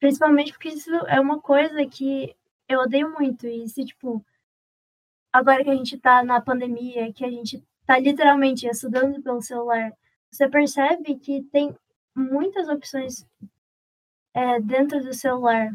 Principalmente 0.00 0.52
porque 0.52 0.68
isso 0.68 0.90
é 1.06 1.20
uma 1.20 1.40
coisa 1.40 1.84
que 1.86 2.34
eu 2.68 2.80
odeio 2.80 3.12
muito. 3.12 3.46
E 3.46 3.68
se, 3.68 3.84
tipo, 3.84 4.24
agora 5.32 5.64
que 5.64 5.70
a 5.70 5.74
gente 5.74 5.98
tá 5.98 6.22
na 6.22 6.40
pandemia, 6.40 7.12
que 7.12 7.24
a 7.24 7.30
gente 7.30 7.62
tá 7.86 7.98
literalmente 7.98 8.66
estudando 8.66 9.22
pelo 9.22 9.42
celular, 9.42 9.92
você 10.30 10.48
percebe 10.48 11.16
que 11.16 11.42
tem 11.44 11.74
muitas 12.14 12.68
opções 12.68 13.26
é, 14.34 14.60
dentro 14.60 15.02
do 15.02 15.14
celular. 15.14 15.70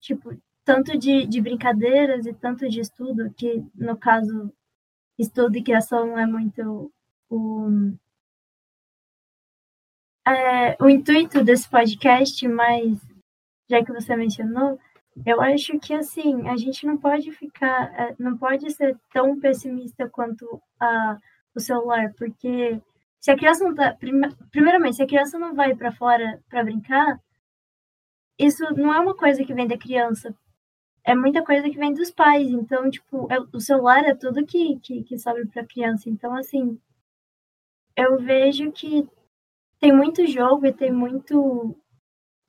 Tipo, 0.00 0.36
tanto 0.64 0.96
de, 0.96 1.26
de 1.26 1.40
brincadeiras 1.40 2.26
e 2.26 2.32
tanto 2.32 2.68
de 2.68 2.80
estudo, 2.80 3.32
que 3.34 3.62
no 3.74 3.96
caso, 3.96 4.52
estudo 5.18 5.56
e 5.56 5.62
criação 5.62 6.18
é 6.18 6.26
muito 6.26 6.92
o, 7.28 7.92
é, 10.26 10.76
o 10.80 10.88
intuito 10.88 11.42
desse 11.44 11.68
podcast, 11.68 12.46
mas 12.48 13.09
já 13.70 13.84
que 13.84 13.92
você 13.92 14.16
mencionou, 14.16 14.78
eu 15.24 15.40
acho 15.40 15.78
que 15.78 15.94
assim, 15.94 16.48
a 16.48 16.56
gente 16.56 16.84
não 16.86 16.96
pode 16.96 17.30
ficar, 17.32 17.92
é, 17.98 18.16
não 18.18 18.36
pode 18.36 18.70
ser 18.72 18.98
tão 19.12 19.38
pessimista 19.38 20.08
quanto 20.08 20.60
a, 20.78 21.18
o 21.54 21.60
celular, 21.60 22.12
porque 22.18 22.80
se 23.20 23.30
a 23.30 23.36
criança 23.36 23.64
não 23.64 23.74
tá, 23.74 23.96
primeiramente, 24.50 24.96
se 24.96 25.02
a 25.02 25.06
criança 25.06 25.38
não 25.38 25.54
vai 25.54 25.74
para 25.74 25.92
fora 25.92 26.42
para 26.48 26.64
brincar, 26.64 27.20
isso 28.38 28.64
não 28.74 28.92
é 28.92 28.98
uma 28.98 29.14
coisa 29.14 29.44
que 29.44 29.54
vem 29.54 29.68
da 29.68 29.78
criança, 29.78 30.34
é 31.04 31.14
muita 31.14 31.44
coisa 31.44 31.68
que 31.70 31.78
vem 31.78 31.92
dos 31.92 32.10
pais. 32.10 32.50
Então, 32.50 32.90
tipo, 32.90 33.26
é, 33.30 33.38
o 33.52 33.60
celular 33.60 34.04
é 34.04 34.14
tudo 34.14 34.46
que, 34.46 34.78
que, 34.80 35.02
que 35.04 35.18
sobe 35.18 35.46
para 35.46 35.66
criança. 35.66 36.08
Então, 36.08 36.34
assim, 36.36 36.78
eu 37.96 38.18
vejo 38.18 38.72
que 38.72 39.08
tem 39.78 39.92
muito 39.92 40.26
jogo 40.26 40.66
e 40.66 40.72
tem 40.72 40.92
muito 40.92 41.76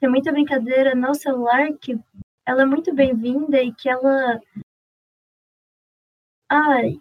tem 0.01 0.09
muita 0.09 0.31
brincadeira 0.31 0.95
no 0.95 1.13
celular 1.13 1.71
que 1.79 1.97
ela 2.43 2.63
é 2.63 2.65
muito 2.65 2.91
bem-vinda 2.93 3.61
e 3.61 3.71
que 3.71 3.87
ela 3.87 4.41
ai 6.49 6.99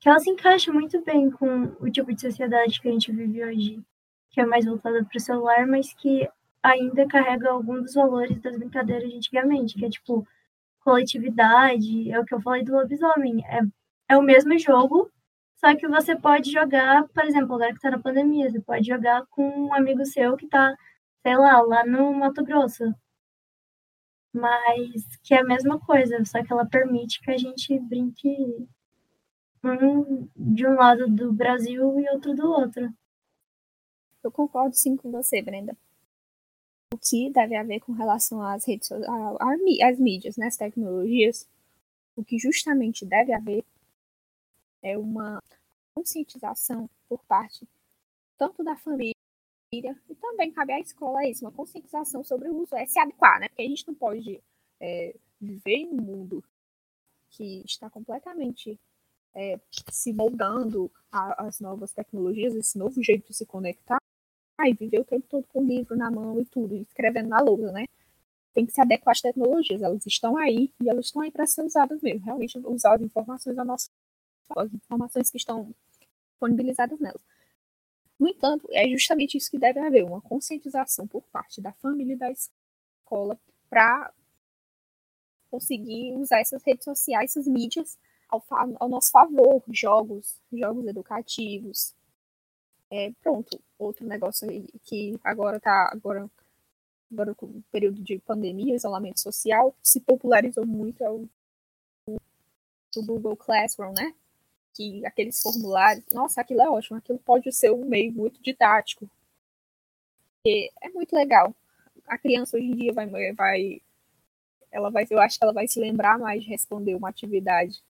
que 0.00 0.08
ela 0.08 0.20
se 0.20 0.30
encaixa 0.30 0.72
muito 0.72 1.02
bem 1.04 1.28
com 1.28 1.64
o 1.80 1.90
tipo 1.90 2.14
de 2.14 2.20
sociedade 2.20 2.80
que 2.80 2.88
a 2.88 2.92
gente 2.92 3.10
vive 3.10 3.44
hoje, 3.44 3.82
que 4.30 4.40
é 4.40 4.46
mais 4.46 4.64
voltada 4.64 5.04
para 5.04 5.16
o 5.16 5.20
celular, 5.20 5.66
mas 5.66 5.92
que 5.92 6.28
ainda 6.62 7.04
carrega 7.08 7.50
alguns 7.50 7.82
dos 7.82 7.94
valores 7.94 8.40
das 8.40 8.56
brincadeiras 8.56 9.10
de 9.10 9.16
antigamente, 9.16 9.74
que 9.76 9.84
é 9.84 9.90
tipo 9.90 10.24
coletividade, 10.84 12.12
é 12.12 12.20
o 12.20 12.24
que 12.24 12.32
eu 12.32 12.40
falei 12.40 12.62
do 12.62 12.72
lobisomem, 12.74 13.44
é, 13.44 13.60
é 14.08 14.16
o 14.16 14.22
mesmo 14.22 14.56
jogo, 14.56 15.10
só 15.56 15.74
que 15.74 15.88
você 15.88 16.14
pode 16.14 16.52
jogar, 16.52 17.08
por 17.08 17.24
exemplo, 17.24 17.56
agora 17.56 17.74
que 17.74 17.80
tá 17.80 17.90
na 17.90 17.98
pandemia, 17.98 18.48
você 18.48 18.60
pode 18.60 18.86
jogar 18.86 19.26
com 19.30 19.66
um 19.66 19.74
amigo 19.74 20.06
seu 20.06 20.36
que 20.36 20.46
tá, 20.46 20.76
sei 21.22 21.36
lá, 21.36 21.60
lá 21.62 21.84
no 21.86 22.12
Mato 22.14 22.44
Grosso. 22.44 22.84
Mas 24.32 25.06
que 25.22 25.34
é 25.34 25.40
a 25.40 25.44
mesma 25.44 25.78
coisa, 25.80 26.24
só 26.24 26.42
que 26.44 26.52
ela 26.52 26.66
permite 26.66 27.20
que 27.20 27.30
a 27.30 27.36
gente 27.36 27.78
brinque 27.80 28.28
um 29.64 30.28
de 30.36 30.66
um 30.66 30.74
lado 30.74 31.08
do 31.08 31.32
Brasil 31.32 31.98
e 32.00 32.08
outro 32.10 32.34
do 32.34 32.50
outro. 32.50 32.92
Eu 34.22 34.30
concordo 34.30 34.74
sim 34.76 34.96
com 34.96 35.10
você, 35.10 35.42
Brenda. 35.42 35.76
O 36.92 36.98
que 36.98 37.30
deve 37.30 37.54
haver 37.56 37.80
com 37.80 37.92
relação 37.92 38.42
às 38.42 38.66
redes 38.66 38.90
às 38.92 39.98
mídias, 39.98 40.36
né, 40.36 40.46
as 40.46 40.56
tecnologias, 40.56 41.48
o 42.16 42.24
que 42.24 42.38
justamente 42.38 43.04
deve 43.04 43.32
haver 43.32 43.64
é 44.82 44.96
uma 44.96 45.42
conscientização 45.94 46.88
por 47.08 47.22
parte 47.24 47.66
tanto 48.38 48.62
da 48.62 48.76
família 48.76 49.17
e 49.72 49.82
também 50.20 50.50
cabe 50.50 50.72
à 50.72 50.80
escola 50.80 51.26
isso, 51.26 51.44
uma 51.44 51.52
conscientização 51.52 52.24
sobre 52.24 52.48
o 52.48 52.62
uso, 52.62 52.74
é 52.74 52.86
se 52.86 52.98
adequar, 52.98 53.38
né? 53.38 53.48
Porque 53.48 53.62
a 53.62 53.68
gente 53.68 53.86
não 53.86 53.94
pode 53.94 54.42
é, 54.80 55.14
viver 55.40 55.76
em 55.76 55.88
um 55.88 56.00
mundo 56.00 56.42
que 57.30 57.62
está 57.66 57.90
completamente 57.90 58.78
é, 59.34 59.60
se 59.90 60.12
moldando 60.12 60.90
às 61.12 61.60
novas 61.60 61.92
tecnologias, 61.92 62.54
esse 62.54 62.78
novo 62.78 63.02
jeito 63.02 63.28
de 63.28 63.36
se 63.36 63.44
conectar, 63.44 63.98
e 64.66 64.74
viver 64.74 65.00
o 65.00 65.04
tempo 65.04 65.26
todo 65.28 65.46
com 65.46 65.60
o 65.60 65.66
livro 65.66 65.96
na 65.96 66.10
mão 66.10 66.40
e 66.40 66.44
tudo, 66.46 66.74
escrevendo 66.76 67.28
na 67.28 67.40
lousa, 67.40 67.70
né? 67.70 67.84
Tem 68.52 68.66
que 68.66 68.72
se 68.72 68.80
adequar 68.80 69.12
às 69.12 69.20
tecnologias, 69.20 69.82
elas 69.82 70.04
estão 70.06 70.36
aí 70.36 70.72
e 70.82 70.88
elas 70.88 71.06
estão 71.06 71.22
aí 71.22 71.30
para 71.30 71.46
ser 71.46 71.62
usadas 71.62 72.00
mesmo, 72.02 72.24
realmente 72.24 72.58
usar 72.58 72.94
as 72.94 73.02
informações 73.02 73.56
a 73.58 73.64
nosso 73.64 73.90
as 74.56 74.72
informações 74.72 75.30
que 75.30 75.36
estão 75.36 75.72
disponibilizadas 76.30 76.98
nelas. 76.98 77.22
No 78.18 78.28
entanto, 78.28 78.66
é 78.72 78.88
justamente 78.88 79.36
isso 79.36 79.50
que 79.50 79.58
deve 79.58 79.78
haver, 79.78 80.04
uma 80.04 80.20
conscientização 80.20 81.06
por 81.06 81.22
parte 81.24 81.60
da 81.60 81.72
família 81.74 82.14
e 82.14 82.16
da 82.16 82.30
escola 82.30 83.38
para 83.70 84.12
conseguir 85.50 86.16
usar 86.16 86.40
essas 86.40 86.62
redes 86.64 86.84
sociais, 86.84 87.30
essas 87.30 87.46
mídias 87.46 87.98
ao, 88.28 88.44
ao 88.78 88.88
nosso 88.88 89.10
favor, 89.10 89.62
jogos, 89.70 90.40
jogos 90.52 90.86
educativos. 90.86 91.94
É, 92.90 93.12
pronto, 93.22 93.60
outro 93.78 94.06
negócio 94.06 94.48
que 94.84 95.18
agora 95.22 95.58
está 95.58 95.90
agora, 95.92 96.28
agora 97.12 97.34
com 97.34 97.46
o 97.46 97.62
período 97.70 98.02
de 98.02 98.18
pandemia, 98.18 98.74
isolamento 98.74 99.20
social, 99.20 99.74
se 99.82 100.00
popularizou 100.00 100.66
muito 100.66 101.02
é 101.04 101.10
o, 101.10 101.28
o 102.08 103.02
Google 103.04 103.36
Classroom, 103.36 103.92
né? 103.92 104.14
Que 104.78 105.04
aqueles 105.04 105.42
formulários, 105.42 106.04
nossa, 106.12 106.40
aquilo 106.40 106.62
é 106.62 106.70
ótimo, 106.70 106.98
aquilo 106.98 107.18
pode 107.18 107.50
ser 107.52 107.72
um 107.72 107.84
meio 107.84 108.12
muito 108.12 108.40
didático. 108.40 109.10
E 110.46 110.70
é 110.80 110.88
muito 110.90 111.16
legal. 111.16 111.52
A 112.06 112.16
criança 112.16 112.56
hoje 112.56 112.66
em 112.66 112.76
dia 112.76 112.92
vai, 112.92 113.08
vai, 113.34 113.82
ela 114.70 114.88
vai, 114.88 115.04
eu 115.10 115.18
acho 115.18 115.36
que 115.36 115.44
ela 115.44 115.52
vai 115.52 115.66
se 115.66 115.80
lembrar 115.80 116.16
mais 116.16 116.44
de 116.44 116.48
responder 116.48 116.94
uma 116.94 117.08
atividade 117.08 117.82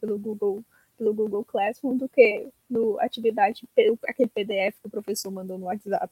pelo 0.00 0.18
Google, 0.18 0.64
pelo 0.96 1.12
Google 1.12 1.44
Classroom 1.44 1.98
do 1.98 2.08
que 2.08 2.48
no 2.68 2.98
atividade 2.98 3.68
aquele 4.04 4.28
PDF 4.28 4.80
que 4.80 4.86
o 4.86 4.90
professor 4.90 5.30
mandou 5.30 5.58
no 5.58 5.66
WhatsApp. 5.66 6.10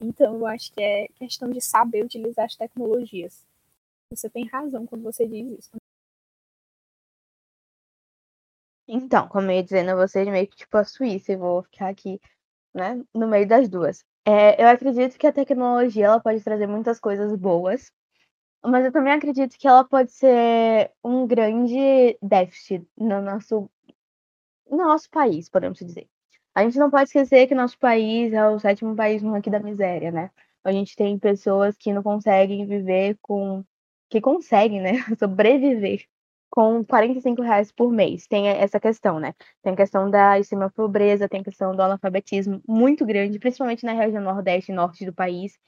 Então, 0.00 0.34
eu 0.34 0.46
acho 0.46 0.72
que 0.72 0.82
é 0.82 1.06
questão 1.14 1.48
de 1.48 1.60
saber 1.60 2.04
utilizar 2.04 2.46
as 2.46 2.56
tecnologias. 2.56 3.46
Você 4.10 4.28
tem 4.28 4.46
razão 4.46 4.84
quando 4.84 5.02
você 5.02 5.28
diz 5.28 5.60
isso. 5.60 5.83
Então, 8.88 9.28
como 9.28 9.50
eu 9.50 9.56
ia 9.56 9.62
dizendo 9.62 9.90
a 9.90 9.96
vocês, 9.96 10.28
meio 10.28 10.46
que 10.46 10.56
tipo 10.56 10.76
a 10.76 10.84
Suíça, 10.84 11.32
eu 11.32 11.38
vou 11.38 11.62
ficar 11.62 11.88
aqui, 11.88 12.20
né, 12.74 13.02
no 13.14 13.28
meio 13.28 13.46
das 13.48 13.68
duas. 13.68 14.04
É, 14.26 14.62
eu 14.62 14.68
acredito 14.68 15.18
que 15.18 15.26
a 15.26 15.32
tecnologia 15.32 16.06
ela 16.06 16.20
pode 16.20 16.42
trazer 16.42 16.66
muitas 16.66 17.00
coisas 17.00 17.34
boas, 17.36 17.90
mas 18.64 18.84
eu 18.84 18.92
também 18.92 19.12
acredito 19.12 19.58
que 19.58 19.68
ela 19.68 19.84
pode 19.84 20.12
ser 20.12 20.92
um 21.04 21.26
grande 21.26 22.18
déficit 22.22 22.86
no 22.98 23.22
nosso, 23.22 23.70
no 24.70 24.78
nosso 24.78 25.10
país, 25.10 25.48
podemos 25.48 25.78
dizer. 25.78 26.08
A 26.54 26.64
gente 26.64 26.78
não 26.78 26.90
pode 26.90 27.04
esquecer 27.04 27.46
que 27.48 27.54
nosso 27.54 27.78
país 27.78 28.32
é 28.32 28.48
o 28.48 28.58
sétimo 28.60 28.94
país 28.96 29.22
no 29.22 29.32
ranking 29.32 29.50
da 29.50 29.60
miséria, 29.60 30.10
né? 30.12 30.30
A 30.64 30.72
gente 30.72 30.96
tem 30.96 31.18
pessoas 31.18 31.76
que 31.76 31.92
não 31.92 32.02
conseguem 32.02 32.66
viver 32.66 33.18
com. 33.22 33.64
que 34.10 34.20
conseguem, 34.20 34.80
né? 34.80 34.92
Sobreviver 35.18 36.06
com 36.54 36.84
45 36.84 37.42
reais 37.42 37.72
por 37.72 37.90
mês. 37.90 38.28
Tem 38.28 38.46
essa 38.46 38.78
questão, 38.78 39.18
né? 39.18 39.34
Tem 39.60 39.72
a 39.72 39.76
questão 39.76 40.08
da 40.08 40.38
extrema 40.38 40.70
pobreza, 40.70 41.28
tem 41.28 41.40
a 41.40 41.44
questão 41.44 41.74
do 41.74 41.82
analfabetismo 41.82 42.62
muito 42.64 43.04
grande, 43.04 43.40
principalmente 43.40 43.84
na 43.84 43.92
região 43.92 44.22
nordeste 44.22 44.70
e 44.70 44.74
norte 44.74 45.04
do 45.04 45.12
país. 45.12 45.58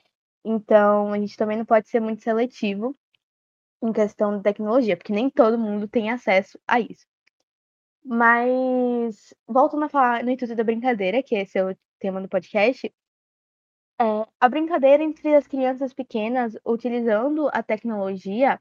Então, 0.44 1.12
a 1.12 1.18
gente 1.18 1.36
também 1.36 1.58
não 1.58 1.64
pode 1.64 1.88
ser 1.88 1.98
muito 1.98 2.22
seletivo 2.22 2.96
em 3.82 3.92
questão 3.92 4.36
de 4.36 4.44
tecnologia, 4.44 4.96
porque 4.96 5.12
nem 5.12 5.28
todo 5.28 5.58
mundo 5.58 5.88
tem 5.88 6.08
acesso 6.08 6.56
a 6.68 6.78
isso. 6.78 7.04
Mas, 8.04 9.34
voltando 9.44 9.86
a 9.86 9.88
falar 9.88 10.22
no 10.22 10.30
intuito 10.30 10.54
da 10.54 10.62
brincadeira, 10.62 11.20
que 11.20 11.34
esse 11.34 11.58
é 11.58 11.64
o 11.64 11.76
tema 11.98 12.20
do 12.22 12.28
podcast, 12.28 12.94
é, 14.00 14.04
a 14.38 14.48
brincadeira 14.48 15.02
entre 15.02 15.34
as 15.34 15.48
crianças 15.48 15.92
pequenas 15.92 16.56
utilizando 16.64 17.48
a 17.52 17.60
tecnologia, 17.60 18.60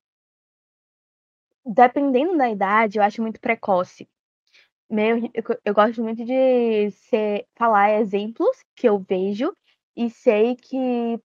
dependendo 1.65 2.37
da 2.37 2.49
idade, 2.49 2.97
eu 2.97 3.03
acho 3.03 3.21
muito 3.21 3.39
precoce. 3.39 4.07
Meu, 4.89 5.17
eu, 5.33 5.43
eu 5.65 5.73
gosto 5.73 6.03
muito 6.03 6.23
de 6.23 6.91
ser, 6.91 7.47
falar 7.55 7.99
exemplos 7.99 8.63
que 8.75 8.87
eu 8.87 8.99
vejo 8.99 9.55
e 9.95 10.09
sei 10.09 10.55
que 10.55 11.19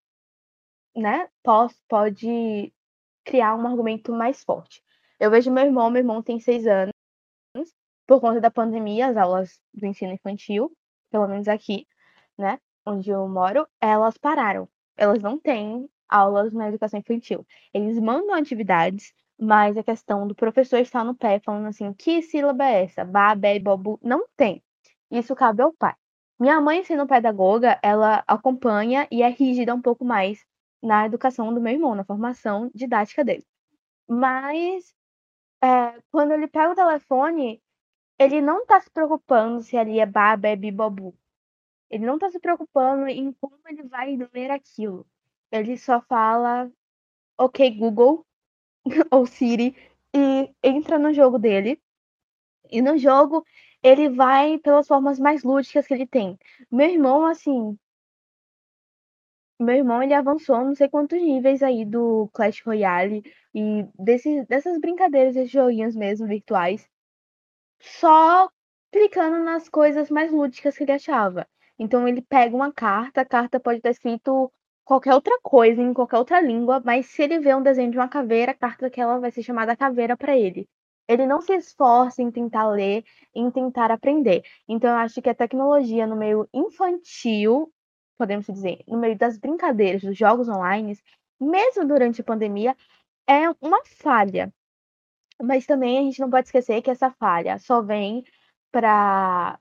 né, 0.97 1.29
pode, 1.43 1.75
pode 1.89 2.73
criar 3.25 3.55
um 3.55 3.67
argumento 3.67 4.13
mais 4.13 4.43
forte. 4.43 4.83
Eu 5.19 5.31
vejo 5.31 5.51
meu 5.51 5.65
irmão, 5.65 5.91
meu 5.91 6.01
irmão 6.01 6.23
tem 6.23 6.41
seis 6.41 6.67
anos, 6.67 6.93
por 8.07 8.21
conta 8.21 8.41
da 8.41 8.51
pandemia, 8.51 9.09
as 9.09 9.17
aulas 9.17 9.61
do 9.75 9.87
ensino 9.87 10.13
infantil, 10.13 10.73
pelo 11.11 11.29
menos 11.29 11.49
aqui, 11.49 11.87
né, 12.39 12.59
onde 12.85 13.11
eu 13.11 13.29
moro, 13.29 13.69
elas 13.81 14.17
pararam. 14.17 14.69
Elas 14.97 15.23
não 15.23 15.39
têm 15.39 15.89
aulas 16.09 16.53
na 16.53 16.69
educação 16.69 16.99
infantil. 16.99 17.47
Eles 17.73 17.99
mandam 18.01 18.35
atividades, 18.35 19.13
mas 19.41 19.77
a 19.77 19.83
questão 19.83 20.27
do 20.27 20.35
professor 20.35 20.79
estar 20.79 21.05
no 21.05 21.15
pé 21.15 21.41
falando 21.41 21.67
assim, 21.69 21.93
que 21.95 22.23
sílaba 22.23 22.65
é 22.65 22.85
essa? 22.85 23.05
Ba, 23.05 23.35
be, 23.35 23.59
bobu, 23.59 23.99
não 24.03 24.27
tem. 24.37 24.63
Isso 25.11 25.35
cabe 25.35 25.63
ao 25.63 25.73
pai. 25.73 25.95
Minha 26.39 26.61
mãe, 26.61 26.85
sendo 26.85 27.07
pedagoga, 27.07 27.79
ela 27.83 28.25
acompanha 28.27 29.09
e 29.11 29.23
é 29.23 29.29
rígida 29.29 29.75
um 29.75 29.83
pouco 29.83 30.05
mais 30.05 30.45
na 30.83 31.07
educação 31.07 31.53
do 31.53 31.61
meu 31.61 31.73
irmão, 31.73 31.95
na 31.95 32.05
formação 32.05 32.71
didática 32.75 33.25
dele. 33.25 33.47
Mas 34.09 34.95
é, 35.63 36.01
quando 36.11 36.33
ele 36.33 36.49
pega 36.49 36.73
o 36.73 36.75
telefone, 36.75 37.63
ele 38.19 38.41
não 38.41 38.63
está 38.63 38.81
se 38.81 38.91
preocupando 38.91 39.63
se 39.63 39.77
ali 39.77 40.01
é 40.01 40.07
ba, 40.07 40.37
bebe, 40.37 40.71
bobu. 40.71 41.15
Ele 41.91 42.07
não 42.07 42.15
está 42.15 42.31
se 42.31 42.39
preocupando 42.41 43.07
em 43.09 43.33
como 43.35 43.59
ele 43.67 43.83
vai 43.85 44.17
ler 44.33 44.51
aquilo. 44.51 45.07
Ele 45.53 45.77
só 45.77 46.01
fala, 46.03 46.71
ok, 47.39 47.71
Google 47.77 48.27
ou 49.11 49.27
Siri, 49.27 49.77
e 50.15 50.51
entra 50.63 50.99
no 50.99 51.13
jogo 51.13 51.39
dele. 51.39 51.81
E 52.71 52.81
no 52.83 52.97
jogo, 52.99 53.45
ele 53.83 54.09
vai 54.11 54.59
pelas 54.59 54.87
formas 54.87 55.19
mais 55.19 55.43
lúdicas 55.43 55.87
que 55.87 55.95
ele 55.95 56.07
tem. 56.07 56.39
Meu 56.71 56.89
irmão, 56.89 57.27
assim, 57.27 57.77
meu 59.61 59.77
irmão, 59.77 60.03
ele 60.03 60.15
avançou 60.15 60.65
não 60.65 60.75
sei 60.75 60.89
quantos 60.89 61.21
níveis 61.21 61.63
aí 61.63 61.85
do 61.85 62.29
Clash 62.33 62.63
Royale 62.63 63.23
e 63.55 63.87
desse, 63.99 64.45
dessas 64.47 64.79
brincadeiras, 64.81 65.37
esses 65.37 65.51
joguinhos 65.51 65.95
mesmo 65.95 66.27
virtuais, 66.27 66.89
só 67.81 68.49
clicando 68.93 69.39
nas 69.45 69.69
coisas 69.69 70.11
mais 70.11 70.33
lúdicas 70.33 70.77
que 70.77 70.85
ele 70.85 70.93
achava. 70.93 71.47
Então 71.79 72.07
ele 72.09 72.23
pega 72.23 72.55
uma 72.57 72.73
carta, 72.73 73.21
a 73.23 73.25
carta 73.25 73.61
pode 73.61 73.79
estar 73.79 73.91
escrito 73.91 74.53
qualquer 74.85 75.15
outra 75.15 75.39
coisa 75.43 75.81
em 75.83 75.93
qualquer 75.95 76.19
outra 76.19 76.41
língua, 76.41 76.83
mas 76.85 77.07
se 77.07 77.23
ele 77.23 77.39
vê 77.41 77.55
um 77.55 77.63
desenho 77.63 77.91
de 77.91 77.99
uma 77.99 78.09
caveira, 78.09 78.53
a 78.53 78.55
carta 78.55 78.87
daquela 78.87 79.19
vai 79.19 79.31
ser 79.31 79.43
chamada 79.43 79.77
caveira 79.77 80.17
para 80.17 80.37
ele. 80.37 80.69
Ele 81.09 81.27
não 81.27 81.41
se 81.41 81.55
esforça 81.55 82.23
em 82.23 82.31
tentar 82.31 82.69
ler, 82.69 83.05
em 83.35 83.51
tentar 83.51 83.91
aprender. 83.91 84.43
Então 84.69 84.91
eu 84.91 84.97
acho 84.97 85.21
que 85.23 85.29
a 85.29 85.35
tecnologia 85.35 86.07
no 86.07 86.17
meio 86.17 86.49
infantil 86.53 87.73
podemos 88.21 88.47
dizer, 88.47 88.85
no 88.87 88.99
meio 88.99 89.17
das 89.17 89.39
brincadeiras, 89.39 90.03
dos 90.03 90.17
jogos 90.17 90.47
online, 90.47 90.99
mesmo 91.41 91.87
durante 91.87 92.21
a 92.21 92.25
pandemia, 92.25 92.77
é 93.27 93.49
uma 93.63 93.83
falha. 93.87 94.53
Mas 95.43 95.67
também 95.67 95.99
a 95.99 96.03
gente 96.03 96.21
não 96.21 96.31
pode 96.31 96.49
esquecer 96.49 96.83
que 96.83 96.91
essa 96.91 97.11
falha 97.13 97.59
só 97.59 97.83
vem 97.83 98.25
para 98.73 99.59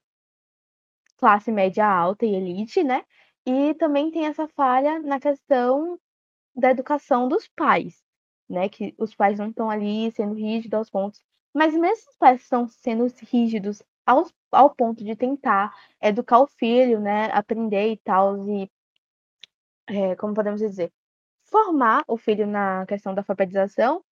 classe 1.17 1.51
média 1.51 1.85
alta 1.87 2.25
e 2.25 2.35
elite, 2.35 2.83
né? 2.83 3.05
E 3.51 3.73
também 3.73 4.11
tem 4.11 4.27
essa 4.27 4.47
falha 4.49 4.99
na 4.99 5.19
questão 5.19 5.99
da 6.55 6.69
educação 6.69 7.27
dos 7.27 7.47
pais, 7.47 7.99
né? 8.47 8.69
Que 8.69 8.93
os 8.95 9.15
pais 9.15 9.39
não 9.39 9.49
estão 9.49 9.71
ali 9.71 10.11
sendo 10.11 10.35
rígidos 10.35 10.77
aos 10.77 10.89
pontos. 10.91 11.23
Mas 11.51 11.73
mesmo 11.73 12.11
os 12.11 12.17
pais 12.17 12.41
estão 12.41 12.67
sendo 12.67 13.07
rígidos 13.23 13.81
ao 14.51 14.69
ponto 14.75 15.03
de 15.03 15.15
tentar 15.15 15.75
educar 15.99 16.39
o 16.41 16.47
filho, 16.47 16.99
né, 16.99 17.25
aprender 17.31 17.91
e 17.91 17.97
tal, 17.97 18.47
e, 18.47 18.69
é, 19.87 20.15
como 20.15 20.35
podemos 20.35 20.61
dizer, 20.61 20.91
formar 21.45 22.03
o 22.07 22.17
filho 22.17 22.45
na 22.45 22.85
questão 22.85 23.15
da 23.15 23.21
alfabetização, 23.21 24.03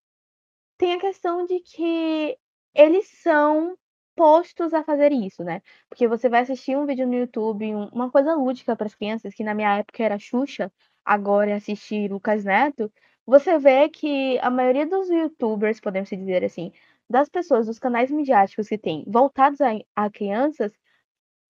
tem 0.79 0.95
a 0.95 1.01
questão 1.01 1.45
de 1.45 1.61
que 1.61 2.39
eles 2.75 3.07
são 3.23 3.77
postos 4.17 4.75
a 4.75 4.83
fazer 4.83 5.13
isso, 5.13 5.45
né? 5.45 5.63
Porque 5.89 6.09
você 6.09 6.29
vai 6.29 6.43
assistir 6.43 6.77
um 6.77 6.87
vídeo 6.87 7.07
no 7.07 7.15
YouTube, 7.15 7.75
uma 7.93 8.11
coisa 8.11 8.35
lúdica 8.35 8.75
para 8.77 8.87
as 8.87 8.95
crianças, 8.95 9.35
que 9.35 9.45
na 9.45 9.55
minha 9.55 9.79
época 9.79 10.03
era 10.03 10.19
Xuxa, 10.19 10.73
agora 11.05 11.51
é 11.53 11.55
assistir 11.55 12.11
Lucas 12.11 12.45
Neto, 12.45 12.93
você 13.27 13.59
vê 13.59 13.89
que 13.89 14.39
a 14.41 14.51
maioria 14.51 14.87
dos 14.87 15.09
youtubers, 15.11 15.81
podemos 15.81 16.09
dizer 16.09 16.45
assim, 16.45 16.73
das 17.09 17.29
pessoas, 17.29 17.67
dos 17.67 17.79
canais 17.79 18.11
midiáticos 18.11 18.69
que 18.69 18.79
tem 18.79 19.05
voltados 19.07 19.61
a, 19.61 19.71
a 19.95 20.11
crianças, 20.11 20.73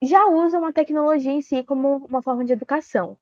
já 0.03 0.27
usam 0.29 0.65
a 0.65 0.73
tecnologia 0.73 1.33
em 1.33 1.43
si 1.43 1.63
como 1.65 1.99
uma 2.07 2.23
forma 2.23 2.45
de 2.45 2.53
educação. 2.53 3.19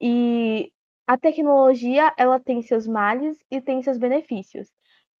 E 0.00 0.72
a 1.06 1.18
tecnologia, 1.18 2.12
ela 2.16 2.40
tem 2.40 2.62
seus 2.62 2.86
males 2.86 3.38
e 3.50 3.60
tem 3.60 3.82
seus 3.82 3.98
benefícios. 3.98 4.72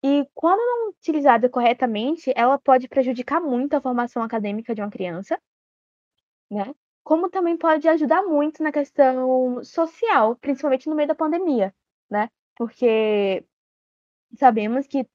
E 0.08 0.24
quando 0.34 0.60
não 0.60 0.90
utilizada 0.90 1.50
corretamente, 1.50 2.32
ela 2.36 2.56
pode 2.60 2.86
prejudicar 2.88 3.40
muito 3.40 3.74
a 3.74 3.80
formação 3.80 4.22
acadêmica 4.22 4.72
de 4.72 4.80
uma 4.80 4.88
criança, 4.88 5.36
né? 6.50 6.74
Como 7.02 7.30
também 7.30 7.56
pode 7.56 7.88
ajudar 7.88 8.22
muito 8.22 8.62
na 8.62 8.72
questão 8.72 9.62
social, 9.64 10.36
principalmente 10.36 10.88
no 10.88 10.94
meio 10.96 11.08
da 11.08 11.14
pandemia, 11.14 11.74
né? 12.10 12.30
Porque 12.56 13.44
sabemos 14.38 14.86
que 14.86 15.06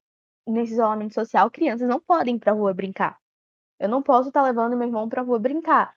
nesse 0.47 0.73
isolamento 0.73 1.13
social, 1.15 1.51
crianças 1.51 1.87
não 1.89 2.01
podem 2.01 2.35
ir 2.37 2.39
pra 2.39 2.53
rua 2.53 2.73
brincar. 2.73 3.19
Eu 3.79 3.89
não 3.89 4.03
posso 4.03 4.29
estar 4.29 4.41
tá 4.41 4.47
levando 4.47 4.77
meu 4.77 4.87
irmão 4.87 5.09
pra 5.09 5.23
rua 5.23 5.39
brincar, 5.39 5.95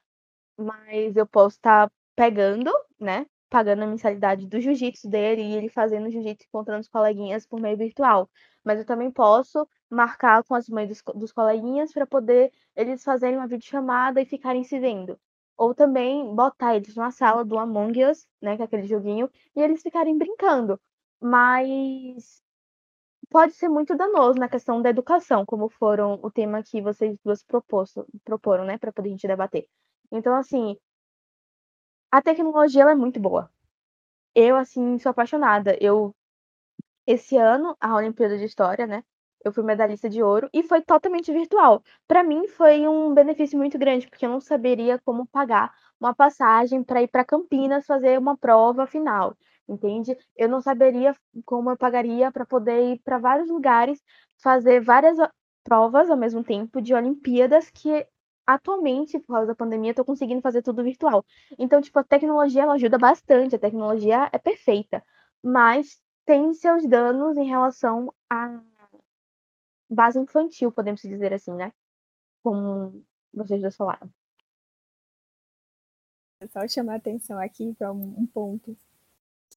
mas 0.58 1.16
eu 1.16 1.26
posso 1.26 1.56
estar 1.56 1.88
tá 1.88 1.94
pegando, 2.16 2.70
né, 3.00 3.26
pagando 3.54 3.84
a 3.84 3.86
mensalidade 3.86 4.48
do 4.48 4.60
jiu-jitsu 4.60 5.08
dele 5.08 5.40
e 5.40 5.54
ele 5.54 5.68
fazendo 5.68 6.10
jiu-jitsu 6.10 6.44
encontrando 6.48 6.80
os 6.80 6.88
coleguinhas 6.88 7.46
por 7.46 7.60
meio 7.60 7.76
virtual. 7.76 8.28
Mas 8.64 8.80
eu 8.80 8.84
também 8.84 9.12
posso 9.12 9.64
marcar 9.88 10.42
com 10.42 10.56
as 10.56 10.68
mães 10.68 10.88
dos, 10.88 11.00
dos 11.14 11.30
coleguinhas 11.30 11.92
para 11.92 12.04
poder 12.04 12.50
eles 12.74 13.04
fazerem 13.04 13.36
uma 13.38 13.46
videochamada 13.46 14.20
e 14.20 14.24
ficarem 14.24 14.64
se 14.64 14.76
vendo. 14.80 15.16
Ou 15.56 15.72
também 15.72 16.34
botar 16.34 16.74
eles 16.74 16.96
numa 16.96 17.12
sala 17.12 17.44
do 17.44 17.56
Among 17.56 18.04
Us, 18.04 18.26
né, 18.42 18.56
que 18.56 18.62
é 18.62 18.64
aquele 18.64 18.88
joguinho, 18.88 19.30
e 19.54 19.60
eles 19.60 19.82
ficarem 19.82 20.18
brincando. 20.18 20.80
Mas 21.20 22.42
pode 23.30 23.52
ser 23.52 23.68
muito 23.68 23.96
danoso 23.96 24.36
na 24.36 24.48
questão 24.48 24.82
da 24.82 24.90
educação, 24.90 25.46
como 25.46 25.68
foram 25.68 26.18
o 26.24 26.30
tema 26.30 26.60
que 26.60 26.82
vocês 26.82 27.16
duas 27.24 27.44
proposto, 27.44 28.04
proporam, 28.24 28.64
né, 28.64 28.78
para 28.78 28.92
poder 28.92 29.10
a 29.10 29.12
gente 29.12 29.28
debater. 29.28 29.68
Então, 30.10 30.34
assim, 30.34 30.76
a 32.14 32.22
tecnologia 32.22 32.82
ela 32.82 32.92
é 32.92 32.94
muito 32.94 33.18
boa. 33.18 33.50
Eu, 34.34 34.56
assim, 34.56 34.98
sou 34.98 35.10
apaixonada. 35.10 35.76
Eu, 35.80 36.14
esse 37.06 37.36
ano, 37.36 37.76
a 37.80 37.96
Olimpíada 37.96 38.38
de 38.38 38.44
História, 38.44 38.86
né, 38.86 39.02
eu 39.44 39.52
fui 39.52 39.64
medalhista 39.64 40.08
de 40.08 40.22
ouro 40.22 40.48
e 40.52 40.62
foi 40.62 40.80
totalmente 40.82 41.32
virtual. 41.32 41.82
Para 42.06 42.22
mim, 42.22 42.46
foi 42.48 42.86
um 42.88 43.12
benefício 43.12 43.58
muito 43.58 43.78
grande, 43.78 44.08
porque 44.08 44.26
eu 44.26 44.30
não 44.30 44.40
saberia 44.40 45.00
como 45.04 45.26
pagar 45.26 45.74
uma 46.00 46.14
passagem 46.14 46.84
para 46.84 47.02
ir 47.02 47.08
para 47.08 47.24
Campinas 47.24 47.86
fazer 47.86 48.18
uma 48.18 48.36
prova 48.36 48.86
final 48.86 49.36
entende? 49.66 50.16
Eu 50.36 50.46
não 50.48 50.60
saberia 50.60 51.16
como 51.46 51.70
eu 51.70 51.76
pagaria 51.76 52.30
para 52.30 52.44
poder 52.44 52.92
ir 52.92 53.00
para 53.02 53.18
vários 53.18 53.48
lugares, 53.48 54.02
fazer 54.42 54.80
várias 54.80 55.16
provas 55.64 56.10
ao 56.10 56.16
mesmo 56.18 56.44
tempo 56.44 56.82
de 56.82 56.94
Olimpíadas 56.94 57.70
que 57.70 58.06
atualmente, 58.46 59.18
por 59.20 59.34
causa 59.34 59.46
da 59.48 59.54
pandemia, 59.54 59.90
estou 59.90 60.04
conseguindo 60.04 60.42
fazer 60.42 60.62
tudo 60.62 60.84
virtual. 60.84 61.24
Então, 61.58 61.80
tipo, 61.80 61.98
a 61.98 62.04
tecnologia 62.04 62.62
ela 62.62 62.74
ajuda 62.74 62.98
bastante, 62.98 63.56
a 63.56 63.58
tecnologia 63.58 64.28
é 64.32 64.38
perfeita, 64.38 65.02
mas 65.42 66.00
tem 66.24 66.52
seus 66.54 66.86
danos 66.86 67.36
em 67.36 67.46
relação 67.46 68.12
à 68.30 68.60
base 69.88 70.18
infantil, 70.18 70.72
podemos 70.72 71.00
dizer 71.02 71.32
assim, 71.32 71.52
né? 71.52 71.72
Como 72.42 73.04
vocês 73.32 73.60
já 73.60 73.70
falaram. 73.70 74.10
só 76.52 76.66
chamar 76.68 76.96
atenção 76.96 77.38
aqui 77.38 77.74
para 77.74 77.90
um, 77.92 78.26
ponto 78.26 78.76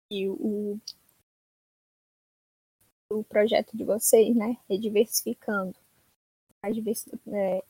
que 0.10 0.30
o, 0.30 0.80
o 3.10 3.24
projeto 3.24 3.76
de 3.76 3.84
vocês, 3.84 4.36
né, 4.36 4.58
é 4.70 4.78
diversificando 4.78 5.76
a 6.62 6.72
diversi 6.72 7.10
é, 7.28 7.64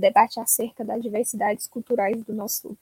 debate 0.00 0.40
acerca 0.40 0.84
das 0.84 1.02
diversidades 1.02 1.66
culturais 1.66 2.22
do 2.22 2.32
nosso 2.32 2.76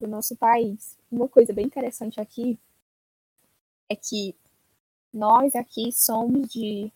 do 0.00 0.06
nosso 0.06 0.36
país. 0.36 0.96
Uma 1.10 1.28
coisa 1.28 1.52
bem 1.52 1.66
interessante 1.66 2.20
aqui 2.20 2.58
é 3.90 3.96
que 3.96 4.34
nós 5.12 5.54
aqui 5.56 5.90
somos 5.90 6.48
de 6.48 6.92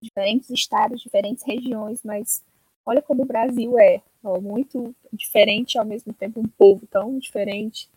diferentes 0.00 0.50
estados, 0.50 1.00
diferentes 1.00 1.44
regiões, 1.44 2.02
mas 2.02 2.42
olha 2.84 3.00
como 3.00 3.22
o 3.22 3.26
Brasil 3.26 3.78
é, 3.78 4.02
ó, 4.24 4.40
muito 4.40 4.94
diferente 5.12 5.78
ao 5.78 5.84
mesmo 5.84 6.12
tempo, 6.12 6.40
um 6.40 6.48
povo 6.48 6.86
tão 6.88 7.18
diferente, 7.18 7.88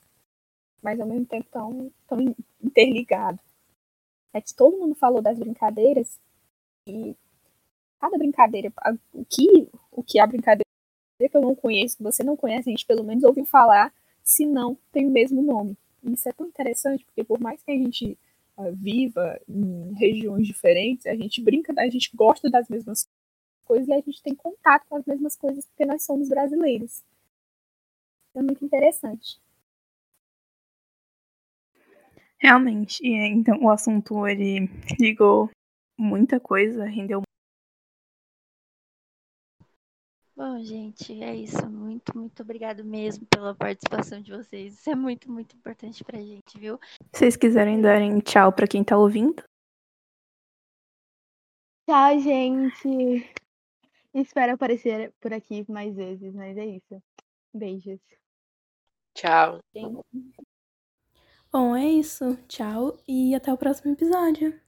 mas 0.84 1.00
ao 1.00 1.08
mesmo 1.08 1.26
tempo 1.26 1.50
tão, 1.50 1.92
tão 2.08 2.36
interligado. 2.64 3.40
É 4.34 4.42
que 4.42 4.54
todo 4.54 4.78
mundo 4.78 4.94
falou 4.94 5.22
das 5.22 5.40
brincadeiras 5.40 6.20
e 6.88 7.16
cada 8.06 8.18
brincadeira, 8.18 8.72
o 9.14 9.26
que, 9.26 9.68
o 9.92 10.04
que 10.04 10.20
é 10.20 10.22
a 10.22 10.28
brincadeira 10.28 10.66
que 11.18 11.36
eu 11.36 11.42
não 11.42 11.56
conheço, 11.56 11.98
que 11.98 12.04
você 12.04 12.24
não 12.24 12.36
conhece, 12.36 12.70
a 12.70 12.72
gente 12.72 12.86
pelo 12.86 13.04
menos 13.04 13.24
ouviu 13.24 13.46
falar, 13.46 13.94
se 14.24 14.46
não 14.46 14.78
tem 14.92 15.08
o 15.08 15.12
mesmo 15.12 15.42
nome. 15.42 15.78
Isso 16.04 16.30
é 16.30 16.34
tão 16.34 16.48
interessante, 16.48 17.04
porque 17.06 17.24
por 17.24 17.40
mais 17.40 17.64
que 17.64 17.72
a 17.72 17.76
gente 17.76 18.18
uh, 18.58 18.72
viva 18.74 19.40
em 19.48 19.94
regiões 19.94 20.46
diferentes, 20.46 21.06
a 21.08 21.16
gente 21.16 21.42
brinca, 21.42 21.74
a 21.78 21.90
gente 21.90 22.12
gosta 22.14 22.50
das 22.50 22.68
mesmas 22.68 23.08
coisas 23.64 23.88
e 23.88 23.94
a 23.94 24.02
gente 24.02 24.22
tem 24.22 24.36
contato 24.36 24.86
com 24.88 24.98
as 24.98 25.06
mesmas 25.06 25.36
coisas 25.36 25.66
porque 25.66 25.86
nós 25.86 26.04
somos 26.04 26.30
brasileiros. 26.30 27.04
É 28.36 28.42
muito 28.42 28.64
interessante. 28.64 29.40
Realmente, 32.38 33.00
e, 33.02 33.16
então 33.28 33.58
o 33.64 33.70
assunto 33.70 34.28
ele 34.28 34.70
ligou 35.00 35.50
muita 35.98 36.40
coisa, 36.40 36.86
rendeu 36.86 37.25
Bom, 40.36 40.62
gente, 40.62 41.24
é 41.24 41.34
isso. 41.34 41.66
Muito, 41.70 42.18
muito 42.18 42.44
obrigado 42.44 42.84
mesmo 42.84 43.26
pela 43.28 43.56
participação 43.56 44.22
de 44.22 44.32
vocês. 44.32 44.74
Isso 44.74 44.90
é 44.90 44.96
muito, 44.96 45.32
muito 45.32 45.56
importante 45.56 46.04
pra 46.04 46.20
gente, 46.20 46.60
viu? 46.60 46.78
Se 47.14 47.20
vocês 47.20 47.38
quiserem 47.38 47.82
darem 47.82 48.20
tchau 48.20 48.52
pra 48.52 48.68
quem 48.68 48.84
tá 48.84 48.98
ouvindo. 48.98 49.42
Tchau, 51.88 52.20
gente. 52.20 53.34
Espero 54.14 54.54
aparecer 54.54 55.14
por 55.22 55.32
aqui 55.32 55.66
mais 55.70 55.96
vezes, 55.96 56.34
mas 56.34 56.58
é 56.58 56.66
isso. 56.66 57.02
Beijos. 57.54 58.02
Tchau. 59.14 59.60
Bom, 61.50 61.76
é 61.76 61.86
isso. 61.86 62.36
Tchau 62.50 62.98
e 63.08 63.34
até 63.34 63.54
o 63.54 63.58
próximo 63.58 63.94
episódio. 63.94 64.65